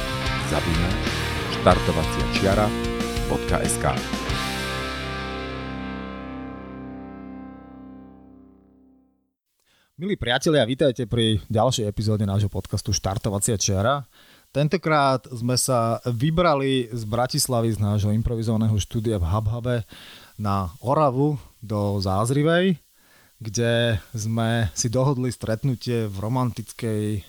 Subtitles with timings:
[1.66, 3.86] zavinač štartovaciačiara.sk
[9.98, 14.06] Milí priatelia, vítajte pri ďalšej epizóde nášho podcastu Štartovacia čiara.
[14.54, 19.90] Tentokrát sme sa vybrali z Bratislavy z nášho improvizovaného štúdia v Hubhube
[20.38, 22.78] na Oravu do Zázrivej,
[23.42, 27.26] kde sme si dohodli stretnutie v romantickej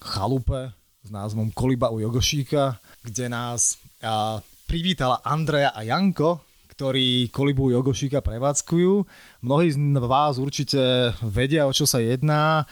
[0.00, 6.44] chalupe s názvom Koliba u Jogošíka, kde nás a, privítala Andreja a Janko,
[6.76, 9.04] ktorí kolibu Jogošíka prevádzkujú.
[9.44, 12.64] Mnohí z vás určite vedia, o čo sa jedná.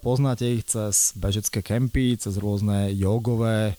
[0.00, 3.76] Poznáte ich cez bežecké kempy, cez rôzne jogové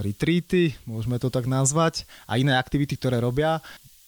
[0.00, 3.60] retreaty, môžeme to tak nazvať, a iné aktivity, ktoré robia.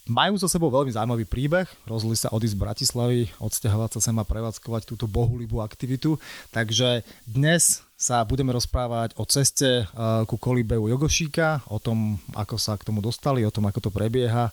[0.08, 4.24] Majú so sebou veľmi zaujímavý príbeh, rozhodli sa odísť z Bratislavy, odsťahovať sa sem a
[4.24, 6.16] prevádzkovať túto bohulibú aktivitu,
[6.56, 12.80] takže dnes sa budeme rozprávať o ceste uh, ku kolibeu Jogošíka, o tom, ako sa
[12.80, 14.48] k tomu dostali, o tom, ako to prebieha,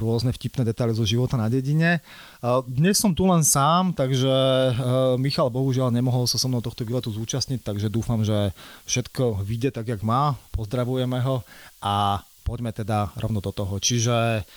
[0.00, 2.00] rôzne vtipné detaily zo života na dedine.
[2.40, 4.24] Uh, dnes som tu len sám, takže
[4.72, 8.56] uh, Michal bohužiaľ nemohol sa so mnou tohto výletu zúčastniť, takže dúfam, že
[8.88, 10.40] všetko vyjde tak, jak má.
[10.56, 11.44] Pozdravujeme ho
[11.84, 13.76] a poďme teda rovno do toho.
[13.76, 14.48] Čiže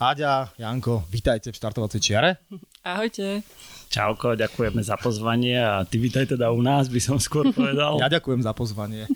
[0.00, 2.40] Aďa, Janko, vítajte v štartovacej čiare.
[2.86, 3.44] Ahojte.
[3.90, 7.98] Čauko, ďakujeme za pozvanie a ty vítaj teda u nás, by som skôr povedal.
[7.98, 9.10] ja ďakujem za pozvanie.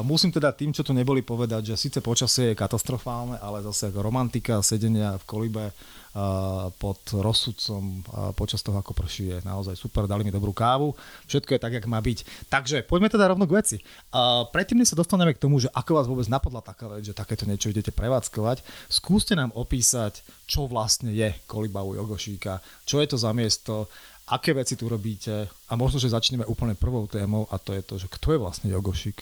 [0.00, 4.00] Musím teda tým, čo tu neboli povedať, že síce počasie je katastrofálne, ale zase ako
[4.00, 5.64] romantika sedenia v kolibe
[6.78, 8.06] pod rozsudcom
[8.38, 10.94] počas toho, ako prší, je naozaj super, dali mi dobrú kávu,
[11.26, 12.46] všetko je tak, jak má byť.
[12.46, 13.76] Takže poďme teda rovno k veci.
[14.54, 17.50] Predtým, než sa dostaneme k tomu, že ako vás vôbec napadla taká vec, že takéto
[17.50, 23.18] niečo idete prevádzkovať, skúste nám opísať, čo vlastne je koliba u Jogošíka, čo je to
[23.18, 23.90] za miesto,
[24.28, 27.94] aké veci tu robíte a možno, že začneme úplne prvou témou a to je to,
[28.00, 29.18] že kto je vlastne Jogošík?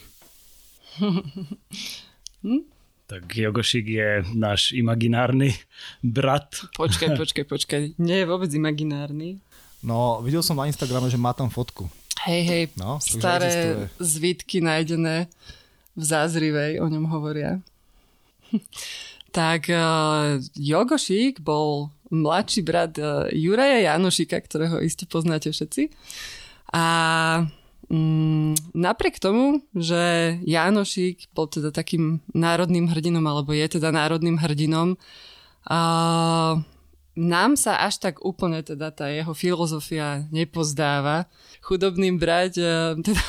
[2.45, 2.63] hm?
[3.07, 5.53] Tak Jogošik je náš imaginárny
[5.99, 6.71] brat.
[6.79, 7.81] Počkaj, počkaj, počkaj.
[7.99, 9.43] Nie je vôbec imaginárny.
[9.83, 11.91] No, videl som na Instagrame, že má tam fotku.
[12.23, 15.27] Hej, hej, no, staré zvítky nájdené
[15.91, 17.59] v Zázrivej, o ňom hovoria.
[19.35, 25.91] tak uh, Jogošik bol mladší brat uh, Juraja Janošika, ktorého iste poznáte všetci.
[26.73, 26.83] A
[27.93, 34.95] Mm, napriek tomu, že Jánošík bol teda takým národným hrdinom, alebo je teda národným hrdinom,
[34.95, 36.53] uh,
[37.13, 41.29] nám sa až tak úplne teda tá jeho filozofia nepozdáva.
[41.61, 43.25] Chudobným brať, uh, teda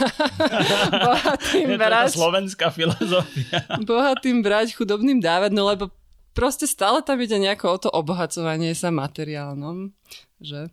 [1.13, 2.11] bohatým je brať...
[2.15, 3.59] To slovenská filozofia.
[3.85, 5.93] bohatým brať, chudobným dávať, no lebo
[6.35, 9.95] proste stále tam ide nejako o to obohacovanie sa materiálnom,
[10.43, 10.69] že?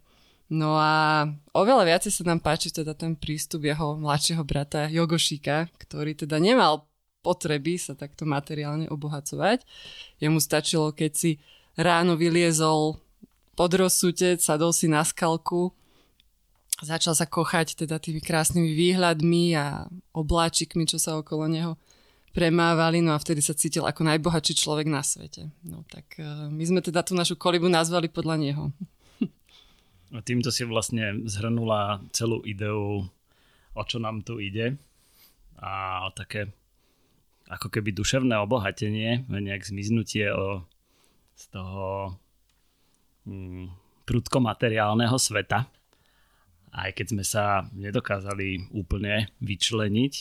[0.52, 1.24] No a
[1.56, 6.92] oveľa viacej sa nám páči teda ten prístup jeho mladšieho brata Jogošika, ktorý teda nemal
[7.24, 9.64] potreby sa takto materiálne obohacovať.
[10.20, 11.32] Jemu stačilo, keď si
[11.80, 13.00] ráno vyliezol
[13.56, 15.72] pod rozsutec, sadol si na skalku,
[16.84, 21.80] začal sa kochať teda tými krásnymi výhľadmi a obláčikmi, čo sa okolo neho
[22.32, 25.52] premávali, no a vtedy sa cítil ako najbohatší človek na svete.
[25.68, 28.64] No tak uh, my sme teda tú našu kolibu nazvali podľa neho.
[30.12, 33.08] A týmto si vlastne zhrnula celú ideu,
[33.72, 34.76] o čo nám tu ide
[35.56, 36.52] a o také
[37.52, 40.64] ako keby duševné obohatenie, nejak zmiznutie o,
[41.36, 42.16] z toho
[43.28, 43.68] mm,
[44.08, 45.68] prudko materiálneho sveta.
[46.72, 50.14] Aj keď sme sa nedokázali úplne vyčleniť,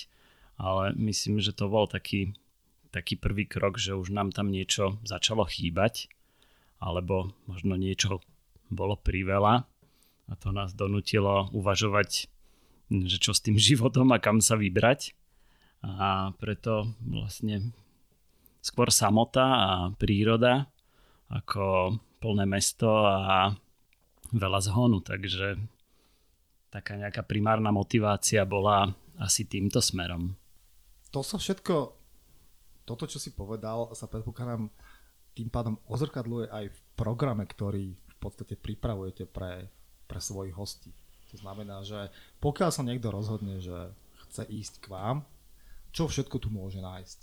[0.60, 2.36] ale myslím, že to bol taký,
[2.92, 6.12] taký prvý krok, že už nám tam niečo začalo chýbať,
[6.76, 8.20] alebo možno niečo
[8.68, 9.64] bolo priveľa
[10.30, 12.30] a to nás donutilo uvažovať,
[12.92, 15.16] že čo s tým životom a kam sa vybrať.
[15.80, 17.72] A preto vlastne
[18.60, 20.68] skôr samota a príroda
[21.32, 23.56] ako plné mesto a
[24.36, 25.56] veľa zhonu, takže
[26.68, 30.36] taká nejaká primárna motivácia bola asi týmto smerom.
[31.10, 31.74] To sa všetko,
[32.86, 34.70] toto čo si povedal, sa predpokladám
[35.34, 39.70] tým pádom ozrkadluje aj v programe, ktorý v podstate pripravujete pre,
[40.10, 40.90] pre svojich hostí.
[41.30, 42.10] To znamená, že
[42.42, 43.94] pokiaľ sa niekto rozhodne, že
[44.26, 45.22] chce ísť k vám,
[45.94, 47.20] čo všetko tu môže nájsť?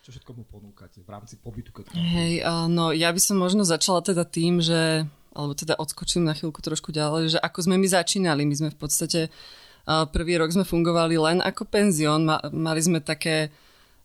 [0.00, 1.72] Čo všetko mu ponúkate v rámci pobytu?
[1.76, 2.40] Keď Hej,
[2.72, 6.90] no ja by som možno začala teda tým, že alebo teda odskočím na chvíľku trošku
[6.90, 9.30] ďalej, že ako sme my začínali, my sme v podstate
[9.86, 13.52] prvý rok sme fungovali len ako penzión, mali sme také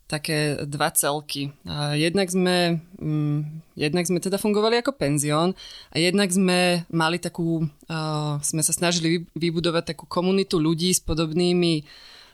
[0.06, 1.50] také dva celky.
[1.98, 3.38] Jednak sme, mm,
[3.74, 5.58] jednak sme teda fungovali ako penzión
[5.90, 7.66] a jednak sme mali takú,
[8.40, 11.82] sme sa snažili vybudovať takú komunitu ľudí s podobnými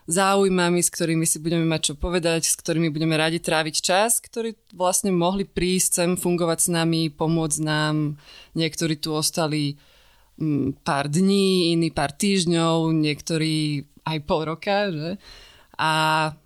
[0.05, 4.59] záujmami, s ktorými si budeme mať čo povedať, s ktorými budeme radi tráviť čas, ktorí
[4.75, 8.19] vlastne mohli prísť sem fungovať s nami, pomôcť nám.
[8.53, 9.79] Niektorí tu ostali
[10.83, 15.21] pár dní, iní pár týždňov, niektorí aj pol roka, že?
[15.79, 15.93] A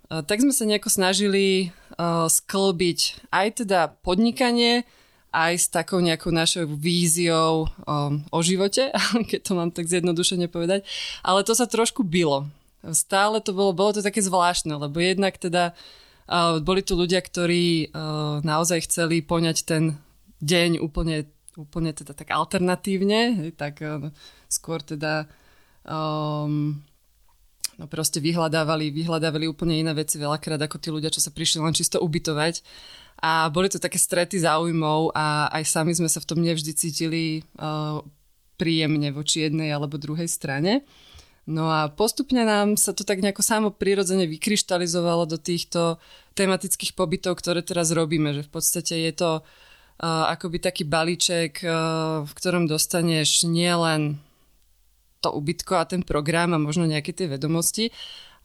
[0.07, 4.87] tak sme sa nejako snažili uh, sklbiť aj teda podnikanie,
[5.35, 8.89] aj s takou nejakou našou víziou um, o živote,
[9.29, 10.87] keď to mám tak zjednodušene povedať.
[11.21, 12.47] Ale to sa trošku bylo
[12.93, 17.89] stále to bolo, bolo to také zvláštne, lebo jednak teda uh, boli tu ľudia, ktorí
[17.89, 19.83] uh, naozaj chceli poňať ten
[20.43, 21.25] deň úplne,
[21.57, 24.13] úplne teda tak alternatívne, tak uh,
[24.45, 25.25] skôr teda
[25.83, 26.77] um,
[27.81, 31.73] no proste vyhľadávali, vyhľadávali úplne iné veci veľakrát ako tí ľudia, čo sa prišli len
[31.73, 32.61] čisto ubytovať.
[33.17, 37.41] A boli to také strety záujmov a aj sami sme sa v tom nevždy cítili
[37.57, 38.05] uh,
[38.61, 40.85] príjemne voči jednej alebo druhej strane.
[41.49, 45.97] No a postupne nám sa to tak nejako samo prirodzene vykryštalizovalo do týchto
[46.37, 49.66] tematických pobytov, ktoré teraz robíme, že v podstate je to uh,
[50.05, 54.21] akoby taký balíček, uh, v ktorom dostaneš nielen
[55.25, 57.89] to ubytko a ten program a možno nejaké tie vedomosti,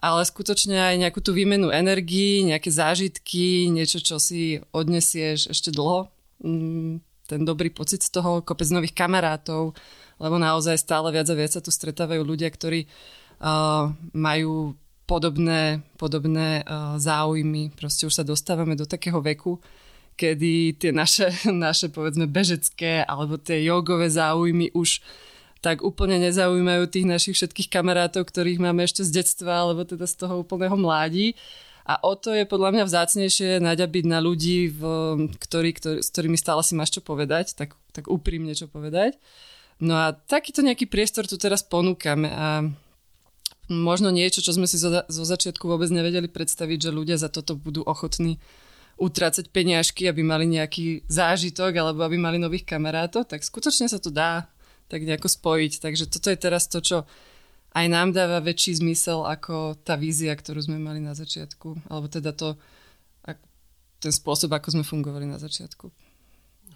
[0.00, 6.08] ale skutočne aj nejakú tú výmenu energii, nejaké zážitky, niečo, čo si odnesieš ešte dlho.
[6.40, 9.76] Mm, ten dobrý pocit z toho, kopec nových kamarátov,
[10.16, 14.72] lebo naozaj stále viac a viac sa tu stretávajú ľudia, ktorí uh, majú
[15.04, 16.64] podobné, podobné
[16.96, 17.74] záujmy.
[17.76, 19.60] Proste už sa dostávame do takého veku,
[20.16, 25.00] kedy tie naše, naše povedzme bežecké alebo tie jogové záujmy už
[25.62, 30.26] tak úplne nezaujímajú tých našich všetkých kamarátov, ktorých máme ešte z detstva alebo teda z
[30.26, 31.38] toho úplného mládí.
[31.86, 34.82] A o to je podľa mňa vzácnejšie naďabiť na ľudí, v,
[35.38, 39.18] ktorý, ktorý, s ktorými stále si máš čo povedať, tak, tak úprimne čo povedať.
[39.82, 42.70] No a takýto nejaký priestor tu teraz ponúkame a
[43.66, 47.58] možno niečo, čo sme si zo, zo začiatku vôbec nevedeli predstaviť, že ľudia za toto
[47.58, 48.38] budú ochotní
[49.02, 54.14] utrácať peniažky, aby mali nejaký zážitok alebo aby mali nových kamarátov, tak skutočne sa to
[54.14, 54.46] dá
[54.86, 55.82] tak nejako spojiť.
[55.82, 57.02] Takže toto je teraz to, čo
[57.74, 61.90] aj nám dáva väčší zmysel ako tá vízia, ktorú sme mali na začiatku.
[61.90, 62.54] Alebo teda to,
[63.98, 65.90] ten spôsob, ako sme fungovali na začiatku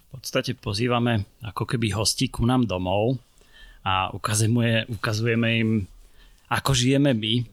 [0.07, 3.19] v podstate pozývame ako keby hosti ku nám domov
[3.83, 5.69] a ukazujeme, ukazujeme im,
[6.47, 7.43] ako žijeme my.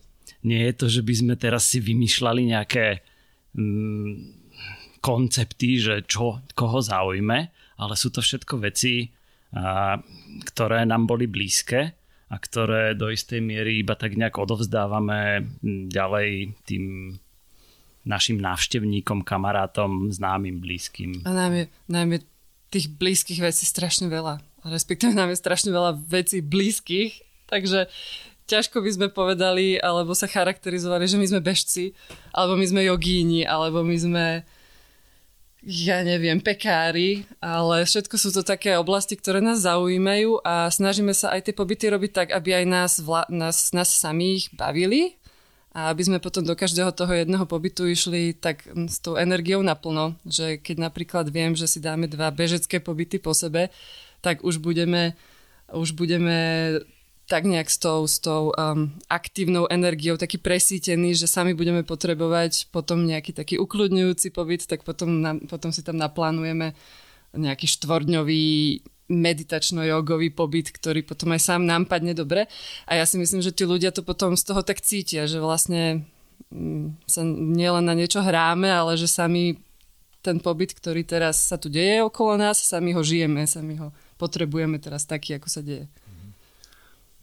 [0.47, 3.02] Nie je to, že by sme teraz si vymýšľali nejaké
[3.59, 4.43] mm,
[5.04, 9.12] koncepty, že čo, koho zaujme, ale sú to všetko veci,
[10.49, 11.92] ktoré nám boli blízke
[12.32, 15.44] a ktoré do istej miery iba tak nejak odovzdávame
[15.92, 17.14] ďalej tým
[18.08, 21.25] našim návštevníkom, kamarátom, známym, blízkym.
[21.28, 22.20] A nám je, nám je
[22.73, 24.40] tých blízkych vecí strašne veľa.
[24.64, 27.92] Respektíve nám je strašne veľa vecí blízkych, takže
[28.44, 31.96] ťažko by sme povedali, alebo sa charakterizovali, že my sme bežci,
[32.32, 34.26] alebo my sme jogíni, alebo my sme
[35.64, 41.33] ja neviem, pekári, ale všetko sú to také oblasti, ktoré nás zaujímajú a snažíme sa
[41.33, 45.16] aj tie pobyty robiť tak, aby aj nás, vla, nás, nás samých bavili.
[45.75, 50.14] A aby sme potom do každého toho jedného pobytu išli tak s tou energiou naplno,
[50.23, 53.75] že keď napríklad viem, že si dáme dva bežecké pobyty po sebe,
[54.23, 55.18] tak už budeme,
[55.75, 56.38] už budeme
[57.25, 62.69] tak nejak s tou, s tou um, aktívnou energiou taký presítený, že sami budeme potrebovať
[62.69, 66.76] potom nejaký taký ukludňujúci pobyt, tak potom, na, potom si tam naplánujeme
[67.33, 68.45] nejaký štvordňový
[69.09, 72.49] meditačno-jogový pobyt, ktorý potom aj sám nám padne dobre.
[72.88, 76.09] A ja si myslím, že tí ľudia to potom z toho tak cítia, že vlastne
[76.52, 79.61] mm, sa nielen na niečo hráme, ale že sami
[80.25, 84.81] ten pobyt, ktorý teraz sa tu deje okolo nás, sami ho žijeme, sami ho potrebujeme
[84.81, 85.85] teraz taký, ako sa deje.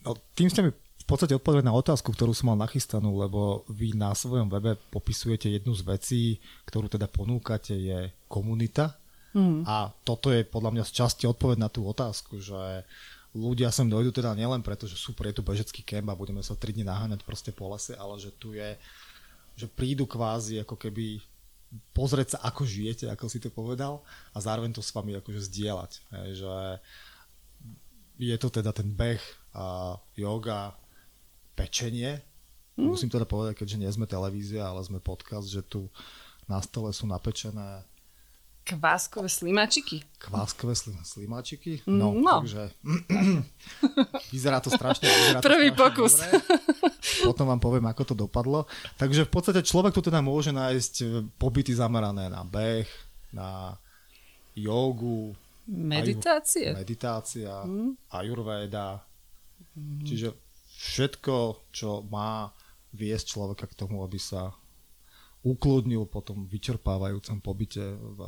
[0.02, 3.94] No, tým ste mi v podstate odpovedať na otázku, ktorú som mal nachystanú, lebo vy
[3.98, 6.22] na svojom webe popisujete jednu z vecí,
[6.66, 8.94] ktorú teda ponúkate, je komunita.
[9.34, 9.66] Mm.
[9.66, 12.86] A toto je podľa mňa z časti odpoveď na tú otázku, že
[13.32, 16.54] ľudia sem dojdu teda nielen preto, že super, je tu bežecký kemp a budeme sa
[16.54, 18.76] 3 dní naháňať proste po lese, ale že tu je,
[19.56, 21.18] že prídu kvázi ako keby
[21.96, 24.04] pozrieť sa, ako žijete, ako si to povedal
[24.36, 25.92] a zároveň to s vami akože zdieľať.
[26.12, 26.54] Hej, že
[28.20, 30.76] je to teda ten beh, a yoga,
[31.56, 32.20] pečenie.
[32.76, 32.96] Mm.
[32.96, 35.92] Musím teda povedať, keďže nie sme televízia, ale sme podcast, že tu
[36.48, 37.84] na stole sú napečené
[38.62, 40.06] Kváskové slimáčiky.
[40.22, 41.82] Kváskové slim, slimáčiky?
[41.82, 42.46] Mm, no, no.
[42.46, 42.70] takže
[44.34, 45.10] vyzerá to strašne.
[45.10, 46.12] Vyzerá Prvý to strašne pokus.
[46.22, 47.26] Dobre.
[47.26, 48.70] Potom vám poviem, ako to dopadlo.
[48.94, 51.06] Takže v podstate človek tu teda môže nájsť e,
[51.42, 52.86] pobyty zamerané na beh,
[53.34, 53.74] na
[54.54, 55.34] jogu,
[55.66, 58.14] meditácie, aju, meditácia, mm.
[58.14, 59.02] ajurvéda.
[59.76, 60.04] Mm.
[60.04, 60.28] Čiže
[60.78, 62.52] všetko, čo má
[62.92, 64.52] viesť človeka k tomu, aby sa
[65.42, 68.20] ukludnil po tom vyčerpávajúcom pobyte v,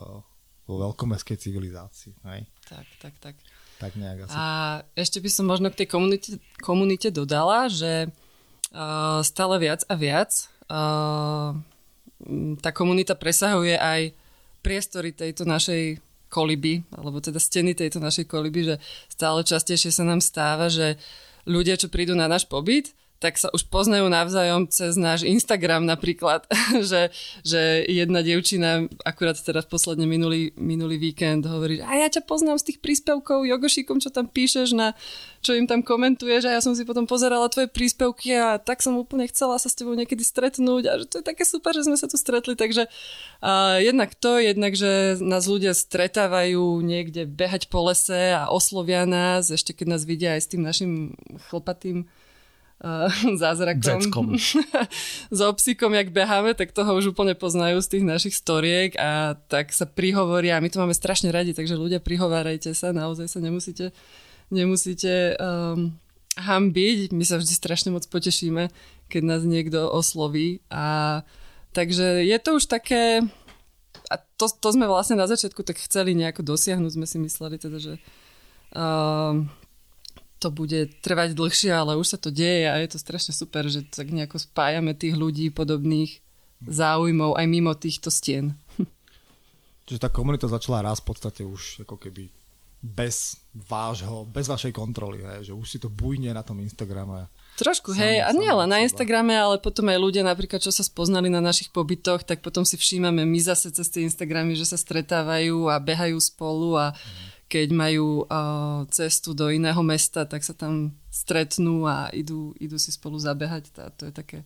[0.66, 2.14] vo veľkomestskej civilizácii.
[2.26, 2.48] Hej?
[2.66, 3.34] Tak, tak, tak.
[3.78, 4.34] Tak nejak asi.
[4.34, 4.46] A
[4.94, 6.30] ešte by som možno k tej komunite,
[6.62, 10.30] komunite dodala, že uh, stále viac a viac
[10.70, 11.52] uh,
[12.62, 14.14] tá komunita presahuje aj
[14.64, 16.00] priestory tejto našej
[16.32, 18.76] koliby, alebo teda steny tejto našej koliby, že
[19.12, 20.98] stále častejšie sa nám stáva, že
[21.44, 22.92] ľudia, čo prídu na náš pobyt,
[23.24, 26.44] tak sa už poznajú navzájom cez náš Instagram napríklad,
[26.92, 27.08] že,
[27.40, 32.68] že jedna dievčina akurát teraz posledne minulý, minulý víkend hovorí, a ja ťa poznám z
[32.68, 34.92] tých príspevkov Jogošíkom, čo tam píšeš, na,
[35.40, 38.92] čo im tam komentuješ a ja som si potom pozerala tvoje príspevky a tak som
[39.00, 41.96] úplne chcela sa s tebou niekedy stretnúť a že to je také super, že sme
[41.96, 42.92] sa tu stretli, takže
[43.40, 49.48] uh, jednak to, jednak, že nás ľudia stretávajú niekde behať po lese a oslovia nás,
[49.48, 50.92] ešte keď nás vidia aj s tým našim
[51.48, 52.04] chlpatým
[52.84, 53.08] uh,
[53.42, 54.36] zázrakom.
[55.40, 59.72] so psíkom, jak beháme, tak toho už úplne poznajú z tých našich storiek a tak
[59.72, 60.60] sa prihovoria.
[60.60, 63.96] My to máme strašne radi, takže ľudia prihovárajte sa, naozaj sa nemusíte,
[64.52, 65.96] nemusíte um,
[66.36, 67.16] hambiť.
[67.16, 68.68] My sa vždy strašne moc potešíme,
[69.08, 70.60] keď nás niekto osloví.
[70.68, 71.22] A
[71.72, 73.24] takže je to už také...
[74.12, 77.80] A to, to sme vlastne na začiatku tak chceli nejako dosiahnuť, sme si mysleli teda,
[77.80, 77.96] že
[78.76, 79.48] um,
[80.44, 83.80] to bude trvať dlhšie, ale už sa to deje a je to strašne super, že
[83.88, 86.20] tak nejako spájame tých ľudí podobných
[86.68, 88.52] záujmov aj mimo týchto stien.
[89.88, 92.28] Čiže tá komunita začala raz v podstate už ako keby
[92.84, 97.32] bez vášho, bez vašej kontroly, hej, že už si to bujne na tom Instagrame.
[97.56, 101.32] Trošku, hej, a nie len na Instagrame, ale potom aj ľudia napríklad, čo sa spoznali
[101.32, 105.72] na našich pobytoch, tak potom si všímame my zase cez tie Instagramy, že sa stretávajú
[105.72, 110.96] a behajú spolu a mm keď majú uh, cestu do iného mesta, tak sa tam
[111.12, 113.70] stretnú a idú, idú si spolu zabehať.
[113.78, 114.38] A to je také,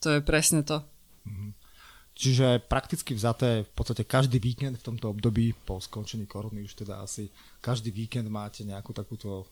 [0.00, 0.80] to je presne to.
[1.28, 1.52] Mhm.
[2.12, 7.00] Čiže prakticky vzaté v podstate každý víkend v tomto období po skončení korony už teda
[7.00, 7.32] asi
[7.64, 9.48] každý víkend máte nejakú takúto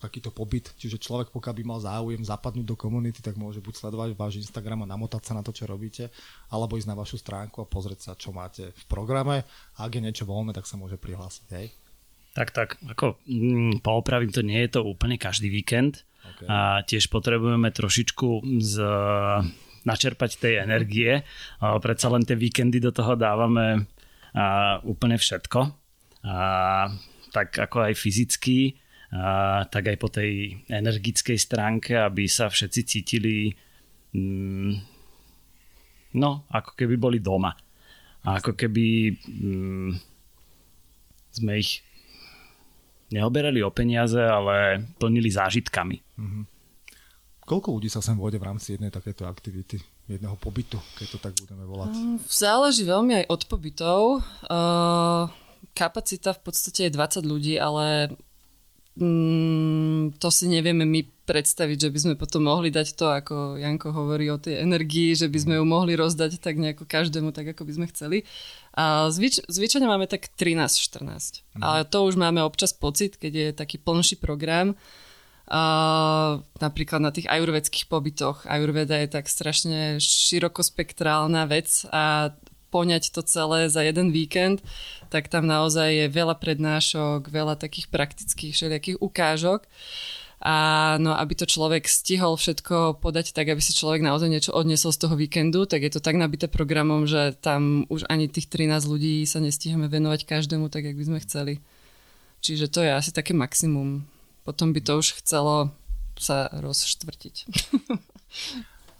[0.00, 4.16] takýto pobyt, čiže človek pokiaľ by mal záujem zapadnúť do komunity, tak môže buď sledovať
[4.16, 6.08] váš Instagram a namotať sa na to, čo robíte,
[6.48, 9.44] alebo ísť na vašu stránku a pozrieť sa, čo máte v programe
[9.76, 11.68] a ak je niečo voľné, tak sa môže prihlásiť, hej?
[12.30, 16.46] Tak, tak, ako mm, poopravím to, nie je to úplne každý víkend okay.
[16.46, 18.74] a tiež potrebujeme trošičku z,
[19.82, 21.26] načerpať tej energie.
[21.58, 23.90] A predsa len tie víkendy do toho dávame
[24.30, 25.60] a, úplne všetko.
[26.22, 26.36] A,
[27.34, 28.78] tak ako aj fyzicky,
[29.10, 33.50] a, tak aj po tej energickej stránke, aby sa všetci cítili
[34.14, 34.72] mm,
[36.14, 37.54] no, ako keby boli doma.
[38.20, 39.90] A ako keby mm,
[41.30, 41.80] sme ich
[43.10, 45.98] neoberali o peniaze, ale plnili zážitkami.
[45.98, 46.44] Mm-hmm.
[47.44, 51.34] Koľko ľudí sa sem vôjde v rámci jednej takéto aktivity, jedného pobytu, keď to tak
[51.34, 51.92] budeme volať?
[51.98, 54.00] Mm, záleží veľmi aj od pobytov.
[54.46, 55.26] Uh,
[55.74, 58.14] kapacita v podstate je 20 ľudí, ale
[58.96, 63.94] mm, to si nevieme my predstaviť, že by sme potom mohli dať to, ako Janko
[63.94, 67.62] hovorí o tej energii, že by sme ju mohli rozdať tak nejako každému, tak ako
[67.62, 68.18] by sme chceli.
[68.74, 71.46] A zvyč, zvyčajne máme tak 13-14.
[71.54, 71.62] Mhm.
[71.62, 74.74] Ale to už máme občas pocit, keď je taký plnší program.
[75.50, 78.46] A napríklad na tých ajurvedských pobytoch.
[78.46, 82.30] Ajurveda je tak strašne širokospektrálna vec a
[82.70, 84.62] poňať to celé za jeden víkend,
[85.10, 89.66] tak tam naozaj je veľa prednášok, veľa takých praktických všelijakých ukážok.
[90.40, 94.88] A no, aby to človek stihol všetko podať tak, aby si človek naozaj niečo odnesol
[94.88, 98.88] z toho víkendu, tak je to tak nabité programom, že tam už ani tých 13
[98.88, 101.54] ľudí sa nestihame venovať každému tak, jak by sme chceli.
[102.40, 104.08] Čiže to je asi také maximum.
[104.48, 105.76] Potom by to už chcelo
[106.16, 107.36] sa rozštvrtiť.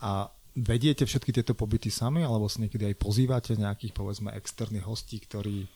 [0.04, 5.22] A vediete všetky tieto pobyty sami, alebo si niekedy aj pozývate nejakých, povedzme, externých hostí,
[5.22, 5.66] ktorí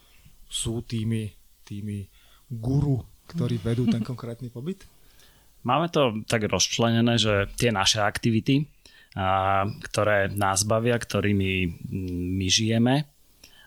[0.50, 1.30] sú tými,
[1.62, 2.06] tými
[2.50, 4.86] guru, ktorí vedú ten konkrétny pobyt?
[5.64, 8.68] Máme to tak rozčlenené, že tie naše aktivity,
[9.16, 11.80] a, ktoré nás bavia, ktorými
[12.36, 13.08] my žijeme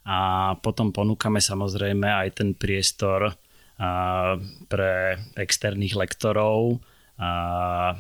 [0.08, 0.18] a
[0.62, 3.34] potom ponúkame samozrejme aj ten priestor
[3.82, 4.38] a,
[4.70, 6.78] pre externých lektorov,
[7.18, 7.98] a,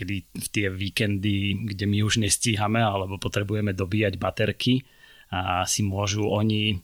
[0.00, 4.82] kedy v tie víkendy, kde my už nestíhame alebo potrebujeme dobíjať baterky
[5.28, 6.80] a si môžu oni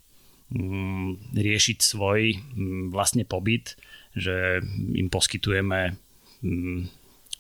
[0.52, 3.74] mm, riešiť svoj mm, vlastne pobyt,
[4.12, 4.60] že
[4.94, 5.96] im poskytujeme
[6.42, 6.86] Mm,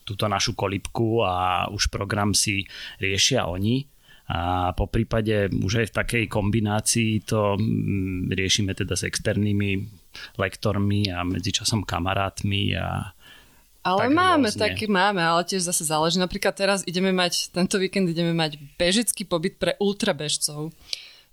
[0.06, 2.62] túto našu kolibku a už program si
[3.02, 3.82] riešia oni.
[4.26, 7.58] A po prípade už aj v takej kombinácii to
[8.30, 9.82] riešime teda s externými
[10.38, 13.14] lektormi a medzičasom kamarátmi a
[13.86, 14.62] ale tak máme, rôzne.
[14.66, 16.18] taký máme, ale tiež zase záleží.
[16.18, 20.74] Napríklad teraz ideme mať, tento víkend ideme mať bežický pobyt pre ultrabežcov.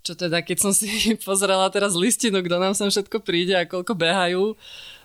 [0.04, 0.86] Čo teda, keď som si
[1.26, 4.54] pozrela teraz listinu, kto nám sem všetko príde a koľko behajú,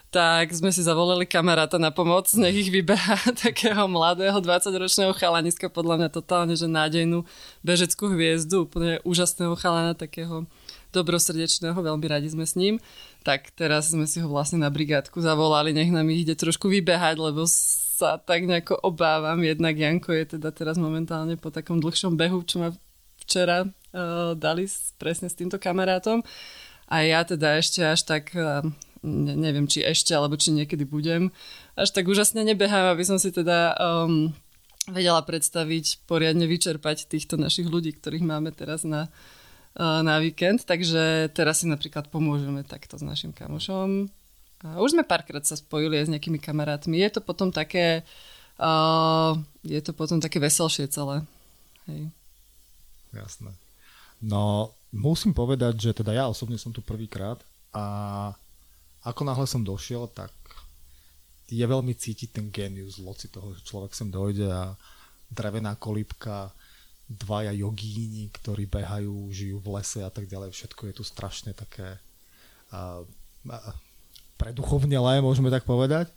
[0.10, 6.06] tak sme si zavolali kamaráta na pomoc, nech ich vybeha takého mladého 20-ročného chalaniska, podľa
[6.06, 7.26] mňa totálne, že nádejnú
[7.62, 10.50] bežeckú hviezdu, úplne úžasného chalana, takého
[10.92, 12.82] dobrosrdečného, veľmi radi sme s ním.
[13.22, 17.20] Tak teraz sme si ho vlastne na brigádku zavolali, nech nám ich ide trošku vybehať,
[17.20, 17.46] lebo
[18.00, 19.44] sa tak nejako obávam.
[19.44, 22.70] Jednak Janko je teda teraz momentálne po takom dlhšom behu, čo ma
[23.28, 26.24] včera uh, dali presne s týmto kamarátom.
[26.90, 28.66] A ja teda ešte až tak uh,
[29.04, 31.30] ne, neviem, či ešte, alebo či niekedy budem.
[31.76, 34.32] Až tak úžasne nebehám, aby som si teda um,
[34.90, 39.12] vedela predstaviť, poriadne vyčerpať týchto našich ľudí, ktorých máme teraz na,
[39.80, 40.68] na víkend.
[40.68, 44.12] Takže teraz si napríklad pomôžeme takto s našim kamošom.
[44.60, 47.00] A už sme párkrát sa spojili aj s nejakými kamarátmi.
[47.00, 48.04] Je to potom také
[48.60, 51.24] uh, je to potom také veselšie celé.
[51.88, 52.12] Hej.
[53.16, 53.56] Jasné.
[54.20, 57.40] No, musím povedať, že teda ja osobne som tu prvýkrát
[57.72, 57.86] a
[59.08, 60.36] ako náhle som došiel, tak
[61.50, 64.76] je veľmi cítiť ten genius loci toho, že človek sem dojde a
[65.32, 66.52] drevená kolípka,
[67.10, 70.54] dvaja jogíni, ktorí behajú, žijú v lese a tak ďalej.
[70.54, 71.98] Všetko je tu strašne také
[72.70, 73.02] uh,
[73.50, 73.74] uh,
[74.38, 76.14] preduchovnelé, môžeme tak povedať.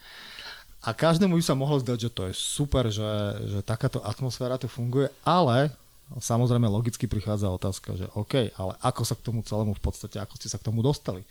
[0.85, 3.11] A každému by sa mohlo zdať, že to je super, že,
[3.49, 5.73] že takáto atmosféra tu funguje, ale
[6.21, 10.37] samozrejme logicky prichádza otázka, že OK, ale ako sa k tomu celému v podstate, ako
[10.37, 11.25] ste sa k tomu dostali?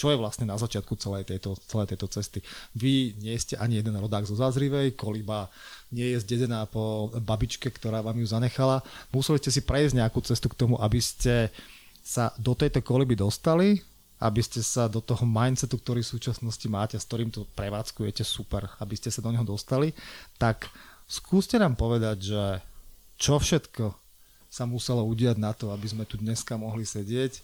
[0.00, 2.40] čo je vlastne na začiatku celej tejto, celej tejto cesty.
[2.72, 5.52] Vy nie ste ani jeden rodák zo Zázrivej, koliba
[5.90, 8.82] nie je zdedená po babičke, ktorá vám ju zanechala.
[9.10, 11.50] Museli ste si prejsť nejakú cestu k tomu, aby ste
[12.00, 13.82] sa do tejto koliby dostali,
[14.22, 18.70] aby ste sa do toho mindsetu, ktorý v súčasnosti máte, s ktorým to prevádzkujete super,
[18.78, 19.96] aby ste sa do neho dostali,
[20.36, 20.70] tak
[21.08, 22.42] skúste nám povedať, že
[23.20, 23.96] čo všetko
[24.50, 27.40] sa muselo udiať na to, aby sme tu dneska mohli sedieť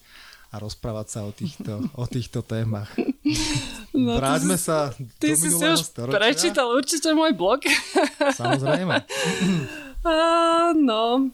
[0.51, 2.91] a rozprávať sa o týchto, o týchto témach.
[3.97, 6.21] No, Vráťme si, sa Ty si si už storočia.
[6.21, 7.65] prečítal určite môj blog.
[8.41, 9.03] Samozrejme.
[10.77, 11.33] No,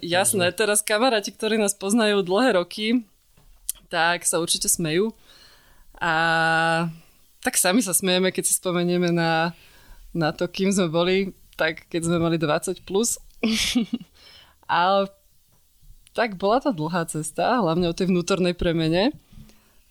[0.00, 3.04] jasné, teraz kamaráti, ktorí nás poznajú dlhé roky,
[3.92, 5.12] tak sa určite smejú.
[5.98, 6.88] A
[7.42, 9.52] tak sami sa smejeme, keď si spomenieme na,
[10.14, 13.18] na to, kým sme boli, tak keď sme mali 20 plus.
[14.70, 15.10] Ale
[16.14, 19.14] tak bola to dlhá cesta, hlavne o tej vnútornej premene.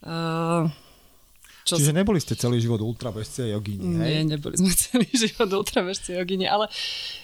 [0.04, 0.68] Uh,
[1.68, 4.08] čo Čiže neboli ste celý život ultrabežci a jogíni, hej?
[4.08, 6.72] Nie, neboli sme celý život ultrabežci a jogíni, ale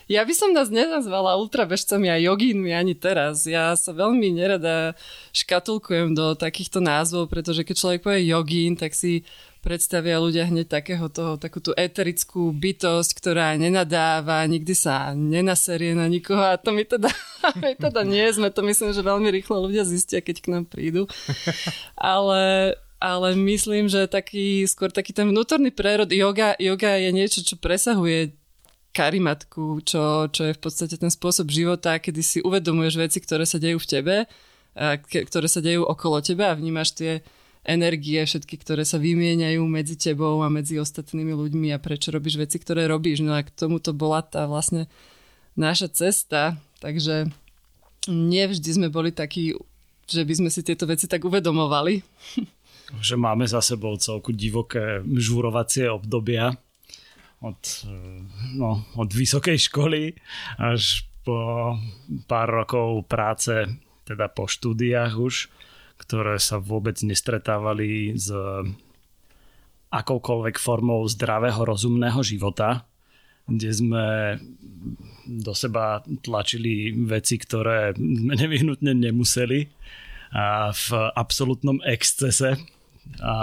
[0.04, 3.48] ja by som nás nenazvala ultrabežcami a jogínmi ani teraz.
[3.48, 4.92] Ja sa veľmi nerada
[5.32, 9.24] škatulkujem do takýchto názvov, pretože keď človek povie jogín, tak si
[9.64, 16.04] predstavia ľudia hneď takého toho, takú tú eterickú bytosť, ktorá nenadáva, nikdy sa nenaserie na
[16.04, 17.08] nikoho a to my teda,
[17.64, 21.08] my teda nie sme, to myslím, že veľmi rýchlo ľudia zistia, keď k nám prídu.
[21.96, 27.60] Ale, ale myslím, že taký, skôr taký ten vnútorný prerod, yoga, yoga je niečo, čo
[27.60, 28.32] presahuje
[28.94, 33.58] karimatku, čo, čo je v podstate ten spôsob života, kedy si uvedomuješ veci, ktoré sa
[33.58, 34.16] dejú v tebe,
[35.10, 37.12] ktoré sa dejú okolo teba a vnímaš tie
[37.66, 42.60] energie všetky, ktoré sa vymieňajú medzi tebou a medzi ostatnými ľuďmi a prečo robíš veci,
[42.60, 43.24] ktoré robíš.
[43.24, 44.86] No a k tomu to bola tá vlastne
[45.58, 47.26] naša cesta, takže
[48.06, 49.56] nevždy sme boli takí
[50.04, 52.04] že by sme si tieto veci tak uvedomovali.
[53.00, 56.52] Že máme za sebou celku divoké žurovacie obdobia
[57.44, 57.60] od,
[58.56, 60.16] no, od vysokej školy
[60.60, 61.72] až po
[62.28, 63.68] pár rokov práce
[64.04, 65.48] teda po štúdiách už,
[65.96, 68.28] ktoré sa vôbec nestretávali s
[69.88, 72.84] akoukoľvek formou zdravého, rozumného života,
[73.48, 74.06] kde sme
[75.24, 79.68] do seba tlačili veci, ktoré sme nevyhnutne nemuseli
[80.74, 82.58] v absolútnom excese
[83.22, 83.36] a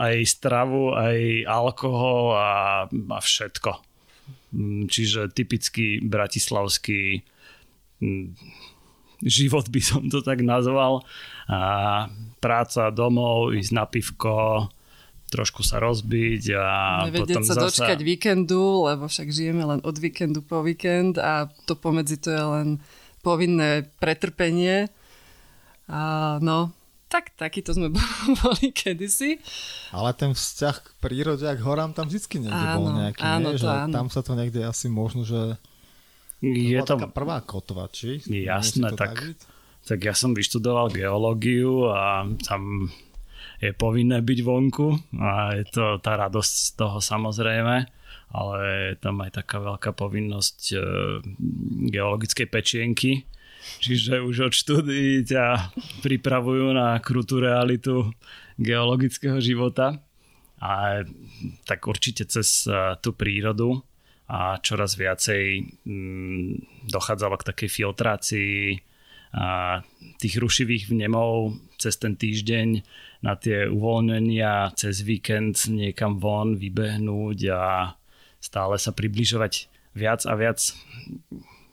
[0.00, 3.72] aj stravu, aj alkohol a, a všetko.
[4.88, 7.20] Čiže typický bratislavský
[9.22, 11.04] život by som to tak nazval.
[11.46, 12.08] A
[12.40, 14.68] práca domov, ísť na pivko,
[15.28, 16.66] trošku sa rozbiť a
[17.10, 17.64] Nevedieť potom sa zasa...
[17.66, 22.44] dočkať víkendu, lebo však žijeme len od víkendu po víkend a to pomedzi to je
[22.44, 22.68] len
[23.24, 24.92] povinné pretrpenie.
[25.88, 26.00] A
[26.38, 26.72] no,
[27.08, 27.88] tak takýto sme
[28.44, 29.40] boli kedysi.
[29.90, 33.48] Ale ten vzťah k prírode a k horám tam vždy niekde Áno, bol nejaký, áno,
[33.48, 33.56] nie?
[33.56, 33.92] to Že áno.
[33.94, 35.56] tam sa to niekde asi možno, že
[36.44, 38.20] Je to, taká prvá kotva, či?
[38.26, 39.40] Jasné, tak- byť?
[39.84, 42.88] tak ja som vyštudoval geológiu a tam
[43.60, 44.88] je povinné byť vonku
[45.20, 47.84] a je to tá radosť z toho samozrejme,
[48.34, 50.76] ale tam aj taká veľká povinnosť e,
[51.94, 53.22] geologickej pečienky,
[53.78, 55.70] čiže už od štúdií ťa
[56.02, 58.10] pripravujú na krutú realitu
[58.58, 60.02] geologického života.
[60.58, 61.04] A
[61.62, 63.78] tak určite cez e, tú prírodu
[64.26, 65.44] a čoraz viacej
[65.86, 66.50] mm,
[66.90, 68.58] dochádzalo k takej filtrácii
[69.34, 69.82] a
[70.22, 72.68] tých rušivých vnemov cez ten týždeň
[73.26, 77.62] na tie uvoľnenia, cez víkend niekam von vybehnúť a
[78.44, 80.60] stále sa približovať viac a viac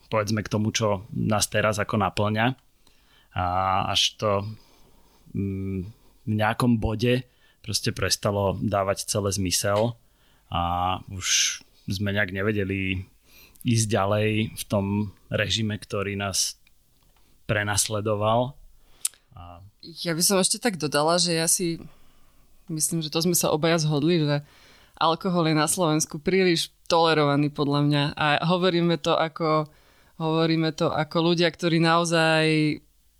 [0.08, 2.56] povedzme k tomu, čo nás teraz ako naplňa
[3.36, 3.44] a
[3.92, 4.30] až to
[5.36, 5.88] mm,
[6.24, 7.28] v nejakom bode
[7.60, 9.96] proste prestalo dávať celé zmysel
[10.52, 10.60] a
[11.12, 13.08] už sme nejak nevedeli
[13.62, 16.58] ísť ďalej v tom režime, ktorý nás
[17.46, 18.58] prenasledoval.
[19.38, 19.62] A
[20.02, 21.78] Ja by som ešte tak dodala, že ja si
[22.68, 24.42] myslím, že to sme sa obaja zhodli, že
[24.98, 29.70] alkohol je na Slovensku príliš tolerovaný podľa mňa a hovoríme to ako
[30.20, 32.44] hovoríme to ako ľudia, ktorí naozaj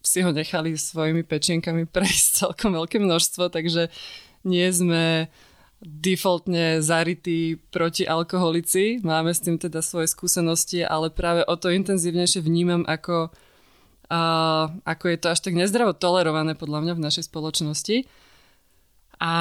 [0.03, 3.89] si ho nechali svojimi pečienkami prejsť celkom veľké množstvo, takže
[4.43, 5.31] nie sme
[5.83, 9.03] defaultne zarytí proti alkoholici.
[9.03, 13.35] Máme s tým teda svoje skúsenosti, ale práve o to intenzívnejšie vnímam, ako,
[14.07, 18.07] uh, ako je to až tak nezdravo tolerované podľa mňa v našej spoločnosti.
[19.19, 19.35] A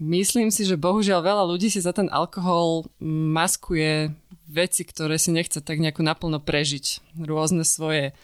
[0.00, 4.14] myslím si, že bohužiaľ veľa ľudí si za ten alkohol mm, maskuje
[4.48, 7.16] veci, ktoré si nechce tak nejako naplno prežiť.
[7.20, 8.16] Rôzne svoje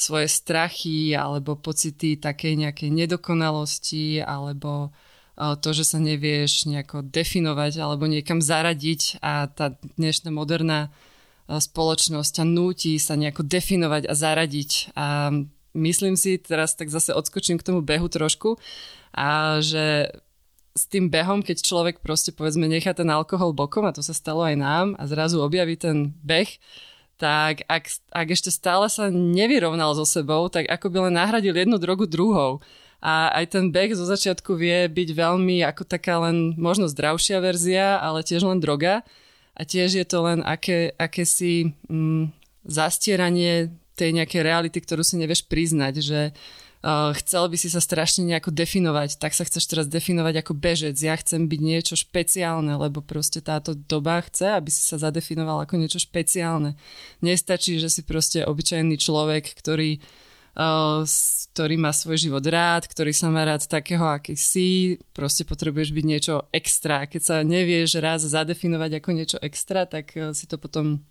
[0.00, 4.96] svoje strachy alebo pocity takej nejakej nedokonalosti alebo
[5.36, 10.88] to, že sa nevieš nejako definovať alebo niekam zaradiť a tá dnešná moderná
[11.48, 14.70] spoločnosť ťa núti sa nejako definovať a zaradiť.
[14.96, 15.06] A
[15.74, 18.58] myslím si, teraz tak zase odskočím k tomu behu trošku,
[19.10, 20.10] a že
[20.70, 24.46] s tým behom, keď človek proste povedzme nechá ten alkohol bokom, a to sa stalo
[24.46, 26.48] aj nám, a zrazu objaví ten beh,
[27.20, 27.84] tak ak,
[28.16, 32.64] ak ešte stále sa nevyrovnal so sebou, tak ako by len nahradil jednu drogu druhou.
[33.00, 38.00] A aj ten beh zo začiatku vie byť veľmi ako taká len možno zdravšia verzia,
[38.00, 39.04] ale tiež len droga.
[39.52, 42.32] A tiež je to len aké, akési mm,
[42.64, 43.68] zastieranie
[44.00, 48.48] tej nejakej reality, ktorú si nevieš priznať, že uh, chcel by si sa strašne nejako
[48.48, 50.96] definovať, tak sa chceš teraz definovať ako bežec.
[50.96, 55.76] Ja chcem byť niečo špeciálne, lebo proste táto doba chce, aby si sa zadefinoval ako
[55.76, 56.80] niečo špeciálne.
[57.20, 60.00] Nestačí, že si proste obyčajný človek, ktorý
[60.50, 61.06] Uh,
[61.54, 66.04] ktorý má svoj život rád, ktorý sa má rád takého, aký si, proste potrebuješ byť
[66.04, 67.06] niečo extra.
[67.06, 71.06] Keď sa nevieš raz zadefinovať ako niečo extra, tak uh, si to potom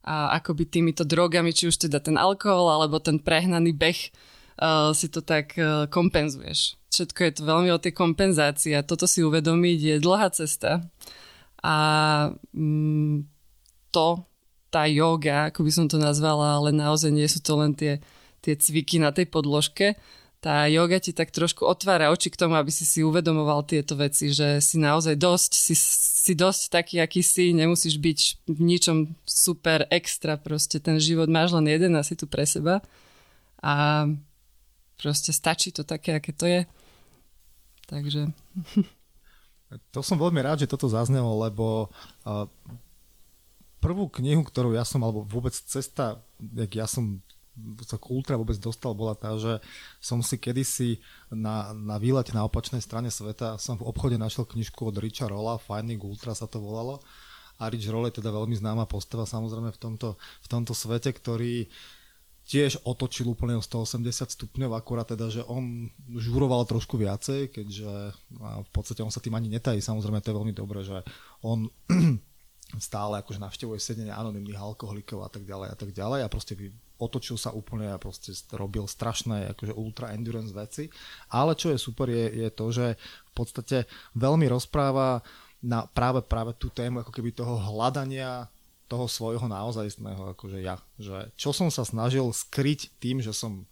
[0.00, 4.00] a akoby týmito drogami, či už teda ten alkohol, alebo ten prehnaný beh,
[4.60, 6.80] uh, si to tak uh, kompenzuješ.
[6.90, 10.82] Všetko je to veľmi o tej kompenzácii a toto si uvedomiť je dlhá cesta.
[11.60, 11.76] A
[12.56, 13.28] mm,
[13.92, 14.24] to,
[14.72, 18.00] tá yoga, ako by som to nazvala, ale naozaj nie sú to len tie
[18.40, 20.00] tie cviky na tej podložke,
[20.40, 24.32] tá yoga ti tak trošku otvára oči k tomu, aby si si uvedomoval tieto veci,
[24.32, 25.76] že si naozaj dosť, si,
[26.20, 31.56] si dosť taký, aký si, nemusíš byť v ničom super extra, proste ten život máš
[31.56, 32.84] len jeden a si tu pre seba
[33.64, 34.04] a
[35.00, 36.62] proste stačí to také, aké to je.
[37.88, 38.28] Takže...
[39.94, 41.94] To som veľmi rád, že toto zaznelo, lebo
[43.78, 47.22] prvú knihu, ktorú ja som, alebo vôbec cesta, jak ja som
[47.84, 49.60] sa k ultra vôbec dostal, bola tá, že
[49.98, 54.80] som si kedysi na, na výlete na opačnej strane sveta som v obchode našiel knižku
[54.86, 57.02] od Richa Rolla, Finding Ultra sa to volalo.
[57.60, 61.68] A Rich Roll je teda veľmi známa postava samozrejme v tomto, v tomto svete, ktorý
[62.48, 68.70] tiež otočil úplne o 180 stupňov, akurát teda, že on žuroval trošku viacej, keďže v
[68.74, 70.98] podstate on sa tým ani netají, samozrejme to je veľmi dobré, že
[71.46, 71.70] on
[72.90, 76.58] stále akože navštevuje sedenie anonimných alkoholikov a tak ďalej a tak ďalej a proste
[77.00, 80.92] otočil sa úplne a proste robil strašné akože ultra endurance veci.
[81.32, 85.24] Ale čo je super je, je to, že v podstate veľmi rozpráva
[85.64, 88.48] na práve, práve tú tému ako keby toho hľadania
[88.90, 90.82] toho svojho naozajstného akože ja.
[90.98, 93.62] Že čo som sa snažil skryť tým, že som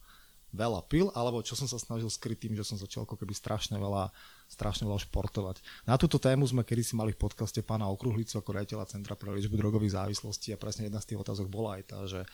[0.54, 3.76] veľa pil, alebo čo som sa snažil skryť tým, že som začal ako keby strašne
[3.76, 4.14] veľa
[4.48, 5.60] strašne veľa športovať.
[5.84, 9.28] Na túto tému sme kedy si mali v podcaste pána Okruhlicu ako riaditeľa Centra pre
[9.36, 12.24] liečbu drogových závislostí a presne jedna z tých otázok bola aj tá, že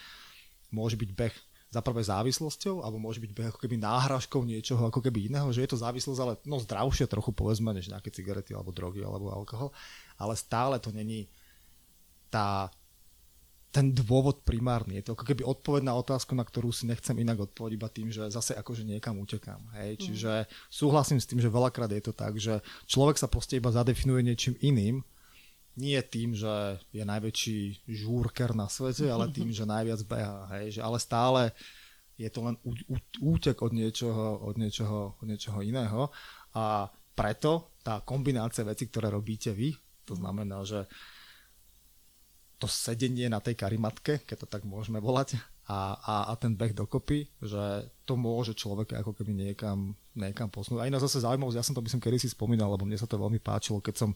[0.74, 1.34] môže byť beh
[1.70, 5.66] za prvé závislosťou, alebo môže byť beh ako keby náhražkou niečoho ako keby iného, že
[5.66, 9.74] je to závislosť, ale no zdravšie trochu povedzme, než nejaké cigarety alebo drogy alebo alkohol,
[10.18, 11.26] ale stále to není
[12.30, 12.70] tá
[13.74, 15.02] ten dôvod primárny.
[15.02, 18.08] Je to ako keby odpoveď na otázku, na ktorú si nechcem inak odpovedať iba tým,
[18.14, 19.58] že zase akože niekam utekám.
[19.74, 19.98] Hej?
[19.98, 20.00] Mm.
[20.06, 20.32] Čiže
[20.70, 24.54] súhlasím s tým, že veľakrát je to tak, že človek sa proste iba zadefinuje niečím
[24.62, 25.02] iným,
[25.74, 30.46] nie tým, že je najväčší žúrker na svete, ale tým, že najviac beha.
[30.58, 30.78] Hej?
[30.78, 31.42] Že, ale stále
[32.14, 32.54] je to len
[33.18, 36.14] útek od niečoho, od niečoho, od niečoho iného.
[36.54, 36.86] A
[37.18, 39.74] preto tá kombinácia vecí, ktoré robíte vy,
[40.06, 40.86] to znamená, že
[42.62, 46.76] to sedenie na tej karimatke, keď to tak môžeme volať, a, a, a ten beh
[46.76, 50.84] dokopy, že to môže človeka ako keby niekam, niekam posunúť.
[50.84, 53.08] A iná zase zaujímavosť, ja som to by som kedy si spomínal, lebo mne sa
[53.08, 54.10] to veľmi páčilo, keď som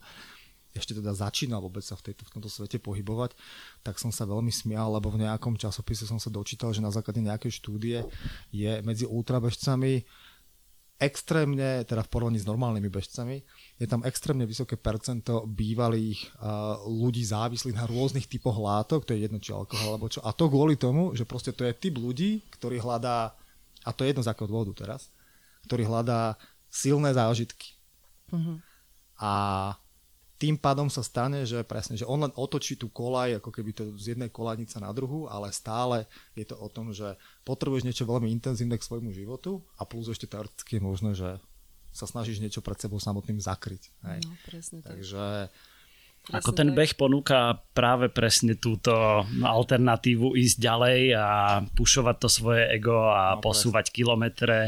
[0.73, 3.33] ešte teda začínal vôbec sa v, tejto, v tomto svete pohybovať,
[3.81, 7.21] tak som sa veľmi smial, lebo v nejakom časopise som sa dočítal, že na základe
[7.25, 8.05] nejakej štúdie
[8.53, 10.05] je medzi ultrabežcami
[10.99, 13.39] extrémne, teda v porovnaní s normálnymi bežcami,
[13.79, 19.23] je tam extrémne vysoké percento bývalých uh, ľudí závislých na rôznych typoch látok, to je
[19.23, 20.19] jedno či alkohol alebo čo.
[20.27, 23.31] A to kvôli tomu, že proste to je typ ľudí, ktorý hľadá,
[23.87, 25.07] a to je jedno z akého dôvodu teraz,
[25.71, 26.35] ktorý hľadá
[26.67, 27.79] silné zážitky.
[28.35, 28.59] Uh-huh.
[29.23, 29.31] A
[30.39, 33.83] tým pádom sa stane, že presne, že on len otočí tú kolaj, ako keby to
[33.99, 38.31] z jednej kolajnice na druhú, ale stále je to o tom, že potrebuješ niečo veľmi
[38.31, 41.43] intenzívne k svojmu životu a plus ešte teoreticky je možné, že
[41.91, 43.91] sa snažíš niečo pred sebou samotným zakryť.
[44.07, 44.19] Hej.
[44.23, 44.95] No, presne tak.
[44.95, 45.51] Takže
[46.19, 48.91] Presne Ako ten beh ponúka práve presne túto
[49.39, 51.27] alternatívu ísť ďalej a
[51.73, 53.97] pušovať to svoje ego a no, posúvať presne.
[53.97, 54.59] kilometre,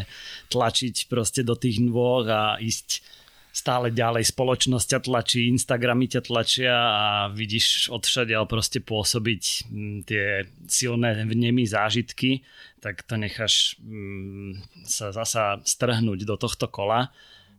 [0.48, 3.04] tlačiť proste do tých nôh a ísť
[3.52, 9.98] stále ďalej spoločnosť ťa tlačí, Instagramy ťa tlačia a vidíš odšade ale proste pôsobiť mm,
[10.08, 12.48] tie silné vnemy zážitky,
[12.80, 17.12] tak to necháš mm, sa zasa strhnúť do tohto kola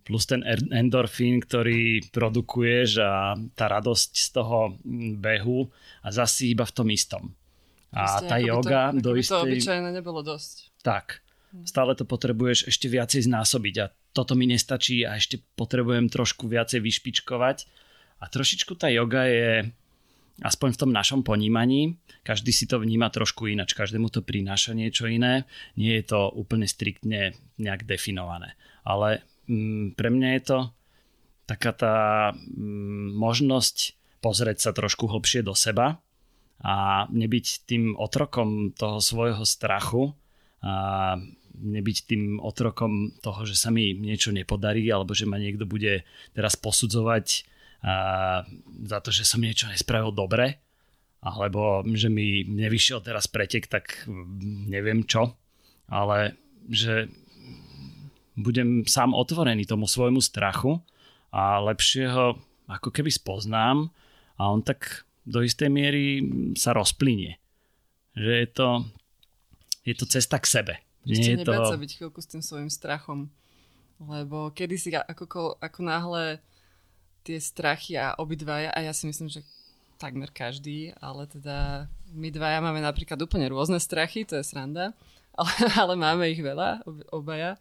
[0.02, 0.42] plus ten
[0.74, 5.70] endorfín, ktorý produkuješ a tá radosť z toho mm, behu
[6.02, 7.31] a zasi iba v tom istom.
[7.92, 9.31] A Proste, tá yoga to, do istej...
[9.31, 10.74] to obyčajne nebolo dosť.
[10.83, 11.22] Tak.
[11.68, 16.85] Stále to potrebuješ ešte viacej znásobiť a toto mi nestačí a ešte potrebujem trošku viacej
[16.85, 17.68] vyšpičkovať.
[18.22, 19.72] A trošičku tá yoga je,
[20.44, 25.11] aspoň v tom našom ponímaní, každý si to vníma trošku inač, každému to prináša niečo
[25.11, 28.55] iné, nie je to úplne striktne nejak definované.
[28.87, 30.59] Ale mm, pre mňa je to
[31.51, 31.96] taká tá
[32.37, 35.98] mm, možnosť pozrieť sa trošku hlbšie do seba
[36.62, 40.14] a nebyť tým otrokom toho svojho strachu
[40.62, 41.18] a
[41.53, 46.57] nebyť tým otrokom toho, že sa mi niečo nepodarí alebo že ma niekto bude teraz
[46.57, 47.45] posudzovať
[47.85, 47.95] a,
[48.87, 50.62] za to, že som niečo nespravil dobre
[51.23, 54.05] alebo že mi nevyšiel teraz pretek, tak
[54.67, 55.38] neviem čo,
[55.87, 56.35] ale
[56.67, 57.07] že
[58.35, 60.83] budem sám otvorený tomu svojmu strachu
[61.31, 63.93] a lepšie ho ako keby spoznám
[64.41, 66.27] a on tak do istej miery
[66.59, 67.38] sa rozplynie.
[68.19, 68.69] Že je to,
[69.87, 70.75] je to cesta k sebe.
[71.07, 71.71] Ešte nebáť to...
[71.75, 73.31] sa byť chvíľku s tým svojim strachom.
[74.03, 76.43] Lebo kedysi ako, ako náhle
[77.23, 79.47] tie strachy a obidvaja, a ja si myslím, že
[79.99, 84.91] takmer každý, ale teda my dvaja máme napríklad úplne rôzne strachy, to je sranda,
[85.38, 86.83] ale, ale máme ich veľa,
[87.15, 87.55] obaja.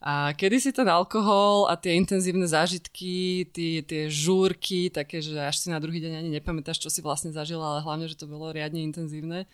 [0.00, 5.60] A kedy si ten alkohol a tie intenzívne zážitky, tie, tie žúrky, také, že až
[5.60, 8.48] si na druhý deň ani nepamätáš, čo si vlastne zažila, ale hlavne, že to bolo
[8.48, 9.44] riadne intenzívne,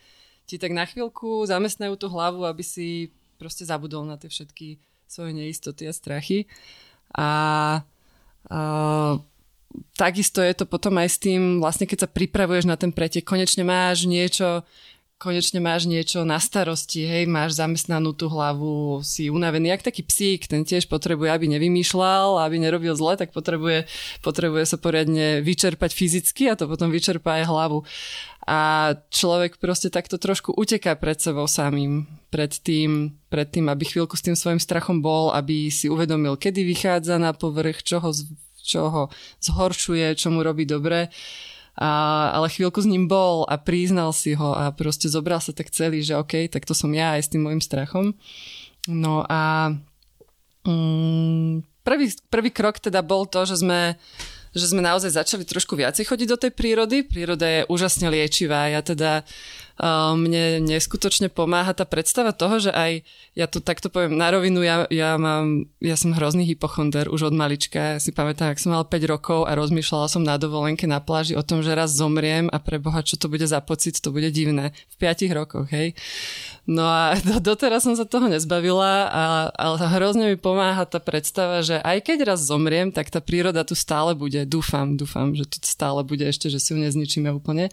[0.46, 4.78] ti tak na chvíľku zamestnajú tú hlavu, aby si proste zabudol na tie všetky
[5.10, 6.46] svoje neistoty a strachy.
[7.12, 7.28] A,
[8.48, 8.58] a
[9.98, 13.66] takisto je to potom aj s tým, vlastne keď sa pripravuješ na ten pretek, konečne
[13.66, 14.64] máš niečo,
[15.16, 20.44] konečne máš niečo na starosti, hej, máš zamestnanú tú hlavu, si unavený, jak taký psík,
[20.44, 23.88] ten tiež potrebuje, aby nevymýšľal, aby nerobil zle, tak potrebuje,
[24.20, 27.78] potrebuje sa poriadne vyčerpať fyzicky a to potom vyčerpá aj hlavu.
[28.46, 34.14] A človek proste takto trošku uteká pred sebou samým, pred tým, pred tým, aby chvíľku
[34.14, 38.14] s tým svojim strachom bol, aby si uvedomil, kedy vychádza na povrch, čo ho,
[38.62, 39.02] čo ho
[39.42, 41.10] zhoršuje, čo mu robí dobre
[41.76, 41.90] a,
[42.32, 46.00] ale chvíľku s ním bol a priznal si ho a proste zobral sa tak celý,
[46.00, 48.16] že OK, tak to som ja aj s tým môjim strachom.
[48.88, 49.76] No a
[50.64, 54.00] mm, prvý, prvý krok teda bol to, že sme
[54.56, 57.04] že sme naozaj začali trošku viacej chodiť do tej prírody.
[57.04, 58.72] Príroda je úžasne liečivá.
[58.72, 59.20] Ja teda
[60.16, 63.04] mne neskutočne pomáha tá predstava toho, že aj,
[63.36, 67.34] ja to takto poviem na rovinu, ja, ja, mám, ja som hrozný hypochonder už od
[67.36, 67.96] malička.
[67.96, 71.36] Ja si pamätám, ak som mal 5 rokov a rozmýšľala som na dovolenke na pláži
[71.36, 74.32] o tom, že raz zomriem a pre Boha, čo to bude za pocit, to bude
[74.32, 74.72] divné.
[74.96, 75.92] V 5 rokoch, hej.
[76.64, 81.60] No a do, doteraz som sa toho nezbavila, a, ale hrozne mi pomáha tá predstava,
[81.60, 84.40] že aj keď raz zomriem, tak tá príroda tu stále bude.
[84.48, 87.68] Dúfam, dúfam, že tu stále bude ešte, že si ju nezničíme úplne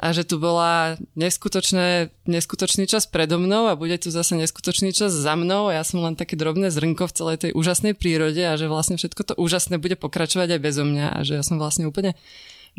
[0.00, 5.12] a že tu bola neskutočné, neskutočný čas predo mnou a bude tu zase neskutočný čas
[5.12, 8.56] za mnou a ja som len také drobné zrnko v celej tej úžasnej prírode a
[8.56, 11.84] že vlastne všetko to úžasné bude pokračovať aj bezo mňa a že ja som vlastne
[11.84, 12.16] úplne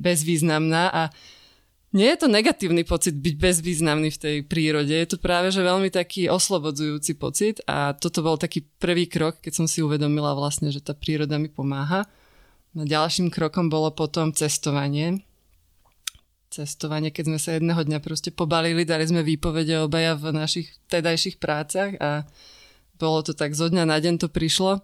[0.01, 1.03] bezvýznamná a
[1.93, 5.93] nie je to negatívny pocit byť bezvýznamný v tej prírode, je to práve že veľmi
[5.93, 10.81] taký oslobodzujúci pocit a toto bol taký prvý krok, keď som si uvedomila vlastne, že
[10.81, 12.07] tá príroda mi pomáha.
[12.71, 15.19] A ďalším krokom bolo potom cestovanie
[16.51, 21.39] cestovanie, keď sme sa jedného dňa proste pobalili, dali sme výpovede obaja v našich tedajších
[21.39, 22.27] prácach a
[22.99, 24.83] bolo to tak zo dňa na deň to prišlo.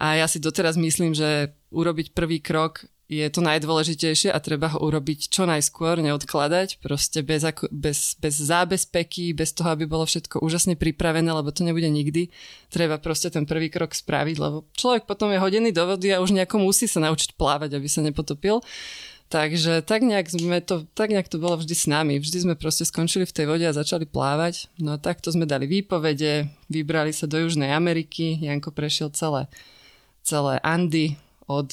[0.00, 4.78] A ja si doteraz myslím, že urobiť prvý krok je to najdôležitejšie a treba ho
[4.86, 10.38] urobiť čo najskôr, neodkladať, proste bez, ako, bez, bez zábezpeky, bez toho, aby bolo všetko
[10.38, 12.30] úžasne pripravené, lebo to nebude nikdy.
[12.70, 16.38] Treba proste ten prvý krok spraviť, lebo človek potom je hodený do vody a už
[16.38, 18.62] nejako musí sa naučiť plávať, aby sa nepotopil.
[19.30, 22.18] Takže tak nejak, sme to, tak nejak to bolo vždy s nami.
[22.18, 24.66] Vždy sme proste skončili v tej vode a začali plávať.
[24.82, 28.42] No a takto sme dali výpovede, vybrali sa do Južnej Ameriky.
[28.42, 29.46] Janko prešiel celé,
[30.26, 31.14] celé Andy
[31.46, 31.70] od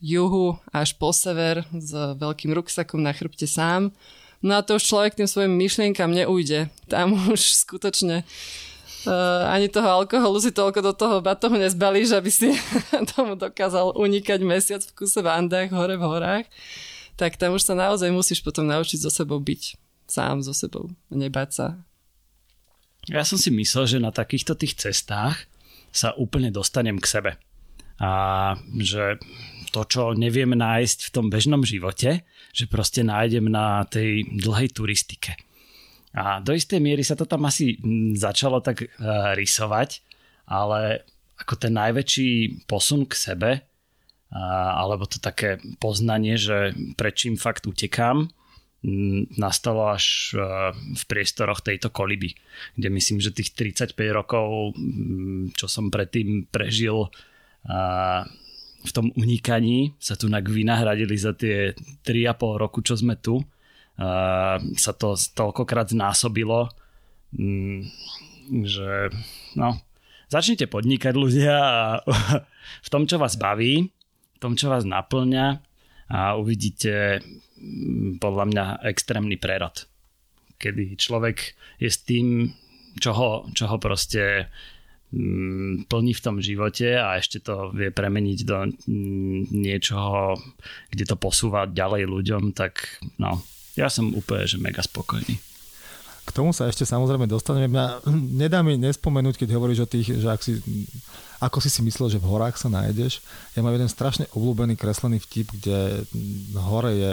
[0.00, 3.92] juhu až po sever s veľkým ruksakom na chrbte sám.
[4.40, 6.72] No a to už človek tým svojim myšlienkam neujde.
[6.88, 8.24] Tam už skutočne
[9.06, 12.50] Uh, ani toho alkoholu si toľko do toho batohu nezbalíš, aby si
[13.14, 16.46] tomu dokázal unikať mesiac v kuse v Andách, hore v horách.
[17.14, 19.78] Tak tam už sa naozaj musíš potom naučiť so sebou byť.
[20.10, 20.90] Sám so sebou.
[21.14, 21.66] Nebať sa.
[23.06, 25.46] Ja som si myslel, že na takýchto tých cestách
[25.94, 27.32] sa úplne dostanem k sebe.
[27.98, 28.10] A
[28.78, 29.18] že
[29.74, 32.22] to, čo neviem nájsť v tom bežnom živote,
[32.54, 35.36] že proste nájdem na tej dlhej turistike.
[36.16, 40.00] A do istej miery sa to tam asi mm, začalo tak uh, rysovať,
[40.48, 41.04] ale
[41.36, 48.24] ako ten najväčší posun k sebe, uh, alebo to také poznanie, že prečím fakt utekám,
[48.24, 52.32] um, nastalo až uh, v priestoroch tejto koliby,
[52.80, 57.12] kde myslím, že tých 35 rokov, um, čo som predtým prežil
[58.78, 63.44] v tom unikaní, sa tu vynahradili za tie 3,5 roku, čo sme tu
[64.78, 66.70] sa to toľkokrát znásobilo,
[67.34, 67.82] mm,
[68.62, 69.10] že
[69.58, 69.74] no,
[70.30, 71.82] začnite podnikať ľudia a
[72.86, 73.90] v tom, čo vás baví,
[74.36, 75.46] v tom, čo vás naplňa
[76.14, 79.90] a uvidíte mm, podľa mňa extrémny prerod.
[80.62, 82.54] Kedy človek je s tým,
[83.02, 84.46] čo ho, čo ho proste
[85.10, 88.58] mm, plní v tom živote a ešte to vie premeniť do
[89.50, 90.38] niečoho,
[90.90, 93.42] kde to posúva ďalej ľuďom, tak no,
[93.78, 95.38] ja som úplne, že mega spokojný.
[96.26, 97.70] K tomu sa ešte samozrejme dostaneme.
[97.70, 97.86] Mňa
[98.42, 100.58] nedá mi nespomenúť, keď hovoríš o tých, že ak si,
[101.38, 103.22] ako si si myslel, že v horách sa nájdeš.
[103.54, 106.02] Ja mám jeden strašne obľúbený kreslený vtip, kde
[106.58, 107.12] hore je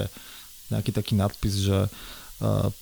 [0.74, 1.86] nejaký taký nadpis, že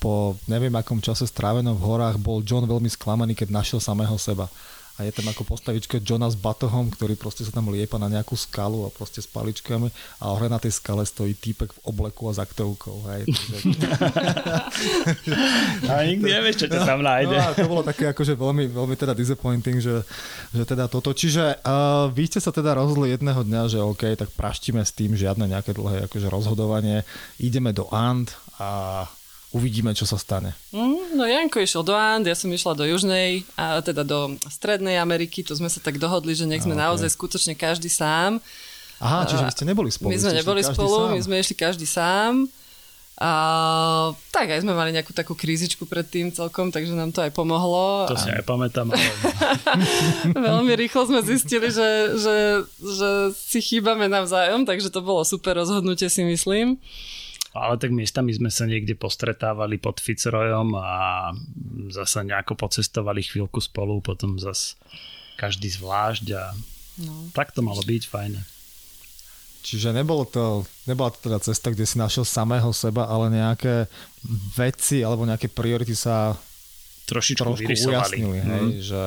[0.01, 4.49] po neviem akom čase strávenom v horách bol John veľmi sklamaný, keď našiel samého seba
[4.93, 8.37] a je tam ako postavička Johna s batohom, ktorý proste sa tam liepa na nejakú
[8.37, 9.89] skalu a proste s paličkami
[10.21, 13.01] a hore na tej skale stojí týpek v obleku a za aktovkou.
[13.09, 13.21] Hej.
[15.89, 17.35] a nikdy nevieš, čo ťa tam nájde.
[17.35, 20.05] No, a to bolo také akože veľmi, veľmi teda disappointing, že,
[20.53, 21.09] že teda toto.
[21.09, 25.17] Čiže uh, vy ste sa teda rozhodli jedného dňa, že OK, tak praštíme s tým
[25.17, 27.01] žiadne nejaké dlhé akože rozhodovanie.
[27.41, 28.29] Ideme do And
[28.61, 29.03] a
[29.53, 30.57] uvidíme, čo sa stane.
[30.73, 34.97] Mm, no Janko išiel do And, ja som išla do Južnej, a teda do Strednej
[34.97, 36.83] Ameriky, to sme sa tak dohodli, že nech sme okay.
[36.83, 38.41] naozaj skutočne každý sám.
[38.97, 40.09] Aha, čiže vy ste neboli spolu.
[40.09, 41.11] My sme neboli spolu, sám.
[41.13, 42.49] my sme išli každý sám.
[43.13, 43.29] A,
[44.33, 48.09] tak aj sme mali nejakú takú krízičku predtým celkom, takže nám to aj pomohlo.
[48.09, 48.89] To si aj pamätám.
[48.89, 49.05] Ale...
[50.49, 52.35] Veľmi rýchlo sme zistili, že, že,
[52.81, 56.81] že si chýbame navzájom, takže to bolo super rozhodnutie si myslím.
[57.53, 61.29] Ale tak miestami sme sa niekde postretávali pod Fitzroyom a
[61.93, 64.73] zasa nejako pocestovali chvíľku spolu, potom zas
[65.37, 66.43] každý zvlášť a
[67.05, 67.29] no.
[67.33, 68.41] tak to malo byť fajné.
[69.63, 73.87] Čiže nebolo to, nebola to teda cesta, kde si našiel samého seba, ale nejaké
[74.59, 76.35] veci alebo nejaké priority sa
[77.07, 78.39] trošičku trošku ujasnili.
[78.43, 78.81] Hej, mm.
[78.83, 79.03] že,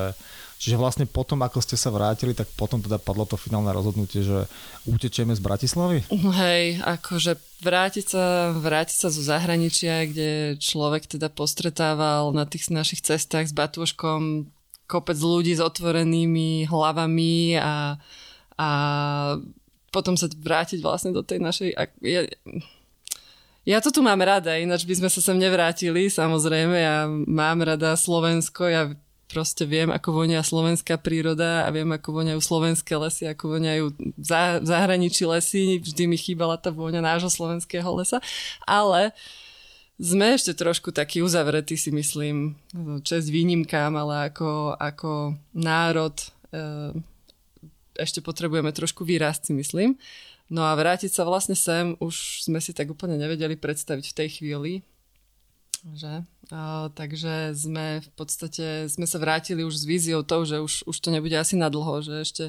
[0.57, 4.49] čiže vlastne potom, ako ste sa vrátili, tak potom teda padlo to finálne rozhodnutie, že
[4.89, 5.99] utečieme z Bratislavy?
[6.13, 10.31] Hej, akože vrátiť sa, vrátiť sa zo zahraničia, kde
[10.61, 14.51] človek teda postretával na tých našich cestách s batúškom
[14.87, 17.99] kopec ľudí s otvorenými hlavami a,
[18.57, 18.69] a
[19.91, 21.69] potom sa vrátiť vlastne do tej našej...
[22.05, 22.23] Ja,
[23.67, 26.77] ja to tu mám rada, ináč by sme sa sem nevrátili, samozrejme.
[26.79, 28.95] Ja mám rada Slovensko, ja
[29.27, 34.31] proste viem, ako vonia slovenská príroda a viem, ako voniajú slovenské lesy, ako voniajú v
[34.63, 35.83] zahraničí lesy.
[35.83, 38.23] Vždy mi chýbala tá vôňa nášho slovenského lesa.
[38.65, 39.11] Ale
[39.97, 42.55] sme ešte trošku takí uzavretí, si myslím,
[43.03, 46.27] čest výnimkám, ale ako, ako národ e,
[47.97, 49.97] ešte potrebujeme trošku vyrásť, si myslím.
[50.47, 54.29] No a vrátiť sa vlastne sem už sme si tak úplne nevedeli predstaviť v tej
[54.39, 54.73] chvíli.
[55.85, 56.25] Že?
[56.51, 60.97] A, takže sme v podstate sme sa vrátili už s víziou tou, že už, už
[60.97, 62.45] to nebude asi na dlho, že ešte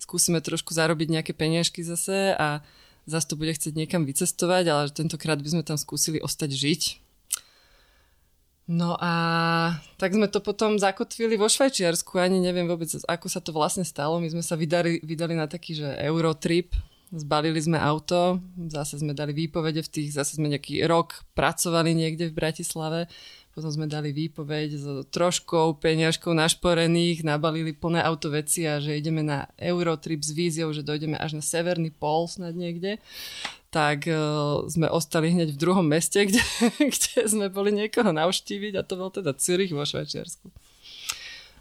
[0.00, 2.64] skúsime trošku zarobiť nejaké peniažky zase a
[3.04, 6.82] zase to bude chcieť niekam vycestovať, ale tentokrát by sme tam skúsili ostať žiť
[8.70, 9.12] No a
[9.98, 14.22] tak sme to potom zakotvili vo Švajčiarsku, ani neviem vôbec, ako sa to vlastne stalo.
[14.22, 16.70] My sme sa vydali, vydali na taký, že Eurotrip,
[17.10, 18.38] zbalili sme auto,
[18.70, 23.10] zase sme dali výpovede v tých, zase sme nejaký rok pracovali niekde v Bratislave,
[23.50, 29.26] potom sme dali výpoveď s troškou peňažkou našporených, nabalili plné auto veci a že ideme
[29.26, 33.02] na Eurotrip s víziou, že dojdeme až na severný pol snad niekde
[33.70, 36.42] tak uh, sme ostali hneď v druhom meste, kde,
[36.78, 40.50] kde sme boli niekoho navštíviť a to bol teda Zürich vo Švajčiarsku.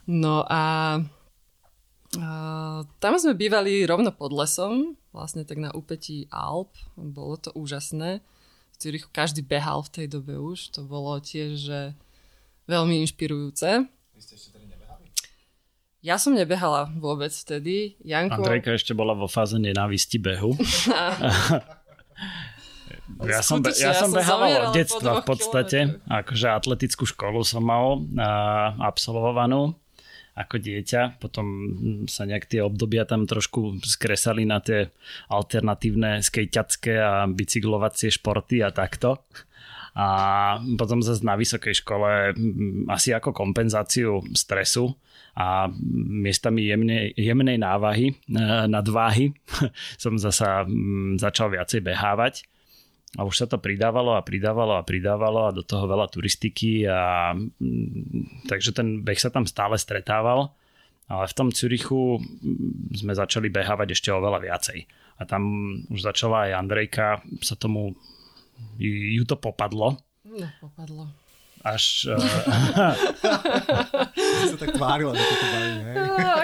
[0.09, 0.97] No a
[2.97, 6.73] tam sme bývali rovno pod lesom, vlastne tak na úpetí Alp.
[6.97, 8.25] Bolo to úžasné.
[8.73, 10.73] V Zürichu každý behal v tej dobe už.
[10.73, 11.79] To bolo tiež že
[12.65, 13.85] veľmi inšpirujúce.
[13.85, 15.05] Vy ste ešte nebehali?
[16.01, 17.99] Ja som nebehala vôbec vtedy.
[18.01, 18.41] Janko...
[18.41, 20.57] Andrejka ešte bola vo fáze nenávisti behu.
[23.19, 25.97] Ja som, be, ja, ja som behával od detstva v podstate.
[26.07, 29.75] Akože atletickú školu som mal a, absolvovanú
[30.35, 31.21] ako dieťa.
[31.21, 31.47] Potom
[32.05, 34.89] sa nejak tie obdobia tam trošku skresali na tie
[35.31, 39.25] alternatívne skejťacké a bicyklovacie športy a takto.
[39.97, 40.07] A
[40.77, 42.31] potom zase na vysokej škole
[42.87, 44.95] asi ako kompenzáciu stresu
[45.35, 45.67] a
[45.97, 48.35] miestami jemnej, jemnej návahy, e,
[48.69, 49.33] nadváhy
[50.03, 50.63] som zasa
[51.17, 52.47] začal viacej behávať
[53.17, 57.33] a už sa to pridávalo a pridávalo a pridávalo a do toho veľa turistiky a
[58.45, 60.53] takže ten beh sa tam stále stretával.
[61.09, 62.21] Ale v tom Cürichu
[62.93, 64.85] sme začali behávať ešte oveľa viacej.
[65.17, 65.41] A tam
[65.89, 67.97] už začala aj Andrejka sa tomu
[68.77, 69.97] ju to popadlo.
[70.21, 71.09] No popadlo.
[71.65, 71.83] Až...
[74.39, 74.53] Uh...
[74.53, 75.95] sa tak tvárila, že to baví, hej?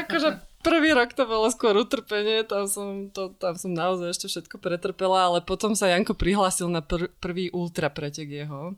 [0.03, 0.29] akože
[0.65, 5.29] prvý rok to bolo skôr utrpenie, tam som, to, tam som naozaj ešte všetko pretrpela,
[5.29, 8.73] ale potom sa Janko prihlásil na pr- prvý ultra pretek jeho.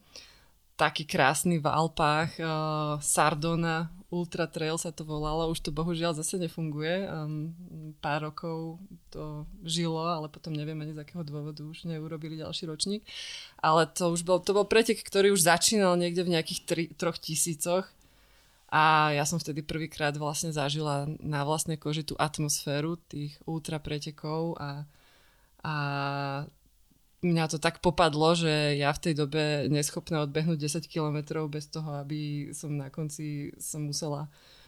[0.76, 6.40] Taký krásny v Alpách, uh, Sardona Ultra Trail sa to volalo, už to bohužiaľ zase
[6.40, 7.12] nefunguje.
[7.12, 7.52] Um,
[8.00, 8.80] pár rokov
[9.12, 13.04] to žilo, ale potom neviem ani z akého dôvodu už neurobili ďalší ročník.
[13.60, 17.20] Ale to už bol, to bol pretek, ktorý už začínal niekde v nejakých tri, troch
[17.20, 17.84] tisícoch.
[18.68, 24.60] A ja som vtedy prvýkrát vlastne zažila na vlastnej koži tú atmosféru tých ultra pretekov
[24.60, 24.84] a,
[25.64, 25.74] a
[27.24, 32.04] mňa to tak popadlo, že ja v tej dobe neschopná odbehnúť 10 kilometrov bez toho,
[32.04, 34.28] aby som na konci som musela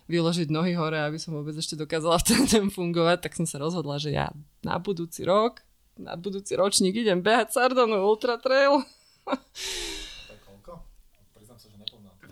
[0.10, 4.02] vyložiť nohy hore, aby som vôbec ešte dokázala v ten fungovať, tak som sa rozhodla,
[4.02, 4.34] že ja
[4.66, 5.62] na budúci rok,
[6.00, 8.82] na budúci ročník idem behať Sardonu Ultra Trail.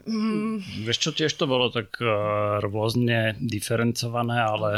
[0.08, 0.64] Mm.
[0.88, 4.72] Vieš čo, tiež to bolo tak uh, rôzne diferencované, ale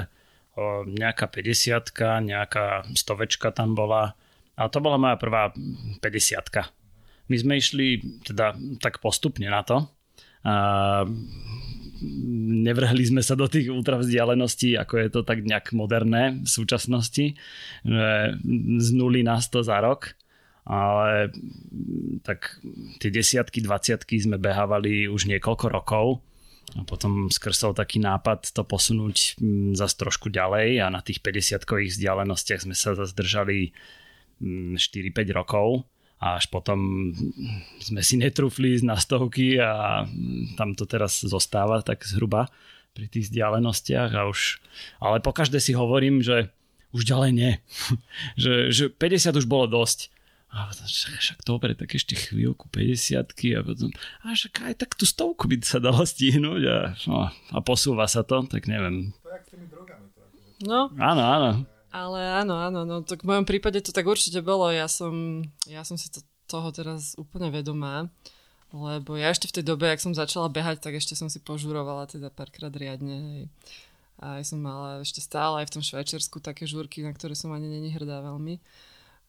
[0.57, 4.17] uh, nejaká 50 nejaká stovečka tam bola
[4.59, 5.55] a to bola moja prvá
[6.03, 6.03] 50
[7.31, 9.87] My sme išli teda tak postupne na to.
[10.43, 11.07] A
[12.67, 17.39] nevrhli sme sa do tých ultravzdialeností, ako je to tak nejak moderné v súčasnosti.
[18.79, 20.11] Z nuly na 100 za rok.
[20.67, 22.59] Ale mm, tak
[22.99, 26.07] tie desiatky, dvaciatky sme behávali už niekoľko rokov
[26.77, 31.95] a potom skrsol taký nápad to posunúť mm, zase trošku ďalej a na tých 50-kových
[31.95, 33.73] vzdialenostiach sme sa zase držali
[34.39, 35.87] 4-5 mm, rokov
[36.19, 37.11] a až potom
[37.79, 40.03] sme si netrúfli na stovky a
[40.59, 42.51] tam to teraz zostáva tak zhruba
[42.91, 44.59] pri tých vzdialenostiach a už,
[44.99, 46.51] ale pokaždé si hovorím, že
[46.91, 47.51] už ďalej nie.
[48.43, 50.11] že, že 50 už bolo dosť.
[50.49, 53.93] A potom, však, dobre, tak ešte chvíľku 50 a potom,
[54.25, 58.25] a však aj tak tú stovku by sa dalo stihnúť a, no, a posúva sa
[58.25, 59.13] to, tak neviem.
[59.21, 60.09] To je s tými drogami.
[60.09, 60.65] To akože...
[60.65, 60.89] No.
[60.97, 61.49] Áno, áno.
[61.93, 64.73] Ale áno, áno, no tak v mojom prípade to tak určite bolo.
[64.73, 68.09] Ja som, ja som si to, toho teraz úplne vedomá,
[68.73, 72.09] lebo ja ešte v tej dobe, ak som začala behať, tak ešte som si požurovala
[72.09, 73.17] teda párkrát riadne.
[73.17, 73.43] Hej.
[74.19, 77.69] A som mala ešte stále aj v tom Švajčiarsku také žúrky, na ktoré som ani
[77.69, 78.61] není hrdá veľmi.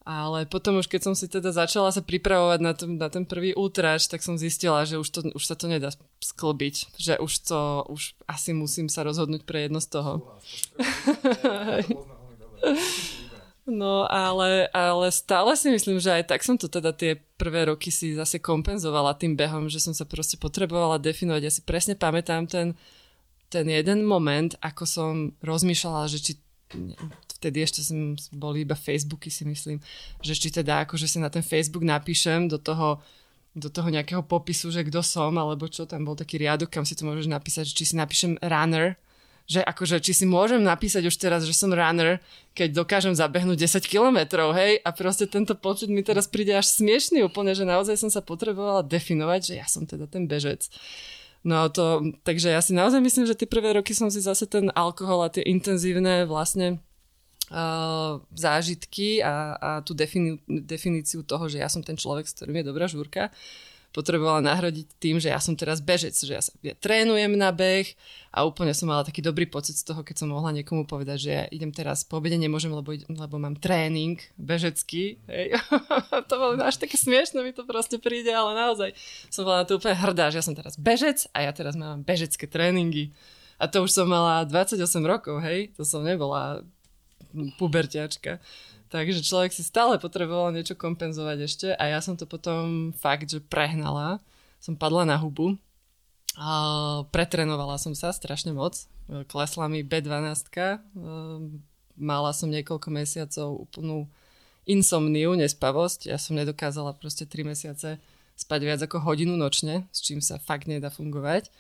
[0.01, 3.53] Ale potom už keď som si teda začala sa pripravovať na ten, na ten prvý
[3.53, 5.93] ultrač, tak som zistila, že už, to, už sa to nedá
[6.25, 6.97] sklbiť.
[6.97, 10.13] Že už to, už asi musím sa rozhodnúť pre jedno z toho.
[13.71, 17.95] No ale, ale stále si myslím, že aj tak som to teda tie prvé roky
[17.95, 21.43] si zase kompenzovala tým behom, že som sa proste potrebovala definovať.
[21.47, 22.75] Ja si presne pamätám ten,
[23.47, 25.13] ten jeden moment, ako som
[25.45, 26.33] rozmýšľala, že či
[27.41, 29.81] vtedy ešte som, boli iba Facebooky si myslím,
[30.21, 33.01] že či teda akože si na ten Facebook napíšem do toho,
[33.57, 36.93] do toho nejakého popisu, že kto som, alebo čo, tam bol taký riadok, kam si
[36.93, 39.01] to môžeš napísať, že či si napíšem runner,
[39.51, 42.23] že akože či si môžem napísať už teraz, že som runner,
[42.55, 47.27] keď dokážem zabehnúť 10 kilometrov, hej, a proste tento počet mi teraz príde až smiešný
[47.27, 50.71] úplne, že naozaj som sa potrebovala definovať, že ja som teda ten bežec.
[51.41, 54.69] No to, takže ja si naozaj myslím, že tie prvé roky som si zase ten
[54.77, 56.85] alkohol a tie intenzívne vlastne
[57.51, 62.63] uh, zážitky a, a tú defini- definíciu toho, že ja som ten človek, s ktorým
[62.63, 63.29] je dobrá žúrka,
[63.91, 67.87] potrebovala nahradiť tým, že ja som teraz bežec, že ja, sa, ja trénujem na beh
[68.31, 71.31] a úplne som mala taký dobrý pocit z toho, keď som mohla niekomu povedať, že
[71.31, 75.19] ja idem teraz po obede, nemôžem, lebo, lebo mám tréning bežecký.
[75.27, 75.59] Hej.
[76.31, 78.95] to bolo až také smiešne, mi to proste príde, ale naozaj
[79.27, 82.07] som bola na to úplne hrdá, že ja som teraz bežec a ja teraz mám
[82.07, 83.11] bežecké tréningy.
[83.61, 86.63] A to už som mala 28 rokov, hej, to som nebola
[87.59, 88.43] puberťačka.
[88.91, 93.39] Takže človek si stále potreboval niečo kompenzovať ešte a ja som to potom fakt, že
[93.39, 94.19] prehnala.
[94.59, 95.57] Som padla na hubu.
[96.35, 96.51] A
[97.15, 98.87] pretrenovala som sa strašne moc.
[99.31, 100.51] Klesla mi B12.
[102.01, 104.11] Mala som niekoľko mesiacov úplnú
[104.67, 106.11] insomniu, nespavosť.
[106.11, 108.03] Ja som nedokázala proste 3 mesiace
[108.39, 111.53] spať viac ako hodinu nočne, s čím sa fakt nedá fungovať.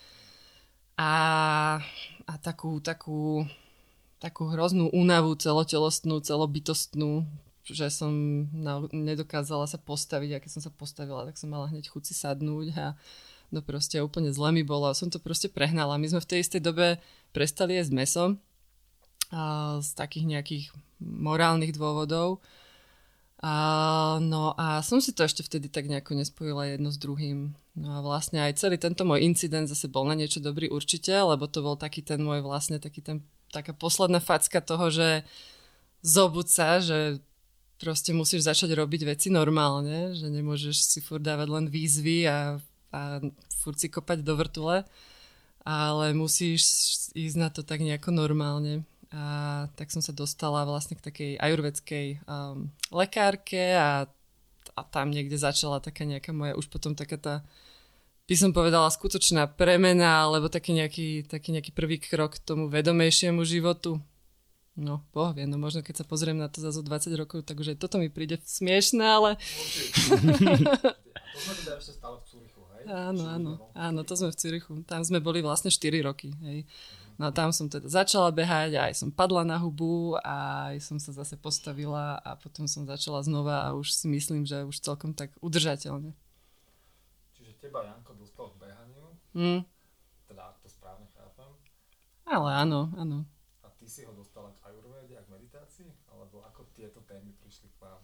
[0.96, 1.12] A,
[2.24, 3.44] a takú, takú
[4.20, 7.24] takú hroznú únavu celotelostnú, celobytostnú,
[7.64, 8.12] že som
[8.52, 12.14] na, nedokázala sa postaviť a keď som sa postavila, tak som mala hneď chuť si
[12.14, 12.86] sadnúť a
[13.48, 14.92] no proste úplne zle mi bolo.
[14.92, 15.96] Som to proste prehnala.
[15.96, 17.00] My sme v tej istej dobe
[17.32, 18.24] prestali jesť meso
[19.32, 20.64] a, z takých nejakých
[21.00, 22.44] morálnych dôvodov.
[23.40, 27.56] A, no a som si to ešte vtedy tak nejako nespojila jedno s druhým.
[27.72, 31.48] No a vlastne aj celý tento môj incident zase bol na niečo dobrý určite, lebo
[31.48, 35.26] to bol taký ten môj vlastne taký ten taká posledná facka toho, že
[36.00, 37.20] zobud sa, že
[37.80, 42.60] proste musíš začať robiť veci normálne, že nemôžeš si furt dávať len výzvy a,
[42.92, 43.00] a
[43.60, 44.84] furt si kopať do vrtule,
[45.64, 46.62] ale musíš
[47.16, 48.84] ísť na to tak nejako normálne.
[49.10, 54.06] A tak som sa dostala vlastne k takej ajurvedskej um, lekárke a,
[54.78, 57.34] a tam niekde začala taká nejaká moja, už potom taká tá
[58.30, 63.42] by som povedala, skutočná premena, alebo taký nejaký, taký nejaký prvý krok k tomu vedomejšiemu
[63.42, 63.98] životu.
[64.78, 67.98] No, boh vie, no možno keď sa pozriem na to za 20 rokov, takže toto
[67.98, 69.34] mi príde smiešné, ale...
[71.34, 72.84] to sme teda ešte stále v Cúrichu, hej?
[72.86, 74.72] Áno, áno, áno, to sme v Cúrichu.
[74.86, 76.70] Tam sme boli vlastne 4 roky, hej.
[77.18, 80.96] No a tam som teda začala behať aj som padla na hubu a aj som
[80.96, 85.12] sa zase postavila a potom som začala znova a už si myslím, že už celkom
[85.12, 86.16] tak udržateľne.
[87.36, 88.16] Čiže teba, Janko,
[89.34, 89.62] Mm.
[90.26, 91.50] Teda, ak to správne chápem.
[92.26, 93.26] Ale áno, áno.
[93.62, 95.90] A ty si ho dostala k ajurvede a k meditácii?
[96.10, 98.00] Alebo ako tieto témy prišli k vám?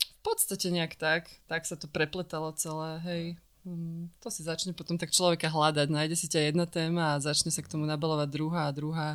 [0.00, 1.30] V podstate nejak tak.
[1.48, 3.24] Tak sa to prepletalo celé, hej.
[3.64, 5.88] Mm, to si začne potom tak človeka hľadať.
[5.92, 9.08] Nájde si ťa jedna téma a začne sa k tomu nabalovať druhá a druhá.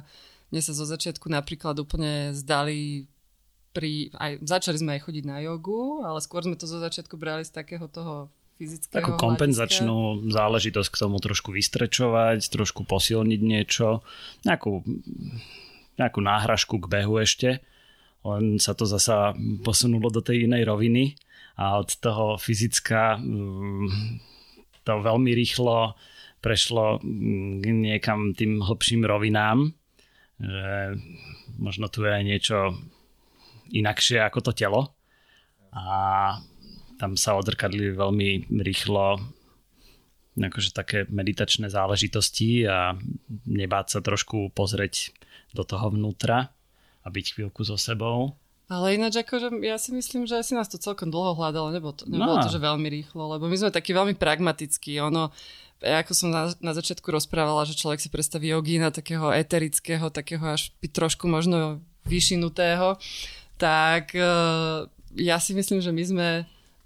[0.53, 3.09] Mne sa zo začiatku napríklad úplne zdali
[3.75, 7.43] pri, aj, začali sme aj chodiť na jogu, ale skôr sme to zo začiatku brali
[7.43, 10.31] z takého toho fyzického Takú kompenzačnú hľadiska.
[10.31, 13.99] záležitosť k tomu trošku vystrečovať, trošku posilniť niečo,
[14.47, 14.83] nejakú,
[15.99, 17.59] nejakú náhražku k behu ešte,
[18.25, 21.13] len sa to zasa posunulo do tej inej roviny
[21.61, 23.87] a od toho fyzická mm,
[24.81, 25.93] to veľmi rýchlo
[26.41, 29.71] prešlo mm, niekam tým hlbším rovinám,
[30.41, 30.97] že
[31.61, 32.57] možno tu je aj niečo
[33.71, 34.81] inakšie ako to telo
[35.73, 36.37] a
[36.95, 39.19] tam sa odrkadli veľmi rýchlo
[40.35, 42.99] akože také meditačné záležitosti a
[43.47, 45.15] nebáť sa trošku pozrieť
[45.55, 46.51] do toho vnútra
[47.03, 48.35] a byť chvíľku so sebou.
[48.65, 52.09] Ale ináč akože ja si myslím, že si nás to celkom dlho hľadalo, nebolo to,
[52.09, 52.43] nebolo no.
[52.43, 55.29] to že veľmi rýchlo, lebo my sme takí veľmi pragmatickí, ono,
[55.85, 60.41] ja ako som na, na začiatku rozprávala, že človek si predstaví jogína takého eterického, takého
[60.49, 61.77] až trošku možno
[62.09, 62.97] vyšinutého,
[63.61, 66.27] tak uh, ja si myslím, že my sme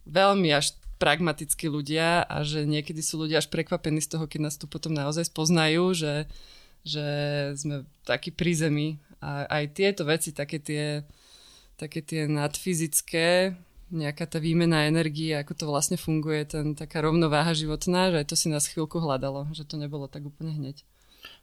[0.09, 4.59] veľmi až pragmatickí ľudia a že niekedy sú ľudia až prekvapení z toho, keď nás
[4.59, 6.27] tu potom naozaj spoznajú, že,
[6.83, 7.05] že
[7.55, 8.89] sme takí pri zemi
[9.23, 11.07] a aj tieto veci, také tie
[11.79, 13.55] také tie nadfyzické,
[13.89, 18.51] nejaká tá výmena energie, ako to vlastne funguje, ten, taká rovnováha životná, že to si
[18.51, 20.83] nás chvíľku hľadalo, že to nebolo tak úplne hneď.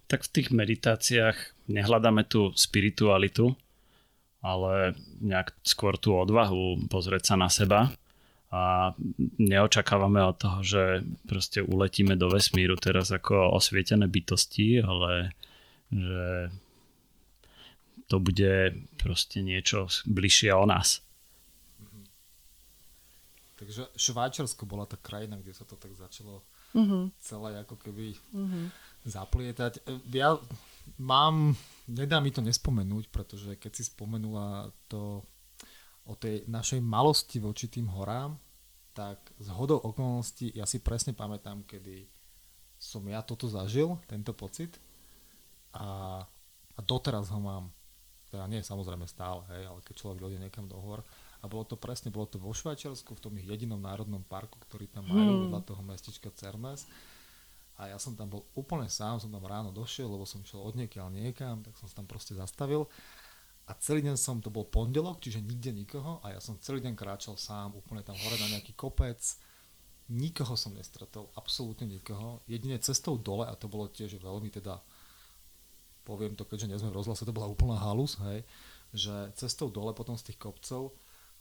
[0.07, 3.57] Tak v tých meditáciách nehľadáme tú spiritualitu,
[4.45, 4.95] ale
[5.25, 7.91] nejak skôr tú odvahu pozrieť sa na seba
[8.51, 8.95] a
[9.43, 10.83] neočakávame od toho, že
[11.27, 15.35] proste uletíme do vesmíru teraz ako osvietené bytosti, ale
[15.91, 16.55] že
[18.07, 21.03] to bude proste niečo bližšie o nás.
[23.57, 26.45] Takže Švajčiarsko bola tá krajina, kde sa to tak začalo
[26.77, 27.09] uh-huh.
[27.19, 28.69] celé ako keby uh-huh.
[29.09, 29.81] zaplietať.
[30.13, 30.37] Ja
[31.01, 31.57] mám,
[31.89, 35.25] nedá mi to nespomenúť, pretože keď si spomenula to
[36.07, 38.39] o tej našej malosti voči tým horám,
[38.97, 42.09] tak z hodou okolností ja si presne pamätám, kedy
[42.81, 44.81] som ja toto zažil, tento pocit
[45.77, 46.23] a,
[46.77, 47.69] a doteraz ho mám
[48.31, 51.01] teda nie samozrejme stále, hej, ale keď človek dojde niekam do hor.
[51.41, 54.91] A bolo to presne, bolo to vo Švajčiarsku, v tom ich jedinom národnom parku, ktorý
[54.91, 55.43] tam majú, hmm.
[55.47, 56.91] vedľa toho mestička Cermes.
[57.77, 60.75] A ja som tam bol úplne sám, som tam ráno došiel, lebo som šiel od
[60.75, 62.89] niekiaľ niekam, tak som sa tam proste zastavil.
[63.67, 66.95] A celý deň som, to bol pondelok, čiže nikde nikoho a ja som celý deň
[66.95, 69.19] kráčal sám, úplne tam hore na nejaký kopec.
[70.07, 72.47] Nikoho som nestretol, absolútne nikoho.
[72.47, 74.79] Jedine cestou dole, a to bolo tiež veľmi teda
[76.07, 78.47] poviem to, keďže nie sme v rozhlase, to bola úplná halus, hej,
[78.95, 80.95] že cestou dole potom z tých kopcov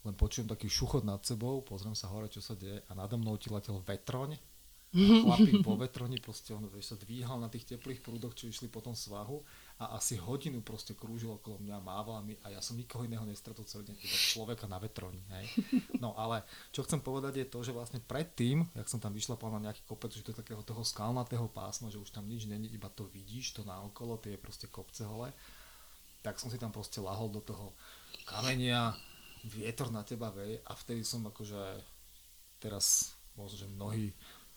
[0.06, 3.34] len počujem taký šuchot nad sebou, pozriem sa hore, čo sa deje a nado mnou
[3.38, 4.38] ti letel vetroň
[5.26, 8.78] chlapík po vetroni proste on vieš, sa dvíhal na tých teplých prúdoch, čo išli po
[8.78, 9.42] tom svahu
[9.76, 13.68] a asi hodinu proste krúžil okolo mňa, mával mi a ja som nikoho iného nestretol
[13.68, 15.20] celý deň, iba človeka na vetroni.
[15.36, 15.46] Hej.
[16.04, 19.68] No ale čo chcem povedať je to, že vlastne predtým, jak som tam vyšla na
[19.68, 22.88] nejaký kopec, že to je takého toho skalnatého pásma, že už tam nič není, iba
[22.88, 25.32] to vidíš, to naokolo, tie proste kopce hole,
[26.24, 27.76] tak som si tam proste lahol do toho
[28.24, 28.96] kamenia,
[29.44, 31.84] vietor na teba vej a vtedy som akože
[32.58, 34.10] teraz možno, že mnohí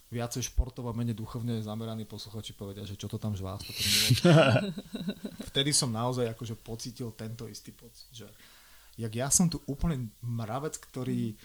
[0.10, 3.62] viacej športov a menej duchovne zameraní posluchači povedia, že čo to tam žvás.
[5.54, 8.26] Vtedy som naozaj akože pocítil tento istý pocit, že
[8.98, 11.38] jak ja som tu úplne mravec, ktorý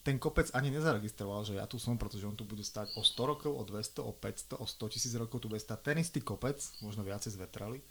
[0.00, 3.30] ten kopec ani nezaregistroval, že ja tu som, pretože on tu bude stať o 100
[3.30, 6.56] rokov, o 200, o 500, o 100 tisíc rokov, tu bude stať ten istý kopec,
[6.80, 7.84] možno viacej zvetrali,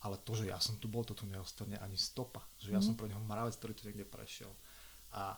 [0.00, 2.84] ale to, že ja som tu bol, to tu neostane ani stopa, že ja mm.
[2.84, 4.48] som pre neho mravec, ktorý tu niekde prešiel.
[5.12, 5.36] A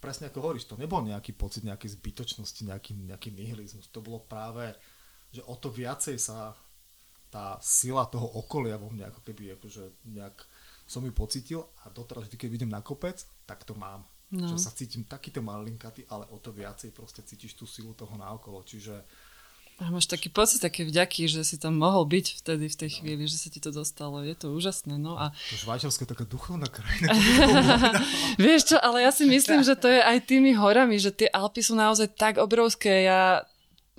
[0.00, 3.90] presne ako hovoríš, to nebol nejaký pocit nejakej zbytočnosti, nejaký, nejaký nihilizmus.
[3.90, 4.72] To bolo práve,
[5.32, 6.54] že o to viacej sa
[7.26, 10.46] tá sila toho okolia vo mne ako keby akože nejak
[10.86, 14.06] som ju pocitil a doteraz vždy, keď vidím na kopec, tak to mám.
[14.30, 14.46] No.
[14.46, 18.62] Že sa cítim takýto malinkatý, ale o to viacej proste cítiš tú silu toho naokolo.
[18.62, 19.02] Čiže
[19.76, 22.96] a máš taký pocit, také vďaky, že si tam mohol byť vtedy v tej no.
[22.96, 24.24] chvíli, že sa ti to dostalo.
[24.24, 24.96] Je to úžasné.
[24.96, 25.36] No a...
[25.52, 27.12] To Švajčiarsko je taká duchovná krajina.
[28.40, 31.60] Vieš čo, ale ja si myslím, že to je aj tými horami, že tie Alpy
[31.60, 33.04] sú naozaj tak obrovské.
[33.04, 33.44] Ja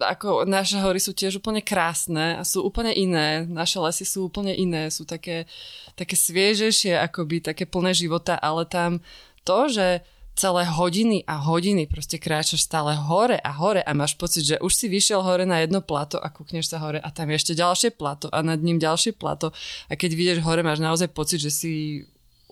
[0.02, 3.46] ako naše hory sú tiež úplne krásne a sú úplne iné.
[3.46, 5.46] Naše lesy sú úplne iné, sú také,
[5.94, 9.02] také sviežejšie, akoby také plné života, ale tam
[9.46, 10.02] to, že
[10.38, 14.70] celé hodiny a hodiny proste kráčaš stále hore a hore a máš pocit, že už
[14.70, 17.90] si vyšiel hore na jedno plato a kúkneš sa hore a tam je ešte ďalšie
[17.98, 19.50] plato a nad ním ďalšie plato
[19.90, 21.72] a keď vidieš hore, máš naozaj pocit, že si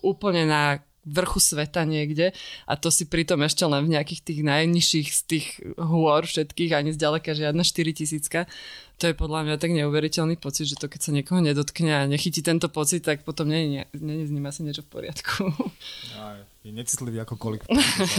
[0.01, 2.33] úplne na vrchu sveta niekde
[2.65, 6.97] a to si pritom ešte len v nejakých tých najnižších z tých hôr všetkých, ani
[6.97, 8.49] zďaleka žiadna 4000
[8.95, 12.39] to je podľa mňa tak neuveriteľný pocit, že to keď sa niekoho nedotkne a nechytí
[12.39, 15.51] tento pocit, tak potom nie, je s ním asi niečo v poriadku.
[16.15, 17.69] Aj, je necitlivý akokoľvek.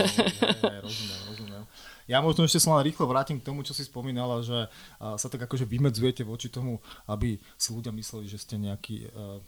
[0.63, 1.63] ja, rozumiem, rozumiem.
[2.07, 4.71] Ja možno ešte sa len rýchlo vrátim k tomu, čo si spomínala, že
[5.03, 6.79] sa tak akože vymedzujete voči tomu,
[7.11, 9.43] aby si ľudia mysleli, že ste nejaký uh,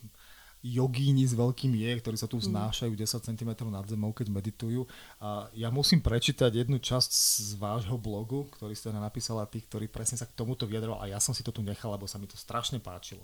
[0.58, 4.90] jogíni s veľkým je, ktorí sa tu vznášajú 10 cm nad zemou, keď meditujú.
[5.22, 10.18] A ja musím prečítať jednu časť z vášho blogu, ktorý ste napísala tých, ktorí presne
[10.18, 12.34] sa k tomuto vyjadroval a ja som si to tu nechal, lebo sa mi to
[12.34, 13.22] strašne páčilo.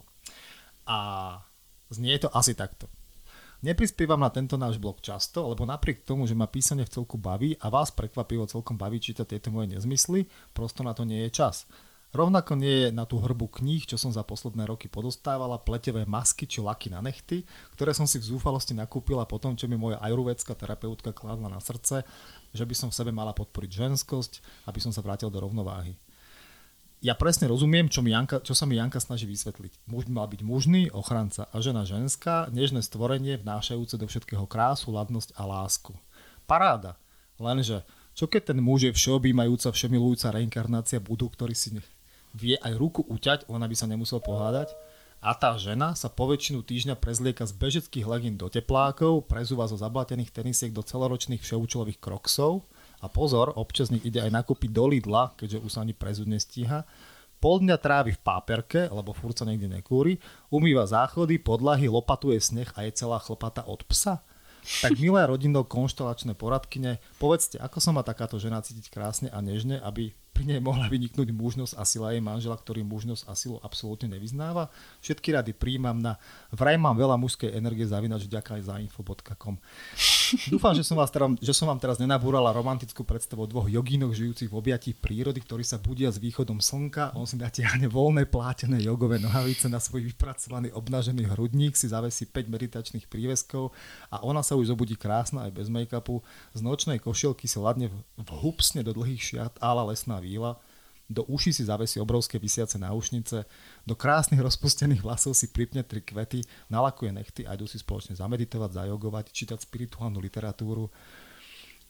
[0.87, 1.43] A
[1.91, 2.87] znie to asi takto.
[3.65, 7.57] Neprispievam na tento náš blog často, lebo napriek tomu, že ma písanie v celku baví
[7.65, 11.65] a vás prekvapivo celkom baví čítať tieto moje nezmysly, prosto na to nie je čas.
[12.13, 16.45] Rovnako nie je na tú hrbu kníh, čo som za posledné roky podostávala, pletevé masky
[16.45, 19.97] či laky na nechty, ktoré som si v zúfalosti nakúpila po tom, čo mi moja
[20.05, 22.05] ajurvédska terapeutka kladla na srdce,
[22.53, 24.33] že by som v sebe mala podporiť ženskosť,
[24.69, 25.97] aby som sa vrátil do rovnováhy
[27.05, 29.85] ja presne rozumiem, čo, mi Janka, čo sa mi Janka snaží vysvetliť.
[29.93, 35.37] Muž mal byť mužný, ochranca a žena ženská, nežné stvorenie vnášajúce do všetkého krásu, ladnosť
[35.37, 35.93] a lásku.
[36.49, 36.97] Paráda.
[37.37, 37.85] Lenže,
[38.17, 41.77] čo keď ten muž je všeobjímajúca, všemilujúca reinkarnácia budu, ktorý si
[42.33, 44.73] vie aj ruku uťať, ona by sa nemusel pohádať,
[45.25, 49.77] a tá žena sa po väčšinu týždňa prezlieka z bežeckých legín do teplákov, prezúva zo
[49.77, 52.65] zablatených tenisiek do celoročných všeúčelových kroksov
[53.05, 56.89] a pozor, občas nech ide aj nakúpiť do Lidla, keďže už sa ani prezud nestíha.
[57.37, 60.17] Pol dňa trávi v páperke, lebo furt sa niekde nekúri,
[60.49, 64.25] umýva záchody, podlahy, lopatuje sneh a je celá chlpata od psa.
[64.81, 69.77] Tak milé rodinnou konštelačné poradkyne, povedzte, ako sa má takáto žena cítiť krásne a nežne,
[69.85, 74.11] aby pri nej mohla vyniknúť mužnosť a sila jej manžela, ktorý mužnosť a silu absolútne
[74.11, 74.67] nevyznáva.
[74.99, 76.19] Všetky rady príjmam na
[76.51, 79.55] vraj mám veľa mužskej energie zavinač vďaka aj za info.com.
[80.51, 84.17] Dúfam, že som, vás teda, že som vám teraz nenabúrala romantickú predstavu o dvoch jogínoch
[84.17, 87.15] žijúcich v objatí prírody, ktorí sa budia s východom slnka.
[87.15, 92.51] On si natiahne voľné plátené jogové nohavice na svoj vypracovaný obnažený hrudník, si zavesí 5
[92.51, 93.71] meditačných príveskov
[94.11, 96.25] a ona sa už zobudí krásna aj bez make-upu.
[96.57, 100.57] Z nočnej košielky si ladne vhupsne do dlhých šiat ála lesná víla,
[101.11, 103.45] do uší si zavesí obrovské vysiace náušnice,
[103.85, 106.41] do krásnych rozpustených vlasov si pripne tri kvety,
[106.73, 110.89] nalakuje nechty a idú si spoločne zameditovať, zajogovať, čítať spirituálnu literatúru.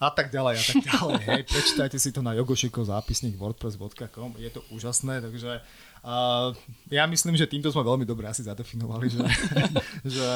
[0.03, 1.21] A tak ďalej a tak ďalej.
[1.31, 5.63] Hej, prečítajte si to na jogošikov zápisník wordpress.com, je to úžasné, takže
[6.03, 6.51] uh,
[6.91, 9.23] ja myslím, že týmto sme veľmi dobre asi zadefinovali, že,
[10.19, 10.29] že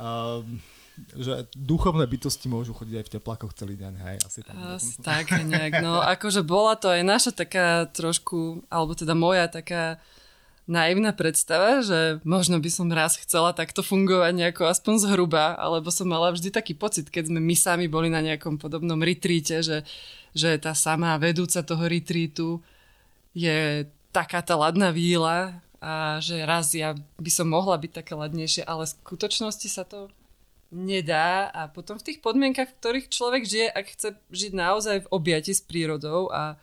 [0.00, 0.40] uh,
[1.16, 4.54] že duchovné bytosti môžu chodiť aj v teplákoch celý deň, hej, asi tak.
[4.56, 10.00] Asi tak nejak, no akože bola to aj naša taká trošku, alebo teda moja taká
[10.66, 16.10] naivná predstava, že možno by som raz chcela takto fungovať nejako aspoň zhruba, alebo som
[16.10, 19.86] mala vždy taký pocit, keď sme my sami boli na nejakom podobnom retríte, že,
[20.34, 22.58] že tá samá vedúca toho retrítu
[23.30, 28.66] je taká tá ladná víla a že raz ja by som mohla byť také ladnejšie,
[28.66, 30.10] ale v skutočnosti sa to
[30.76, 35.10] nedá a potom v tých podmienkach, v ktorých človek žije, ak chce žiť naozaj v
[35.10, 36.60] objati s prírodou a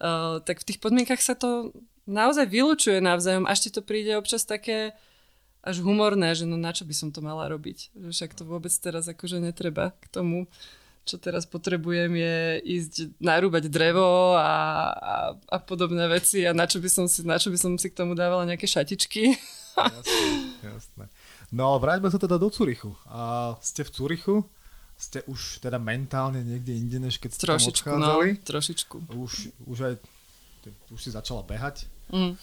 [0.00, 1.72] uh, tak v tých podmienkach sa to
[2.04, 4.92] naozaj vylučuje navzájom, až ti to príde občas také
[5.66, 8.70] až humorné, že no na čo by som to mala robiť, že však to vôbec
[8.78, 10.46] teraz akože netreba k tomu,
[11.02, 14.52] čo teraz potrebujem je ísť narúbať drevo a,
[14.94, 17.90] a, a podobné veci a na čo, by som si, na čo by som si
[17.90, 19.34] k tomu dávala nejaké šatičky.
[19.76, 20.26] Jasné,
[20.62, 21.04] jasné.
[21.56, 22.92] No vráťme sa teda do Curychu.
[23.08, 24.36] A ste v Curychu?
[25.00, 28.28] Ste už teda mentálne niekde inde, než keď ste trošičku, tam no, odchádzali?
[28.28, 28.96] No, trošičku.
[29.16, 29.32] Už,
[29.64, 29.94] už aj,
[30.92, 31.88] už si začala behať?
[32.12, 32.36] Mm.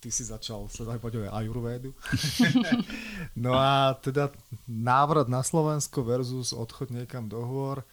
[0.00, 1.92] Ty si začal sledovať poďme ajurvédu.
[3.44, 4.32] no a teda
[4.64, 7.84] návrat na Slovensko versus odchod niekam do hôr.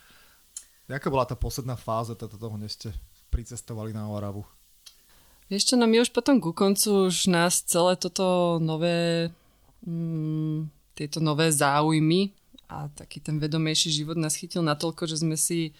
[0.87, 2.89] Jaká bola tá posledná fáza teda toho, než ste
[3.31, 4.47] pricestovali na Oravu?
[5.51, 9.31] Ešte no my už potom ku koncu už nás celé toto nové
[9.83, 12.31] mm, tieto nové záujmy
[12.69, 15.75] a taký ten vedomejší život nás chytil natoľko, že sme si,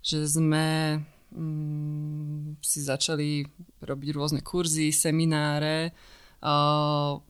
[0.00, 1.00] že sme
[1.34, 3.44] mm, si začali
[3.82, 5.92] robiť rôzne kurzy, semináre.
[6.40, 7.20] Uh,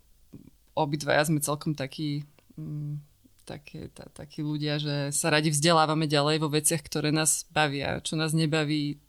[0.78, 2.22] obidvaja sme celkom takí,
[2.54, 3.02] mm,
[3.48, 7.98] také, tá, takí ľudia, že sa radi vzdelávame ďalej vo veciach, ktoré nás bavia.
[8.04, 9.02] Čo nás nebaví,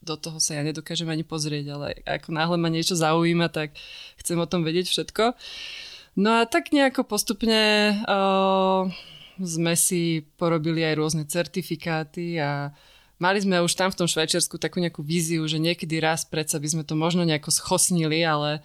[0.00, 3.76] do toho sa ja nedokážem ani pozrieť, ale ako náhle ma niečo zaujíma, tak
[4.20, 5.24] chcem o tom vedieť všetko.
[5.32, 8.90] Uh, No a tak nejako postupne uh,
[9.38, 12.74] sme si porobili aj rôzne certifikáty a
[13.22, 16.68] mali sme už tam v tom Švajčiarsku takú nejakú víziu, že niekedy raz predsa by
[16.68, 18.60] sme to možno nejako schosnili, ale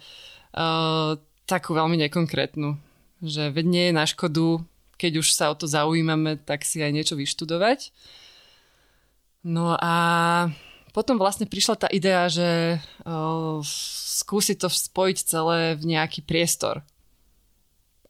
[0.56, 1.14] uh,
[1.46, 2.76] takú veľmi nekonkrétnu.
[3.22, 4.60] Že veď nie je na škodu,
[4.98, 7.94] keď už sa o to zaujímame, tak si aj niečo vyštudovať.
[9.46, 9.94] No a
[10.90, 13.62] potom vlastne prišla tá idea, že uh,
[14.26, 16.82] skúsiť to spojiť celé v nejaký priestor.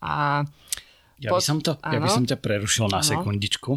[0.06, 0.46] A
[1.18, 3.08] ja, by som to, ja by som ťa prerušil na ano.
[3.08, 3.72] sekundičku.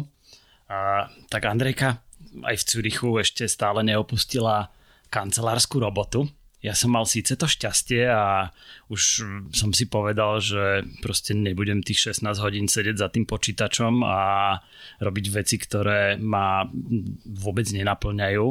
[0.70, 1.98] A, tak Andrejka
[2.46, 4.70] aj v Cürichu ešte stále neopustila
[5.10, 6.30] kancelárskú robotu.
[6.60, 8.52] ja som mal síce to šťastie a
[8.92, 14.60] už som si povedal, že proste nebudem tých 16 hodín sedieť za tým počítačom a
[15.00, 16.68] robiť veci, ktoré ma
[17.24, 18.46] vôbec nenaplňajú.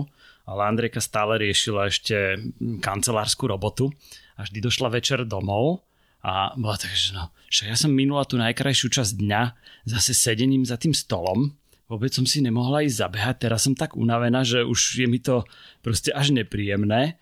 [0.49, 2.41] Ale Andrejka stále riešila ešte
[2.81, 3.93] kancelárskú robotu
[4.33, 5.85] a vždy došla večer domov
[6.19, 9.41] a bola tak, že no, však ja som minula tú najkrajšiu časť dňa
[9.87, 11.55] zase sedením za tým stolom.
[11.89, 15.47] Vôbec som si nemohla ísť zabehať, teraz som tak unavená, že už je mi to
[15.81, 17.17] proste až nepríjemné.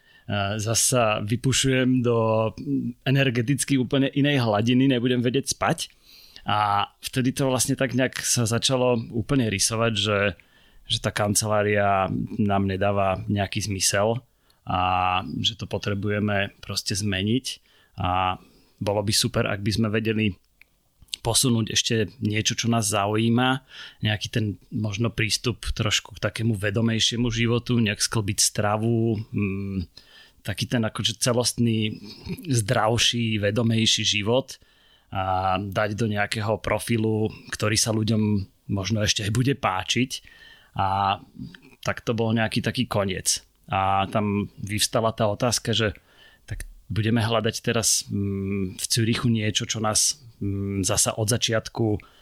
[0.60, 2.52] Zasa vypušujem do
[3.08, 5.88] energeticky úplne inej hladiny, nebudem vedieť spať.
[6.44, 10.20] A vtedy to vlastne tak nejak sa začalo úplne rysovať, že,
[10.84, 14.20] že tá kancelária nám nedáva nejaký zmysel
[14.68, 14.80] a
[15.40, 17.46] že to potrebujeme proste zmeniť.
[18.04, 18.36] A
[18.78, 20.34] bolo by super, ak by sme vedeli
[21.26, 23.66] posunúť ešte niečo, čo nás zaujíma,
[24.06, 29.90] nejaký ten možno prístup trošku k takému vedomejšiemu životu, nejak sklbiť stravu, hmm,
[30.48, 32.00] taký ten akože celostný
[32.48, 34.56] zdravší, vedomejší život
[35.12, 40.12] a dať do nejakého profilu, ktorý sa ľuďom možno ešte aj bude páčiť
[40.80, 41.20] a
[41.84, 43.44] tak to bol nejaký taký koniec.
[43.68, 45.92] A tam vyvstala tá otázka, že
[46.88, 52.18] budeme hľadať teraz mm, v Cürichu niečo, čo nás mm, zasa od začiatku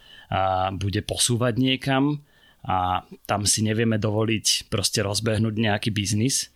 [0.81, 2.25] bude posúvať niekam
[2.65, 6.49] a tam si nevieme dovoliť proste rozbehnúť nejaký biznis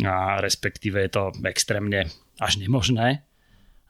[0.00, 2.08] a respektíve je to extrémne
[2.40, 3.20] až nemožné.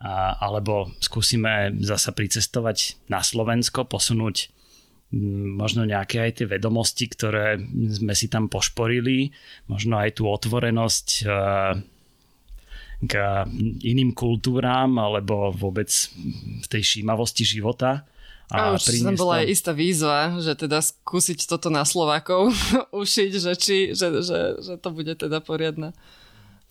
[0.01, 4.51] A, alebo skúsime zasa pricestovať na Slovensko, posunúť
[5.61, 7.59] možno nejaké aj tie vedomosti, ktoré
[7.91, 9.35] sme si tam pošporili,
[9.67, 11.27] možno aj tú otvorenosť
[13.01, 13.45] k
[13.81, 15.89] iným kultúram alebo vôbec
[16.61, 18.05] v tej šímavosti života
[18.51, 22.51] a, a už tam bola aj istá výzva, že teda skúsiť toto na Slovákov
[22.91, 25.95] ušiť, že, či, že, že, že to bude teda poriadna,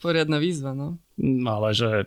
[0.04, 0.76] poriadna výzva.
[0.76, 1.00] No.
[1.16, 2.04] Mm, ale že,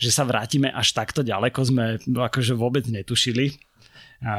[0.00, 3.60] že sa vrátime až takto ďaleko sme akože vôbec netušili.
[4.24, 4.34] A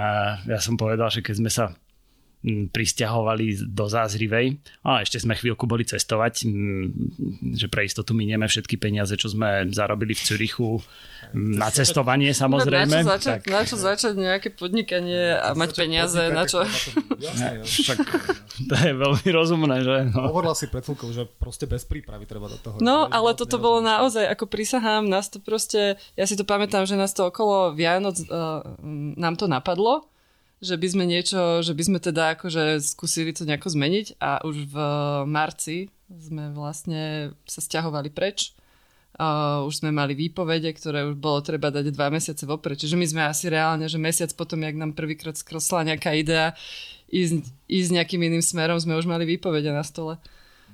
[0.50, 1.78] ja som povedal, že keď sme sa
[2.44, 6.44] pristahovali do Zázrivej a ešte sme chvíľku boli cestovať,
[7.56, 10.84] že pre istotu minieme všetky peniaze, čo sme zarobili v Cürichu
[11.32, 13.00] na cestovanie samozrejme.
[13.00, 13.48] Na čo začať, tak...
[13.48, 16.68] na čo začať nejaké podnikanie a mať peniaze, na čo?
[17.64, 17.98] Však
[18.68, 19.98] to je veľmi rozumné, že?
[20.12, 20.28] No.
[20.28, 22.76] Hovorila si pred chvíľkou, že proste bez prípravy treba do toho.
[22.84, 27.00] No, ale toto bolo naozaj, ako prisahám, nás to proste, ja si to pamätám, že
[27.00, 28.62] nás to okolo Vianoc uh,
[29.16, 30.12] nám to napadlo,
[30.64, 34.72] že by sme niečo, že by sme teda akože skúsili to nejako zmeniť a už
[34.72, 34.76] v
[35.28, 38.56] marci sme vlastne sa stiahovali preč.
[39.14, 42.82] Uh, už sme mali výpovede, ktoré už bolo treba dať dva mesiace vopred.
[42.82, 46.58] Čiže my sme asi reálne, že mesiac potom, jak nám prvýkrát skrosla nejaká idea
[47.14, 50.18] ísť, ísť nejakým iným smerom, sme už mali výpovede na stole.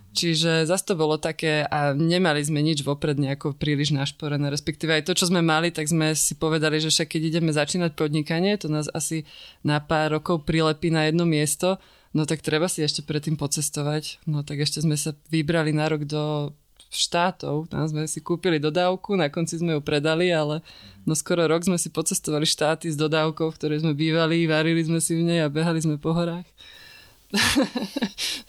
[0.09, 5.05] Čiže zase to bolo také a nemali sme nič vopred nejako príliš našporené, respektíve aj
[5.05, 8.73] to, čo sme mali, tak sme si povedali, že však keď ideme začínať podnikanie, to
[8.73, 9.29] nás asi
[9.61, 11.77] na pár rokov prilepí na jedno miesto,
[12.17, 14.25] no tak treba si ešte predtým pocestovať.
[14.25, 16.57] No tak ešte sme sa vybrali na rok do
[16.89, 20.65] štátov, tam sme si kúpili dodávku, na konci sme ju predali, ale
[21.05, 24.97] no skoro rok sme si pocestovali štáty s dodávkou, v ktorej sme bývali, varili sme
[24.97, 26.49] si v nej a behali sme po horách.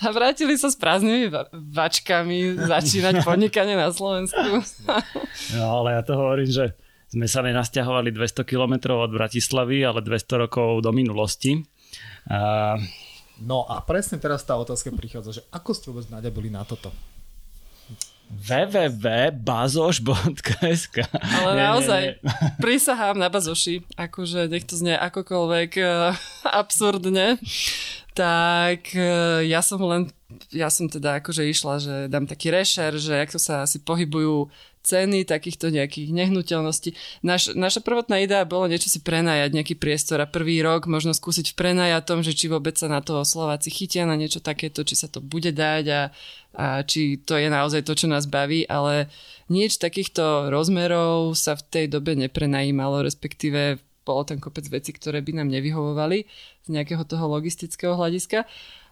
[0.04, 4.64] A vrátili sa s prázdnymi vačkami začínať podnikanie na Slovensku.
[5.56, 6.72] no ale ja to hovorím, že
[7.10, 11.58] sme sa nenasťahovali 200 km od Bratislavy, ale 200 rokov do minulosti.
[12.30, 12.78] A...
[13.42, 16.94] No a presne teraz tá otázka prichádza, že ako ste vôbec nadebili na toto?
[18.30, 22.54] www.bazoš.sk Ale nie, naozaj, nie, nie.
[22.62, 26.14] prisahám na bazoši, akože nech to znie akokoľvek uh,
[26.46, 27.42] absurdne
[28.14, 30.10] tak e, ja som len,
[30.50, 34.50] ja som teda akože išla, že dám taký rešer, že ako sa asi pohybujú
[34.80, 36.96] ceny takýchto nejakých nehnuteľností.
[37.20, 41.52] Naš, naša prvotná idea bolo niečo si prenajať, nejaký priestor a prvý rok možno skúsiť
[41.52, 45.06] v prenajatom, že či vôbec sa na to Slováci chytia na niečo takéto, či sa
[45.12, 46.02] to bude dať a,
[46.56, 49.12] a či to je naozaj to, čo nás baví, ale
[49.52, 55.38] nič takýchto rozmerov sa v tej dobe neprenajímalo, respektíve bolo tam kopec veci, ktoré by
[55.38, 56.26] nám nevyhovovali
[56.66, 58.42] z nejakého toho logistického hľadiska.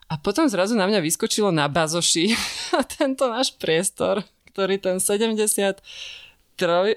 [0.09, 2.33] A potom zrazu na mňa vyskočilo na bazoši
[2.97, 4.23] tento náš priestor,
[4.55, 5.83] ktorý ten 70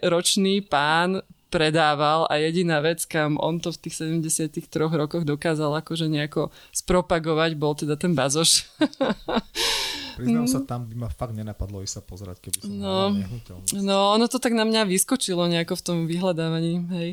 [0.05, 6.07] ročný pán predával a jediná vec, kam on to v tých 73 rokoch dokázal akože
[6.07, 8.71] nejako spropagovať, bol teda ten bazoš.
[10.17, 12.97] Priznám sa, tam by ma fakt nenapadlo ísť sa pozerať, keby som no,
[13.83, 17.09] no, ono to tak na mňa vyskočilo nejako v tom vyhľadávaní, hej.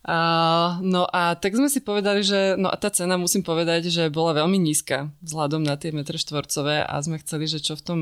[0.00, 4.08] A, no a tak sme si povedali, že no a tá cena musím povedať, že
[4.08, 7.98] bola veľmi nízka vzhľadom na tie metre štvorcové a sme chceli, že čo v tom,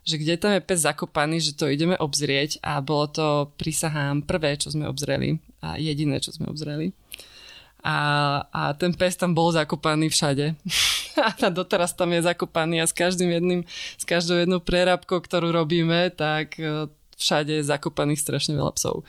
[0.00, 3.26] že kde tam je pes zakopaný, že to ideme obzrieť a bolo to,
[3.60, 6.96] prisahám, prvé, čo sme obzreli a jediné, čo sme obzreli.
[7.84, 7.98] A,
[8.48, 10.56] a ten pes tam bol zakopaný všade.
[11.20, 13.60] a doteraz tam je zakopaný a s každým jedným,
[14.00, 16.88] s každou jednou prerábkou, ktorú robíme, tak e,
[17.20, 19.04] všade je zakopaných strašne veľa psov.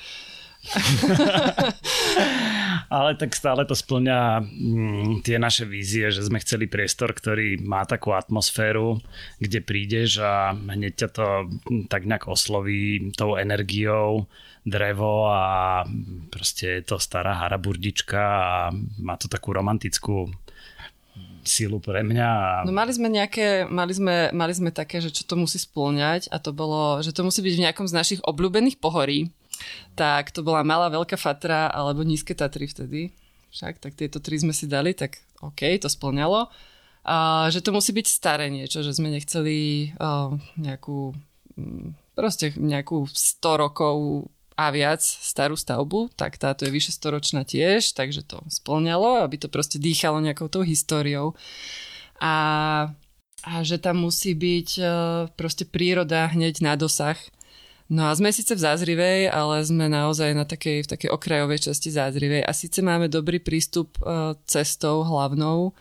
[2.93, 7.83] Ale tak stále to splňa mm, tie naše vízie, že sme chceli priestor, ktorý má
[7.89, 9.01] takú atmosféru,
[9.41, 14.29] kde prídeš a hneď ťa to mm, tak nejak osloví tou energiou,
[14.63, 15.83] drevo a
[16.31, 18.71] proste je to stará haraburdička a
[19.03, 20.31] má to takú romantickú
[21.43, 22.63] sílu pre mňa.
[22.63, 26.39] No mali sme nejaké, mali sme, mali sme také, že čo to musí splňať a
[26.39, 29.27] to bolo, že to musí byť v nejakom z našich obľúbených pohorí
[29.93, 33.13] tak to bola malá veľká Fatra alebo nízke Tatry vtedy.
[33.53, 36.49] Však, tak tieto tri sme si dali, tak OK, to splňalo.
[37.03, 41.13] A že to musí byť staré niečo, že sme nechceli uh, nejakú
[41.59, 47.97] mm, proste nejakú 100 rokov a viac starú stavbu, tak táto je vyše storočná tiež,
[47.97, 51.33] takže to splňalo, aby to proste dýchalo nejakou tou históriou.
[52.21, 52.35] A,
[53.41, 54.69] a že tam musí byť
[55.33, 57.17] proste príroda hneď na dosah
[57.91, 61.91] No a sme síce v Zázrivej, ale sme naozaj na takej, v takej okrajovej časti
[61.91, 65.75] Zázrivej a síce máme dobrý prístup uh, cestou hlavnou,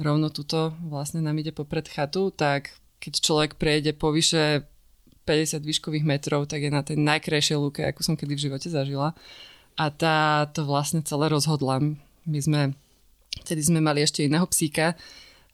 [0.00, 2.72] rovno tuto vlastne nám ide popred chatu, tak
[3.02, 4.64] keď človek prejde po vyše
[5.28, 9.14] 50 výškových metrov, tak je na tej najkrajšej lúke, ako som kedy v živote zažila.
[9.78, 11.78] A tá to vlastne celé rozhodla.
[12.26, 12.74] My sme,
[13.46, 14.98] vtedy sme mali ešte iného psíka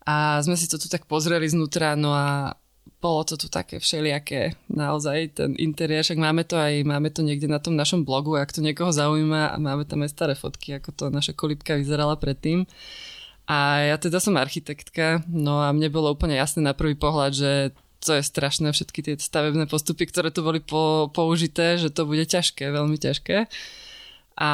[0.09, 2.57] a sme si to tu tak pozreli znútra, no a
[2.99, 7.47] bolo to tu také všelijaké, naozaj ten interiér, však máme to aj, máme to niekde
[7.47, 10.91] na tom našom blogu, ak to niekoho zaujíma a máme tam aj staré fotky, ako
[10.97, 12.67] to naša kolibka vyzerala predtým.
[13.49, 17.53] A ja teda som architektka, no a mne bolo úplne jasné na prvý pohľad, že
[17.99, 22.23] to je strašné, všetky tie stavebné postupy, ktoré tu boli po, použité, že to bude
[22.29, 23.51] ťažké, veľmi ťažké.
[24.39, 24.51] A,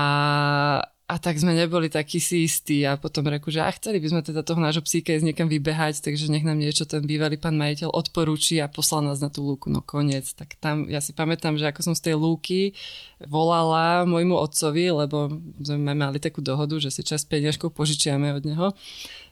[1.05, 4.23] a tak sme neboli takí si istí a potom reku, že a chceli by sme
[4.25, 7.93] teda toho nášho psíka ísť niekam vybehať, takže nech nám niečo ten bývalý pán majiteľ
[7.93, 9.69] odporúči a poslal nás na tú lúku.
[9.69, 10.33] No koniec.
[10.33, 12.73] Tak tam, ja si pamätám, že ako som z tej lúky
[13.21, 15.29] volala môjmu otcovi, lebo
[15.61, 18.67] sme mali takú dohodu, že si čas peniažkov požičiame od neho.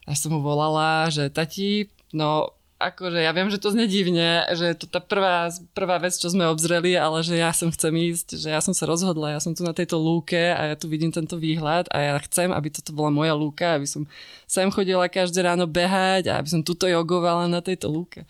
[0.04, 2.52] A som mu volala, že tati, no
[2.90, 6.26] akože ja viem, že to znie divne, že je to tá prvá, prvá vec, čo
[6.26, 9.54] sme obzreli, ale že ja som chcem ísť, že ja som sa rozhodla, ja som
[9.54, 12.90] tu na tejto lúke a ja tu vidím tento výhľad a ja chcem, aby toto
[12.90, 14.02] bola moja lúka, aby som
[14.50, 18.26] sem chodila každé ráno behať a aby som tuto jogovala na tejto lúke.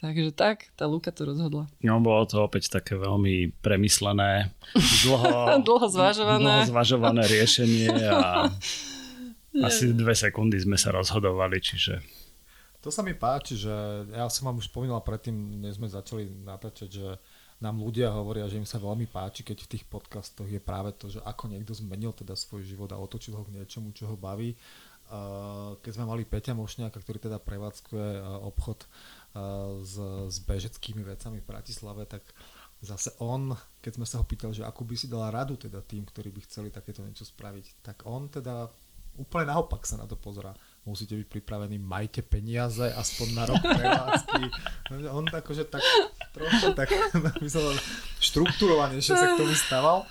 [0.00, 1.68] Takže tak, tá Luka to rozhodla.
[1.84, 4.48] No, bolo to opäť také veľmi premyslené,
[5.04, 5.28] dlho,
[5.68, 6.64] dlho zvažované.
[6.64, 8.48] Dlho zvažované riešenie a
[9.68, 12.00] asi dve sekundy sme sa rozhodovali, čiže
[12.80, 13.72] to sa mi páči, že
[14.08, 17.06] ja som vám už spomínal predtým, než sme začali natáčať, že
[17.60, 21.12] nám ľudia hovoria, že im sa veľmi páči, keď v tých podcastoch je práve to,
[21.12, 24.56] že ako niekto zmenil teda svoj život a otočil ho k niečomu, čo ho baví.
[25.84, 28.08] Keď sme mali Peťa Mošňáka, ktorý teda prevádzkuje
[28.48, 28.88] obchod
[29.84, 29.94] s,
[30.32, 32.24] s bežeckými vecami v Bratislave, tak
[32.80, 33.52] zase on,
[33.84, 36.40] keď sme sa ho pýtali, že ako by si dala radu teda tým, ktorí by
[36.48, 38.72] chceli takéto niečo spraviť, tak on teda
[39.20, 40.56] úplne naopak sa na to pozerá
[40.88, 44.42] musíte byť pripravení, majte peniaze aspoň na rok prevádzky.
[45.16, 45.84] On akože tak
[46.32, 46.88] trošku tak
[48.26, 50.08] štruktúrovanejšie sa k tomu stával.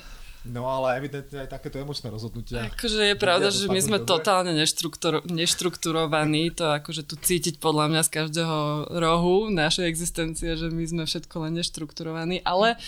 [0.47, 2.71] No ale evidentne aj takéto emočné rozhodnutia.
[2.71, 4.07] Akože je pravda, že my sme dobre.
[4.07, 8.57] totálne neštrukturo, neštrukturovaní, to akože tu cítiť podľa mňa z každého
[9.03, 12.79] rohu našej existencie, že my sme všetko len neštrukturovaní, ale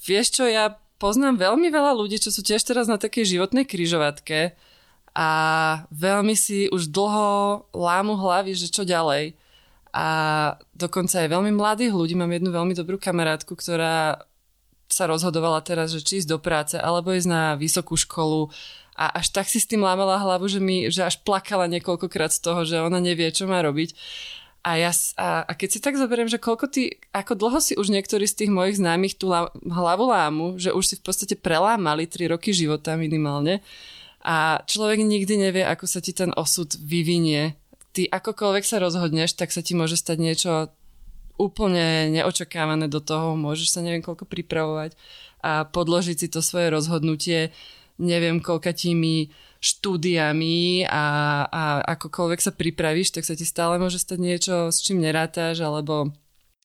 [0.00, 4.56] vieš čo, ja poznám veľmi veľa ľudí, čo sú tiež teraz na takej životnej kryžovatke,
[5.12, 5.28] a
[5.92, 9.36] veľmi si už dlho lámu hlavy, že čo ďalej.
[9.92, 10.06] A
[10.72, 12.16] dokonca aj veľmi mladých ľudí.
[12.16, 14.24] Mám jednu veľmi dobrú kamarátku, ktorá
[14.88, 18.48] sa rozhodovala teraz, že či ísť do práce, alebo ísť na vysokú školu.
[18.96, 22.40] A až tak si s tým lámala hlavu, že, mi, že až plakala niekoľkokrát z
[22.40, 23.96] toho, že ona nevie, čo má robiť.
[24.62, 27.90] A, ja, a, a keď si tak zoberiem, že koľko ty, ako dlho si už
[27.90, 29.28] niektorí z tých mojich známych tú
[29.66, 33.58] hlavu lámu, že už si v podstate prelámali 3 roky života minimálne,
[34.22, 37.58] a človek nikdy nevie, ako sa ti ten osud vyvinie.
[37.92, 40.52] Ty akokoľvek sa rozhodneš, tak sa ti môže stať niečo
[41.36, 44.94] úplne neočakávané do toho, môžeš sa neviem koľko pripravovať
[45.42, 47.50] a podložiť si to svoje rozhodnutie
[48.00, 49.30] neviem koľkatými
[49.62, 51.06] štúdiami a,
[51.46, 51.62] a
[51.94, 56.10] akokoľvek sa pripravíš, tak sa ti stále môže stať niečo, s čím nerátaš, alebo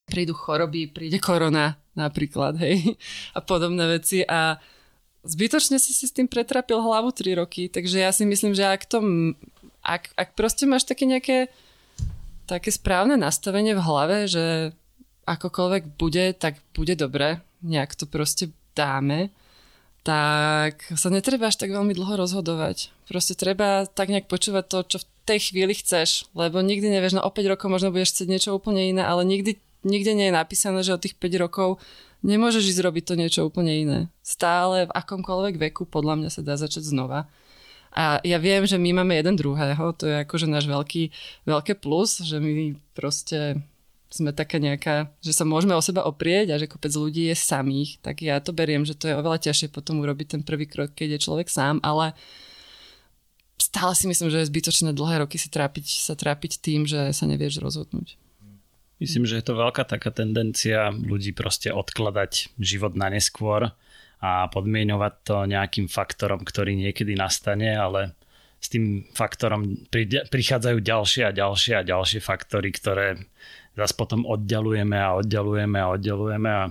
[0.10, 2.98] prídu choroby, príde korona napríklad, hej,
[3.38, 4.58] a podobné veci a
[5.28, 8.88] zbytočne si si s tým pretrapil hlavu 3 roky, takže ja si myslím, že ak
[8.88, 9.04] to,
[9.84, 11.52] ak, ak proste máš také nejaké
[12.48, 14.72] také správne nastavenie v hlave, že
[15.28, 19.30] akokoľvek bude, tak bude dobre, nejak to proste dáme,
[20.08, 22.96] tak sa netreba až tak veľmi dlho rozhodovať.
[23.12, 27.28] Proste treba tak nejak počúvať to, čo v tej chvíli chceš, lebo nikdy nevieš, no
[27.28, 30.80] o 5 rokov možno budeš chcieť niečo úplne iné, ale nikdy, nikde nie je napísané,
[30.88, 31.84] že od tých 5 rokov
[32.26, 34.00] nemôžeš ísť robiť to niečo úplne iné.
[34.22, 37.30] Stále v akomkoľvek veku podľa mňa sa dá začať znova.
[37.98, 41.10] A ja viem, že my máme jeden druhého, to je akože náš veľký,
[41.50, 43.58] veľké plus, že my proste
[44.08, 48.00] sme taká nejaká, že sa môžeme o seba oprieť a že kopec ľudí je samých,
[48.00, 51.18] tak ja to beriem, že to je oveľa ťažšie potom urobiť ten prvý krok, keď
[51.18, 52.16] je človek sám, ale
[53.60, 57.26] stále si myslím, že je zbytočné dlhé roky si trápiť, sa trápiť tým, že sa
[57.28, 58.16] nevieš rozhodnúť.
[58.98, 63.70] Myslím, že je to veľká taká tendencia ľudí proste odkladať život na neskôr
[64.18, 68.18] a podmienovať to nejakým faktorom, ktorý niekedy nastane, ale
[68.58, 69.86] s tým faktorom
[70.34, 73.22] prichádzajú ďalšie a ďalšie a ďalšie faktory, ktoré
[73.78, 76.64] zase potom oddialujeme a oddialujeme a oddialujeme a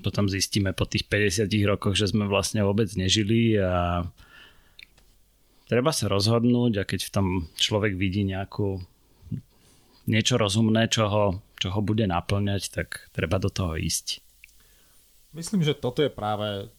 [0.00, 4.08] potom zistíme po tých 50 rokoch, že sme vlastne vôbec nežili a
[5.68, 7.26] treba sa rozhodnúť a keď v tom
[7.60, 8.80] človek vidí nejakú
[10.08, 11.24] niečo rozumné, čo ho,
[11.66, 14.22] čo ho bude naplňať, tak treba do toho ísť.
[15.34, 16.70] Myslím, že toto je práve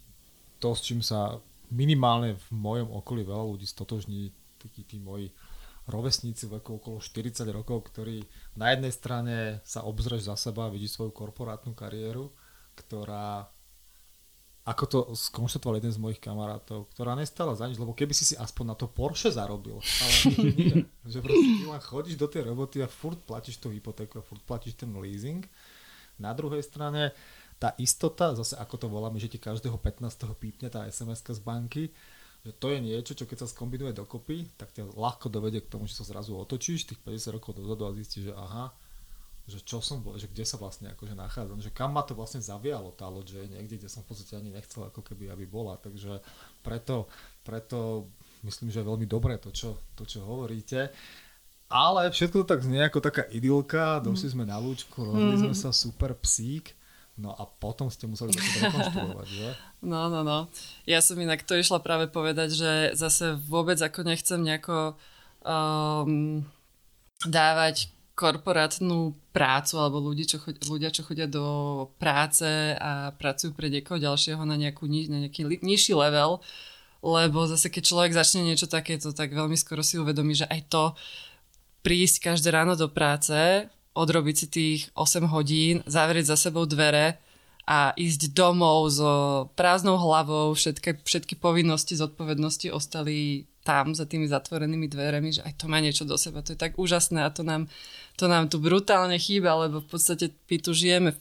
[0.64, 5.36] to, s čím sa minimálne v mojom okolí veľa ľudí stotožní, takí tí moji
[5.92, 8.24] rovesníci v veku okolo 40 rokov, ktorí
[8.56, 9.36] na jednej strane
[9.68, 12.32] sa obzrieš za seba, vidí svoju korporátnu kariéru,
[12.80, 13.52] ktorá
[14.68, 18.36] ako to skonštatoval jeden z mojich kamarátov, ktorá nestala za nič, lebo keby si si
[18.36, 20.16] aspoň na to Porsche zarobil, ale
[21.12, 24.44] že proste ty len chodíš do tej roboty a furt platíš tú hypotéku a furt
[24.44, 25.48] platíš ten leasing.
[26.20, 27.16] Na druhej strane
[27.56, 30.04] tá istota, zase ako to voláme, že ti každého 15.
[30.36, 31.88] pípne tá sms z banky,
[32.44, 35.88] že to je niečo, čo keď sa skombinuje dokopy, tak ťa ľahko dovedie k tomu,
[35.88, 38.76] že sa zrazu otočíš tých 50 rokov dozadu a zistíš, že aha,
[39.48, 42.44] že čo som bol, že kde sa vlastne akože nachádzam, že kam ma to vlastne
[42.44, 45.80] zavialo tá loď, že niekde, kde som v podstate ani nechcel ako keby, aby bola,
[45.80, 46.20] takže
[46.60, 47.08] preto,
[47.48, 48.12] preto
[48.44, 50.92] myslím, že je veľmi dobré to, čo, to, čo hovoríte.
[51.72, 54.34] Ale všetko to tak znie ako taká idylka, došli mm.
[54.36, 55.48] sme na lúčku, mm.
[55.48, 56.76] sme sa, super psík.
[57.18, 59.50] No a potom ste museli to rekonštruovať, že?
[59.82, 60.46] No, no, no.
[60.86, 64.94] Ja som inak to išla práve povedať, že zase vôbec ako nechcem nejako
[65.42, 66.46] um,
[67.26, 71.46] dávať korporátnu prácu alebo ľudí, čo chodia, ľudia, čo chodia do
[72.02, 76.42] práce a pracujú pre niekoho ďalšieho na, nejakú, na nejaký nižší level,
[77.06, 80.84] lebo zase keď človek začne niečo takéto, tak veľmi skoro si uvedomí, že aj to
[81.86, 87.22] prísť každé ráno do práce odrobiť si tých 8 hodín, zavrieť za sebou dvere
[87.70, 89.12] a ísť domov so
[89.54, 95.68] prázdnou hlavou, všetky, všetky povinnosti, zodpovednosti ostali tam za tými zatvorenými dverami, že aj to
[95.68, 96.40] má niečo do seba.
[96.40, 97.68] To je tak úžasné a to nám,
[98.16, 101.20] to nám tu brutálne chýba, lebo v podstate my tu žijeme v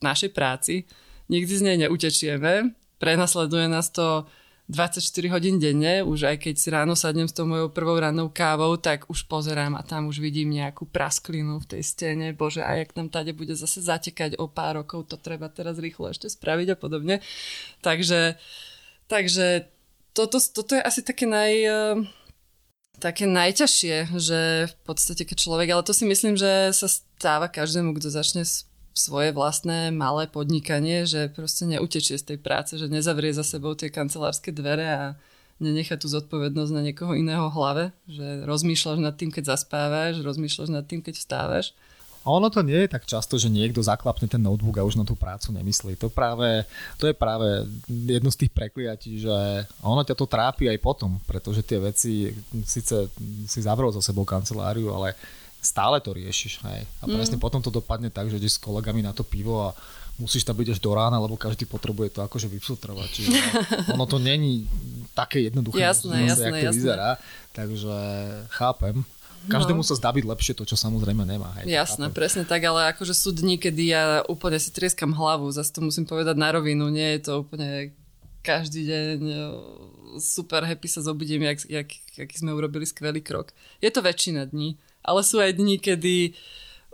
[0.00, 0.88] našej práci,
[1.28, 4.24] nikdy z nej neutečieme, prenasleduje nás to
[4.72, 8.80] 24 hodín denne, už aj keď si ráno sadnem s tou mojou prvou rannou kávou,
[8.80, 12.96] tak už pozerám a tam už vidím nejakú prasklinu v tej stene, bože, a jak
[12.96, 16.76] nám tade bude zase zatekať o pár rokov, to treba teraz rýchlo ešte spraviť a
[16.78, 17.20] podobne.
[17.84, 18.40] Takže,
[19.12, 19.68] takže
[20.12, 21.96] toto, toto je asi také naj eh,
[23.02, 24.40] také najťažšie, že
[24.70, 28.46] v podstate keď človek, ale to si myslím, že sa stáva každému, kto začne
[28.94, 33.90] svoje vlastné malé podnikanie, že proste neutečie z tej práce, že nezavrie za sebou tie
[33.90, 35.02] kancelárske dvere a
[35.58, 40.84] nenechá tú zodpovednosť na niekoho iného hlave, že rozmýšľaš nad tým, keď zaspávaš, rozmýšľaš nad
[40.86, 41.74] tým, keď vstávaš.
[42.22, 45.02] A ono to nie je tak často, že niekto zaklapne ten notebook a už na
[45.02, 45.98] tú prácu nemyslí.
[45.98, 46.62] To, práve,
[46.94, 49.34] to je práve jedno z tých prekliatí, že
[49.82, 52.30] ono ťa to trápi aj potom, pretože tie veci,
[52.62, 53.10] síce
[53.50, 55.18] si zavrel za sebou kanceláriu, ale
[55.62, 56.62] stále to riešiš.
[56.62, 56.86] Hej.
[57.02, 57.42] A presne mm.
[57.42, 59.74] potom to dopadne tak, že ideš s kolegami na to pivo a
[60.18, 63.08] musíš tam byť až do rána, lebo každý potrebuje to akože vyfiltrovať.
[63.10, 63.38] Čiže
[63.94, 64.66] ono to není
[65.14, 66.78] také jednoduché, jasné, jasné, jak to jasné.
[66.78, 67.10] vyzerá.
[67.54, 67.94] Takže
[68.50, 69.02] chápem.
[69.50, 69.86] Každému no.
[69.86, 71.50] sa zdá byť lepšie to, čo samozrejme nemá.
[71.58, 72.16] Hej, Jasné, chápem.
[72.16, 76.06] presne tak, ale akože sú dni, kedy ja úplne si trieskam hlavu, zase to musím
[76.06, 77.90] povedať na rovinu, nie je to úplne
[78.42, 79.18] každý deň
[80.18, 81.88] super happy sa zobudím, jak, jak,
[82.18, 83.54] jak sme urobili skvelý krok.
[83.78, 86.34] Je to väčšina dní ale sú aj dni, kedy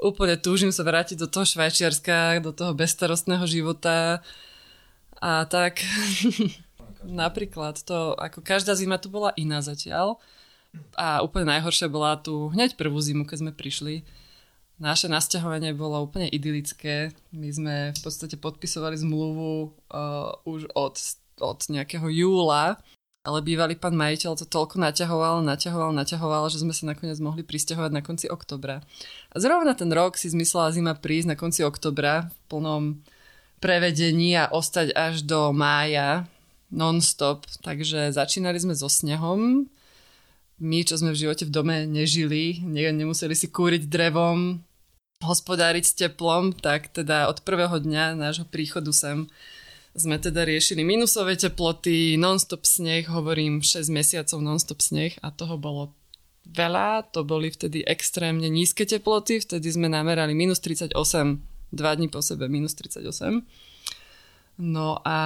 [0.01, 4.25] úplne túžim sa vrátiť do toho Švajčiarska, do toho bezstarostného života
[5.21, 5.85] a tak.
[7.05, 10.19] Napríklad to, ako každá zima tu bola iná zatiaľ
[10.99, 14.07] a úplne najhoršia bola tu hneď prvú zimu, keď sme prišli.
[14.79, 17.11] Naše nasťahovanie bolo úplne idylické.
[17.35, 20.95] My sme v podstate podpisovali zmluvu uh, už od
[21.41, 22.79] od nejakého júla,
[23.27, 27.93] ale bývalý pán majiteľ to toľko naťahoval, naťahoval, naťahoval, že sme sa nakoniec mohli pristahovať
[27.93, 28.81] na konci oktobra.
[29.35, 32.85] A zrovna ten rok si zmyslela zima prísť na konci oktobra v plnom
[33.59, 36.25] prevedení a ostať až do mája
[36.73, 37.45] non-stop.
[37.61, 39.67] Takže začínali sme so snehom.
[40.59, 44.59] My, čo sme v živote v dome nežili, ne, nemuseli si kúriť drevom,
[45.23, 49.31] hospodáriť s teplom, tak teda od prvého dňa nášho príchodu sem
[49.99, 55.95] sme teda riešili minusové teploty, non-stop sneh, hovorím 6 mesiacov non-stop sneh a toho bolo
[56.47, 60.95] veľa, to boli vtedy extrémne nízke teploty, vtedy sme namerali minus 38,
[61.75, 63.43] dva dní po sebe minus 38.
[64.59, 65.19] No a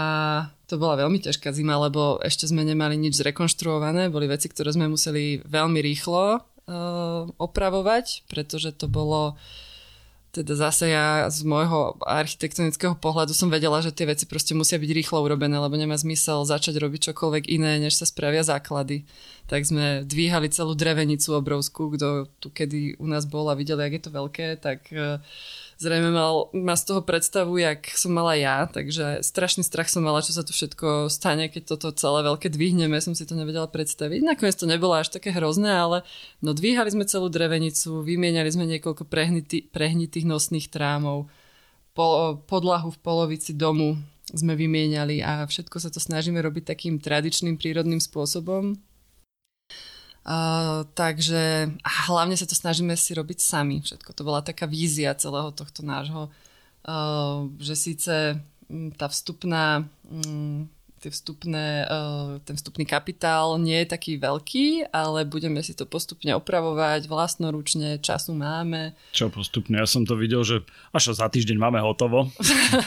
[0.69, 4.93] to bola veľmi ťažká zima, lebo ešte sme nemali nič zrekonštruované, boli veci, ktoré sme
[4.93, 9.41] museli veľmi rýchlo uh, opravovať, pretože to bolo
[10.33, 14.91] teda zase ja z môjho architektonického pohľadu som vedela, že tie veci proste musia byť
[14.97, 19.05] rýchlo urobené, lebo nemá zmysel začať robiť čokoľvek iné, než sa spravia základy.
[19.45, 23.93] Tak sme dvíhali celú drevenicu obrovskú, kto tu kedy u nás bol a videl, jak
[23.93, 25.21] je to veľké, tak uh,
[25.83, 30.23] zrejme mal, má z toho predstavu, jak som mala ja, takže strašný strach som mala,
[30.23, 34.23] čo sa tu všetko stane, keď toto celé veľké dvihneme, som si to nevedela predstaviť.
[34.23, 36.07] Nakoniec to nebolo až také hrozné, ale
[36.39, 41.27] no dvíhali sme celú drevenicu, vymieniali sme niekoľko prehnitý, prehnitých nosných trámov,
[41.93, 44.01] po, podlahu v polovici domu
[44.33, 48.79] sme vymieniali a všetko sa to snažíme robiť takým tradičným prírodným spôsobom,
[50.23, 53.83] Uh, takže a hlavne sa to snažíme si robiť sami.
[53.83, 56.31] Všetko to bola taká vízia celého tohto nášho,
[56.87, 58.39] uh, že síce
[58.97, 60.71] tá vstupná um,
[61.03, 66.31] tie vstupné, uh, ten vstupný kapitál nie je taký veľký, ale budeme si to postupne
[66.39, 68.95] opravovať vlastnoručne, času máme.
[69.11, 69.83] Čo postupne?
[69.83, 70.63] Ja som to videl, že
[70.95, 72.31] až za týždeň máme hotovo.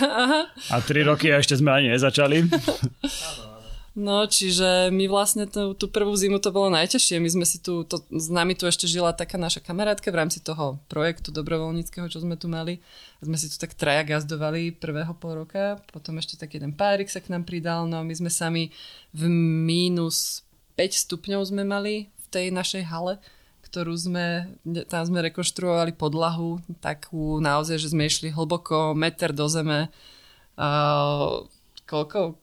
[0.74, 2.48] a tri roky a ešte sme ani nezačali.
[3.96, 7.16] No, čiže my vlastne tú, tú prvú zimu to bolo najťažšie.
[7.24, 10.44] My sme si tu, to, s nami tu ešte žila taká naša kamarátka v rámci
[10.44, 12.84] toho projektu dobrovoľníckého, čo sme tu mali.
[13.24, 17.08] A sme si tu tak traja gazdovali prvého pol roka, potom ešte tak jeden párik
[17.08, 18.76] sa k nám pridal, no my sme sami
[19.16, 19.32] v
[19.64, 20.44] mínus
[20.76, 23.16] 5 stupňov sme mali v tej našej hale
[23.66, 24.56] ktorú sme,
[24.88, 29.92] tam sme rekonštruovali podlahu, takú naozaj, že sme išli hlboko, meter do zeme.
[30.56, 31.44] Uh,
[31.84, 32.40] koľko?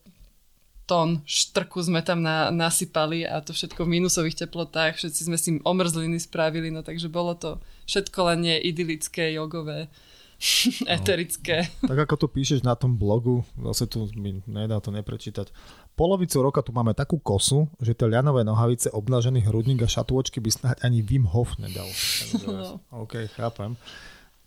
[0.93, 5.57] Tón štrku sme tam na, nasypali a to všetko v minusových teplotách, všetci sme si
[5.65, 7.57] omrzliny spravili, no takže bolo to
[7.89, 9.89] všetko len nie idylické, jogové,
[10.85, 10.93] no.
[10.93, 11.73] eterické.
[11.81, 13.41] Tak ako to píšeš na tom blogu,
[13.73, 15.49] zase tu mi nedá to neprečítať.
[15.97, 20.51] Polovicu roka tu máme takú kosu, že tie ľanové nohavice, obnažený hrudník a šatôčky by
[20.53, 21.89] snáď ani Wim Hof nedal.
[22.43, 22.85] No.
[22.93, 23.81] OK, chápem.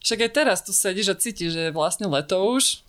[0.06, 2.86] Však aj teraz tu sedíš a cítiš, že je vlastne leto už,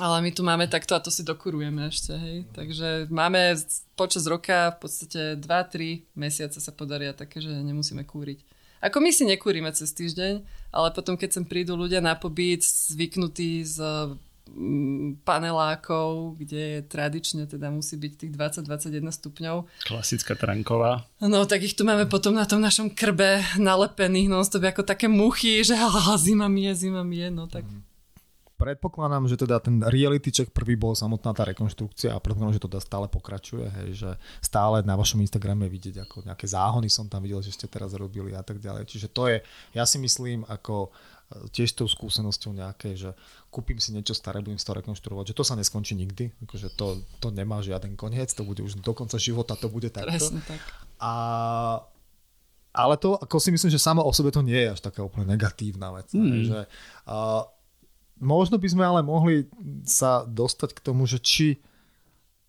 [0.00, 2.48] ale my tu máme takto a to si dokurujeme ešte, hej.
[2.56, 3.60] Takže máme
[3.92, 8.40] počas roka v podstate 2-3 mesiace sa podaria také, že nemusíme kúriť.
[8.82, 10.42] Ako my si nekúrime cez týždeň,
[10.72, 13.78] ale potom keď sem prídu ľudia na pobyt zvyknutí z
[14.48, 19.56] mm, panelákov, kde tradične teda musí byť tých 20-21 stupňov.
[19.86, 21.04] Klasická tranková.
[21.20, 25.60] No, tak ich tu máme potom na tom našom krbe nalepených non-stop ako také muchy,
[25.60, 25.76] že
[26.26, 27.68] zima mi je, zima mi je, no tak...
[27.68, 27.91] Mm
[28.62, 32.70] predpokladám, že teda ten reality check prvý bol samotná tá rekonštrukcia a predpokladám, že to
[32.78, 37.42] stále pokračuje, hej, že stále na vašom Instagrame vidieť ako nejaké záhony som tam videl,
[37.42, 38.86] že ste teraz robili a tak ďalej.
[38.86, 39.42] Čiže to je,
[39.74, 43.10] ja si myslím, ako e, tiež tou skúsenosťou nejaké, že
[43.50, 47.02] kúpim si niečo staré, budem si to rekonštruovať, že to sa neskončí nikdy, akože to,
[47.18, 50.06] to nemá žiaden koniec, to bude už do konca života, to bude takto.
[50.06, 50.62] Presne tak.
[51.02, 51.12] A
[52.72, 55.28] ale to, ako si myslím, že samo o sebe to nie je až taká úplne
[55.28, 56.08] negatívna vec.
[56.16, 56.48] Mm.
[56.48, 56.60] Že,
[57.04, 57.44] uh,
[58.22, 59.50] možno by sme ale mohli
[59.82, 61.58] sa dostať k tomu, že či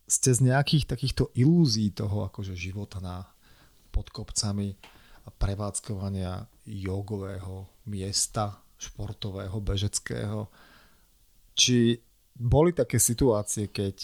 [0.06, 3.26] ste z nejakých takýchto ilúzií toho akože života na
[3.90, 4.78] pod kopcami
[5.26, 10.52] a prevádzkovania jogového miesta, športového, bežeckého.
[11.58, 11.98] Či
[12.38, 13.96] boli také situácie, keď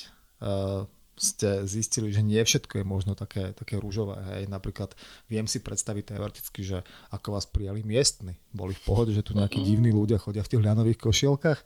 [0.42, 0.86] uh,
[1.20, 4.18] ste zistili, že nie všetko je možno také, také rúžové.
[4.34, 4.48] Hej.
[4.48, 4.96] Napríklad
[5.28, 6.80] viem si predstaviť teoreticky, že
[7.12, 8.40] ako vás prijali miestni.
[8.56, 11.60] Boli v pohode, že tu nejakí divní ľudia chodia v tých ľanových košielkach.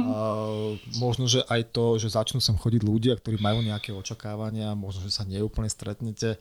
[0.00, 0.18] A
[0.96, 5.12] možno, že aj to, že začnú sem chodiť ľudia, ktorí majú nejaké očakávania, možno, že
[5.12, 6.40] sa neúplne stretnete.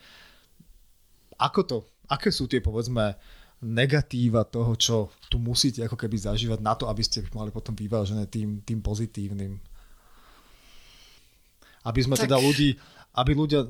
[1.35, 1.77] Ako to?
[2.07, 3.19] Aké sú tie, povedzme,
[3.59, 4.95] negatíva toho, čo
[5.27, 9.59] tu musíte ako keby zažívať na to, aby ste mali potom vyvážené tým, tým pozitívnym?
[11.85, 12.27] Aby sme tak...
[12.27, 12.75] teda ľudí,
[13.15, 13.63] aby ľudia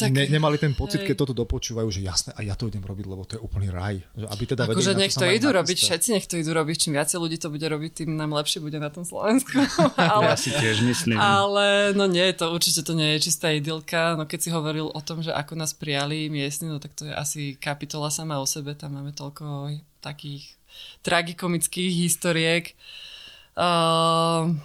[0.00, 1.12] tak, ne, nemali ten pocit, hej.
[1.12, 4.00] keď toto dopočúvajú, že jasné, a ja to idem robiť, lebo to je úplný raj.
[4.16, 7.18] Že aby teda Akože nech to idú robiť, všetci nech to idú robiť, čím viacej
[7.20, 9.60] ľudí to bude robiť, tým nám lepšie bude na tom Slovensku.
[10.00, 11.20] Ja ale, si tiež myslím.
[11.20, 14.16] ale no nie, to určite to nie je čistá idylka.
[14.16, 17.12] No keď si hovoril o tom, že ako nás prijali miestni, no tak to je
[17.12, 18.72] asi kapitola sama o sebe.
[18.72, 20.56] Tam máme toľko takých
[21.04, 22.72] tragikomických historiek.
[23.58, 24.56] Uh,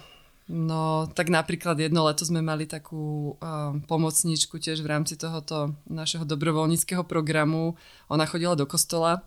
[0.46, 6.22] No, tak napríklad jedno leto sme mali takú um, pomocníčku tiež v rámci tohoto našeho
[6.22, 7.74] dobrovoľníckého programu.
[8.06, 9.26] Ona chodila do kostola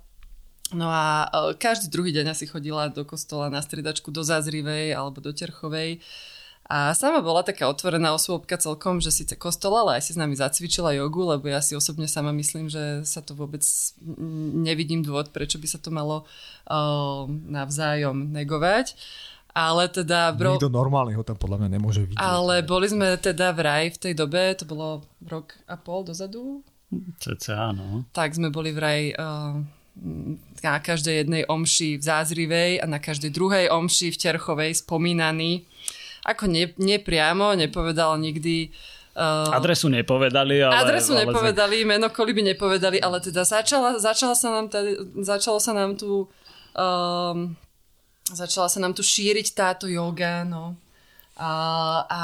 [0.69, 5.17] No a uh, každý druhý deň asi chodila do kostola na striedačku do Zázrivej alebo
[5.17, 5.97] do Terchovej.
[6.69, 10.37] A sama bola taká otvorená osôbka celkom, že síce kostola, ale aj si s nami
[10.37, 13.65] zacvičila jogu, lebo ja si osobne sama myslím, že sa to vôbec
[14.53, 16.29] nevidím dôvod, prečo by sa to malo
[16.69, 18.93] uh, navzájom negovať.
[19.53, 20.29] Ale teda...
[20.37, 20.61] Bro...
[20.61, 22.21] Nikto normálny ho tam podľa mňa nemôže vidieť.
[22.21, 26.61] Ale boli sme teda v raj v tej dobe, to bolo rok a pol dozadu,
[27.21, 28.09] Cca, no.
[28.09, 29.61] tak sme boli v raj uh,
[30.65, 35.69] na každej jednej omši v Zázrivej a na každej druhej omši v Terchovej spomínaný.
[36.25, 38.73] Ako ne, nepriamo, nepovedal nikdy
[39.13, 40.73] uh, Adresu nepovedali, ale...
[40.81, 45.77] Adresu ale nepovedali, meno koliby nepovedali, ale teda začala, začala sa nám tady, začalo sa
[45.77, 47.53] nám tu um,
[48.33, 50.75] začala sa nám tu šíriť táto yoga, no.
[51.39, 51.51] A,
[52.05, 52.23] a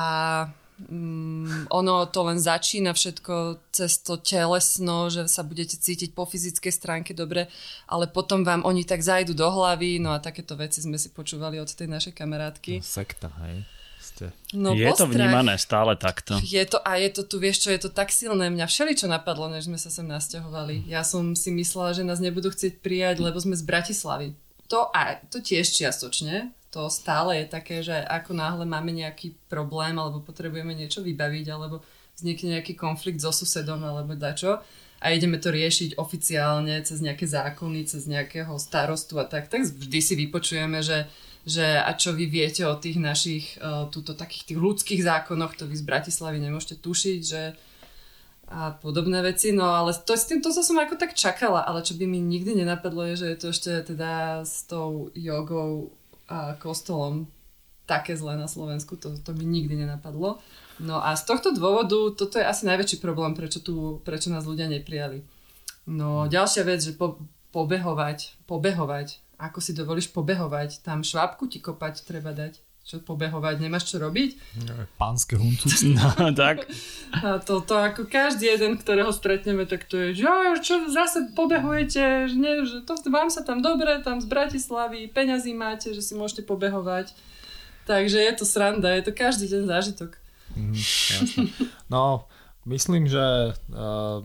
[0.92, 6.74] mm, ono to len začína všetko cez to telesno, že sa budete cítiť po fyzickej
[6.74, 7.48] stránke dobre,
[7.88, 11.60] ale potom vám oni tak zajdu do hlavy, no a takéto veci sme si počúvali
[11.64, 12.84] od tej našej kamarátky.
[12.84, 13.64] Sekta, hej.
[14.06, 14.30] Ste.
[14.54, 15.18] No, je to postrach.
[15.18, 16.38] vnímané stále takto.
[16.46, 18.54] Je to, a je to tu, vieš čo, je to tak silné.
[18.54, 20.86] Mňa všeličo napadlo, než sme sa sem nasťahovali.
[20.86, 24.38] Ja som si myslela, že nás nebudú chcieť prijať, lebo sme z Bratislavy.
[24.68, 26.52] To, a, to tiež čiastočne.
[26.74, 31.80] To stále je také, že ako náhle máme nejaký problém, alebo potrebujeme niečo vybaviť, alebo
[32.20, 34.60] vznikne nejaký konflikt so susedom, alebo dačo,
[35.00, 40.00] a ideme to riešiť oficiálne cez nejaké zákony, cez nejakého starostu a tak, tak vždy
[40.02, 41.08] si vypočujeme, že
[41.46, 45.70] že a čo vy viete o tých našich uh, túto takých tých ľudských zákonoch, to
[45.70, 47.54] vy z Bratislavy nemôžete tušiť, že
[48.46, 51.98] a podobné veci, no ale to, s tým, to som ako tak čakala, ale čo
[51.98, 55.98] by mi nikdy nenapadlo je, že je to ešte teda s tou jogou
[56.30, 57.26] a kostolom
[57.86, 60.42] také zlé na Slovensku, to, to mi nikdy nenapadlo.
[60.82, 64.66] No a z tohto dôvodu, toto je asi najväčší problém, prečo, tu, prečo nás ľudia
[64.68, 65.22] neprijali.
[65.86, 67.22] No ďalšia vec, že po,
[67.54, 72.65] pobehovať, pobehovať, ako si dovolíš pobehovať, tam švábku ti kopať treba dať.
[72.86, 74.38] Čo pobehovať, nemáš čo robiť?
[75.02, 75.66] Pánske huncu.
[75.98, 76.70] No, tak.
[77.18, 81.34] A to, to ako každý jeden, ktorého stretneme, tak to je, že "Jo, čo zase
[81.34, 86.06] pobehujete, že, nie, že to, vám sa tam dobre, tam z Bratislavy, peňazí máte, že
[86.06, 87.10] si môžete pobehovať.
[87.90, 90.12] Takže je to sranda, je to každý deň zážitok.
[90.54, 91.44] Mhm, jasné.
[91.90, 92.30] No,
[92.70, 94.22] myslím, že uh,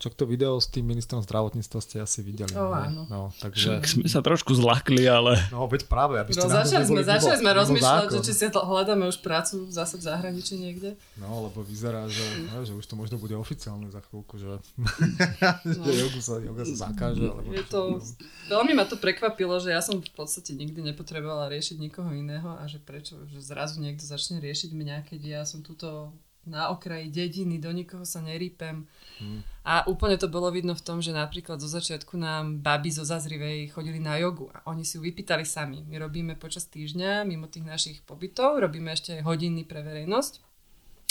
[0.00, 2.48] čo to video s tým ministrom zdravotníctva ste asi videli.
[2.56, 2.56] Ne?
[2.56, 3.02] áno.
[3.12, 3.84] No, takže...
[3.84, 5.36] Sme sa trošku zlakli, ale...
[5.52, 9.04] No, veď práve, aby ste No, začali sme, začali sme rozmýšľať, že či si hľadáme
[9.12, 10.96] už prácu zase v zahraničí niekde.
[11.20, 15.84] No, lebo vyzerá, že, no, že už to možno bude oficiálne za chvíľku, že, No.
[15.84, 17.20] že jogu sa, joga sa zakáže.
[17.20, 18.00] Alebo Je to,
[18.48, 22.64] veľmi ma to prekvapilo, že ja som v podstate nikdy nepotrebovala riešiť nikoho iného a
[22.64, 26.16] že prečo, že zrazu niekto začne riešiť mňa, keď ja som tuto
[26.46, 28.88] na okraji dediny, do nikoho sa nerípem.
[29.20, 29.44] Hmm.
[29.60, 33.68] A úplne to bolo vidno v tom, že napríklad zo začiatku nám baby zo Zazrivej
[33.76, 35.84] chodili na jogu a oni si ju vypýtali sami.
[35.84, 40.40] My robíme počas týždňa, mimo tých našich pobytov, robíme ešte hodiny pre verejnosť.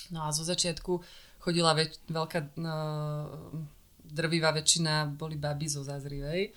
[0.10, 0.98] No a zo začiatku
[1.38, 2.76] chodila väč- veľká no,
[4.02, 6.50] drvivá väčšina boli baby zo Zazrivej.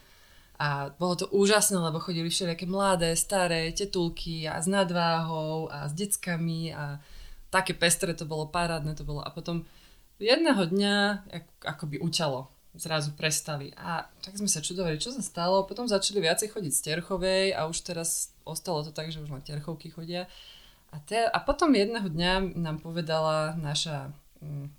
[0.63, 5.93] A bolo to úžasné, lebo chodili všelijaké mladé, staré, tetulky a s nadváhou a s
[5.93, 7.03] deckami a
[7.53, 9.21] také pestré to bolo, parádne to bolo.
[9.21, 9.69] A potom
[10.17, 10.95] jedného dňa
[11.29, 12.49] ak- akoby uťalo.
[12.73, 13.69] Zrazu prestali.
[13.77, 15.69] A tak sme sa čudovali, čo sa stalo.
[15.69, 19.45] Potom začali viacej chodiť z Terchovej a už teraz ostalo to tak, že už len
[19.45, 20.25] Terchovky chodia.
[20.89, 24.73] A, te, a potom jedného dňa nám povedala naša mm,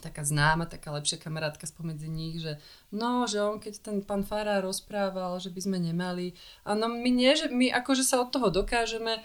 [0.00, 2.60] taká známa, taká lepšia kamarátka spomedzi nich, že
[2.92, 7.10] no, že on keď ten pán Fará rozprával, že by sme nemali, a no my
[7.10, 9.20] nie, že my akože sa od toho dokážeme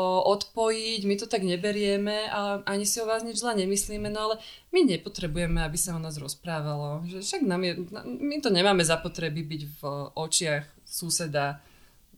[0.00, 4.34] odpojiť, my to tak neberieme a ani si o vás nič zle nemyslíme, no ale
[4.72, 7.04] my nepotrebujeme, aby sa o nás rozprávalo.
[7.04, 7.72] Že však nám je,
[8.04, 9.80] my to nemáme zapotreby byť v
[10.16, 11.60] očiach suseda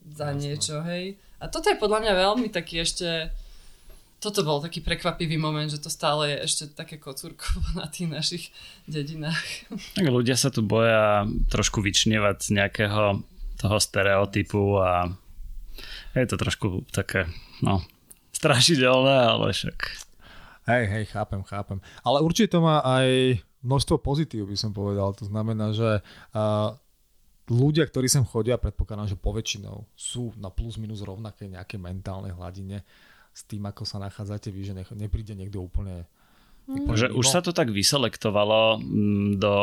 [0.07, 0.39] za Jasno.
[0.39, 1.19] niečo, hej.
[1.43, 3.35] A toto je podľa mňa veľmi taký ešte
[4.23, 8.45] toto bol taký prekvapivý moment, že to stále je ešte také kocúrkovo na tých našich
[8.89, 9.69] dedinách.
[9.93, 13.21] Tak ľudia sa tu boja trošku vyčnievať z nejakého
[13.61, 15.13] toho stereotypu a
[16.15, 17.27] je to trošku také,
[17.61, 17.83] no,
[18.35, 19.77] strašidelné, ale však...
[20.65, 21.77] Hej, hej, chápem, chápem.
[22.01, 25.13] Ale určite to má aj množstvo pozitív, by som povedal.
[25.13, 26.73] To znamená, že uh,
[27.49, 32.81] ľudia, ktorí sem chodia, predpokladám, že poväčšinou sú na plus minus rovnaké nejaké mentálnej hladine
[33.29, 36.09] s tým, ako sa nachádzate vy, že nepríde niekto úplne
[36.97, 39.55] že už sa to tak vyselektovalo mm, do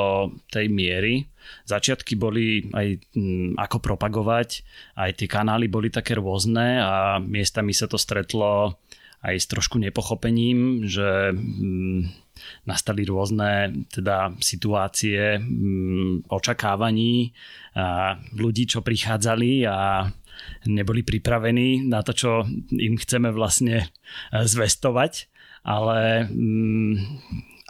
[0.54, 1.26] tej miery.
[1.66, 4.62] Začiatky boli aj mm, ako propagovať,
[4.94, 8.78] aj tie kanály boli také rôzne a miestami sa to stretlo
[9.22, 12.00] aj s trošku nepochopením, že mm,
[12.66, 15.38] nastali rôzne teda situácie
[16.26, 17.34] očakávaní
[17.74, 20.06] a ľudí, čo prichádzali a
[20.66, 22.30] neboli pripravení na to, čo
[22.74, 23.86] im chceme vlastne e,
[24.42, 25.31] zvestovať
[25.62, 26.94] ale mm,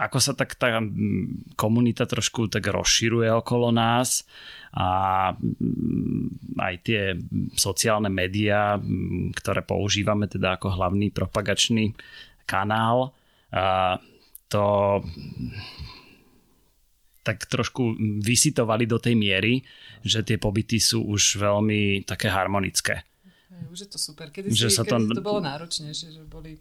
[0.01, 4.25] ako sa tak tá mm, komunita trošku tak rozširuje okolo nás
[4.73, 7.03] a mm, aj tie
[7.55, 11.93] sociálne médiá, mm, ktoré používame teda ako hlavný propagačný
[12.49, 13.13] kanál,
[13.53, 14.01] a
[14.49, 14.65] to
[17.23, 19.63] tak trošku vysitovali do tej miery,
[20.03, 23.07] že tie pobyty sú už veľmi také harmonické.
[23.71, 24.27] Už je to super.
[24.35, 24.99] Kedy, že si, sa to...
[24.99, 26.59] kedy to bolo náročnejšie, že boli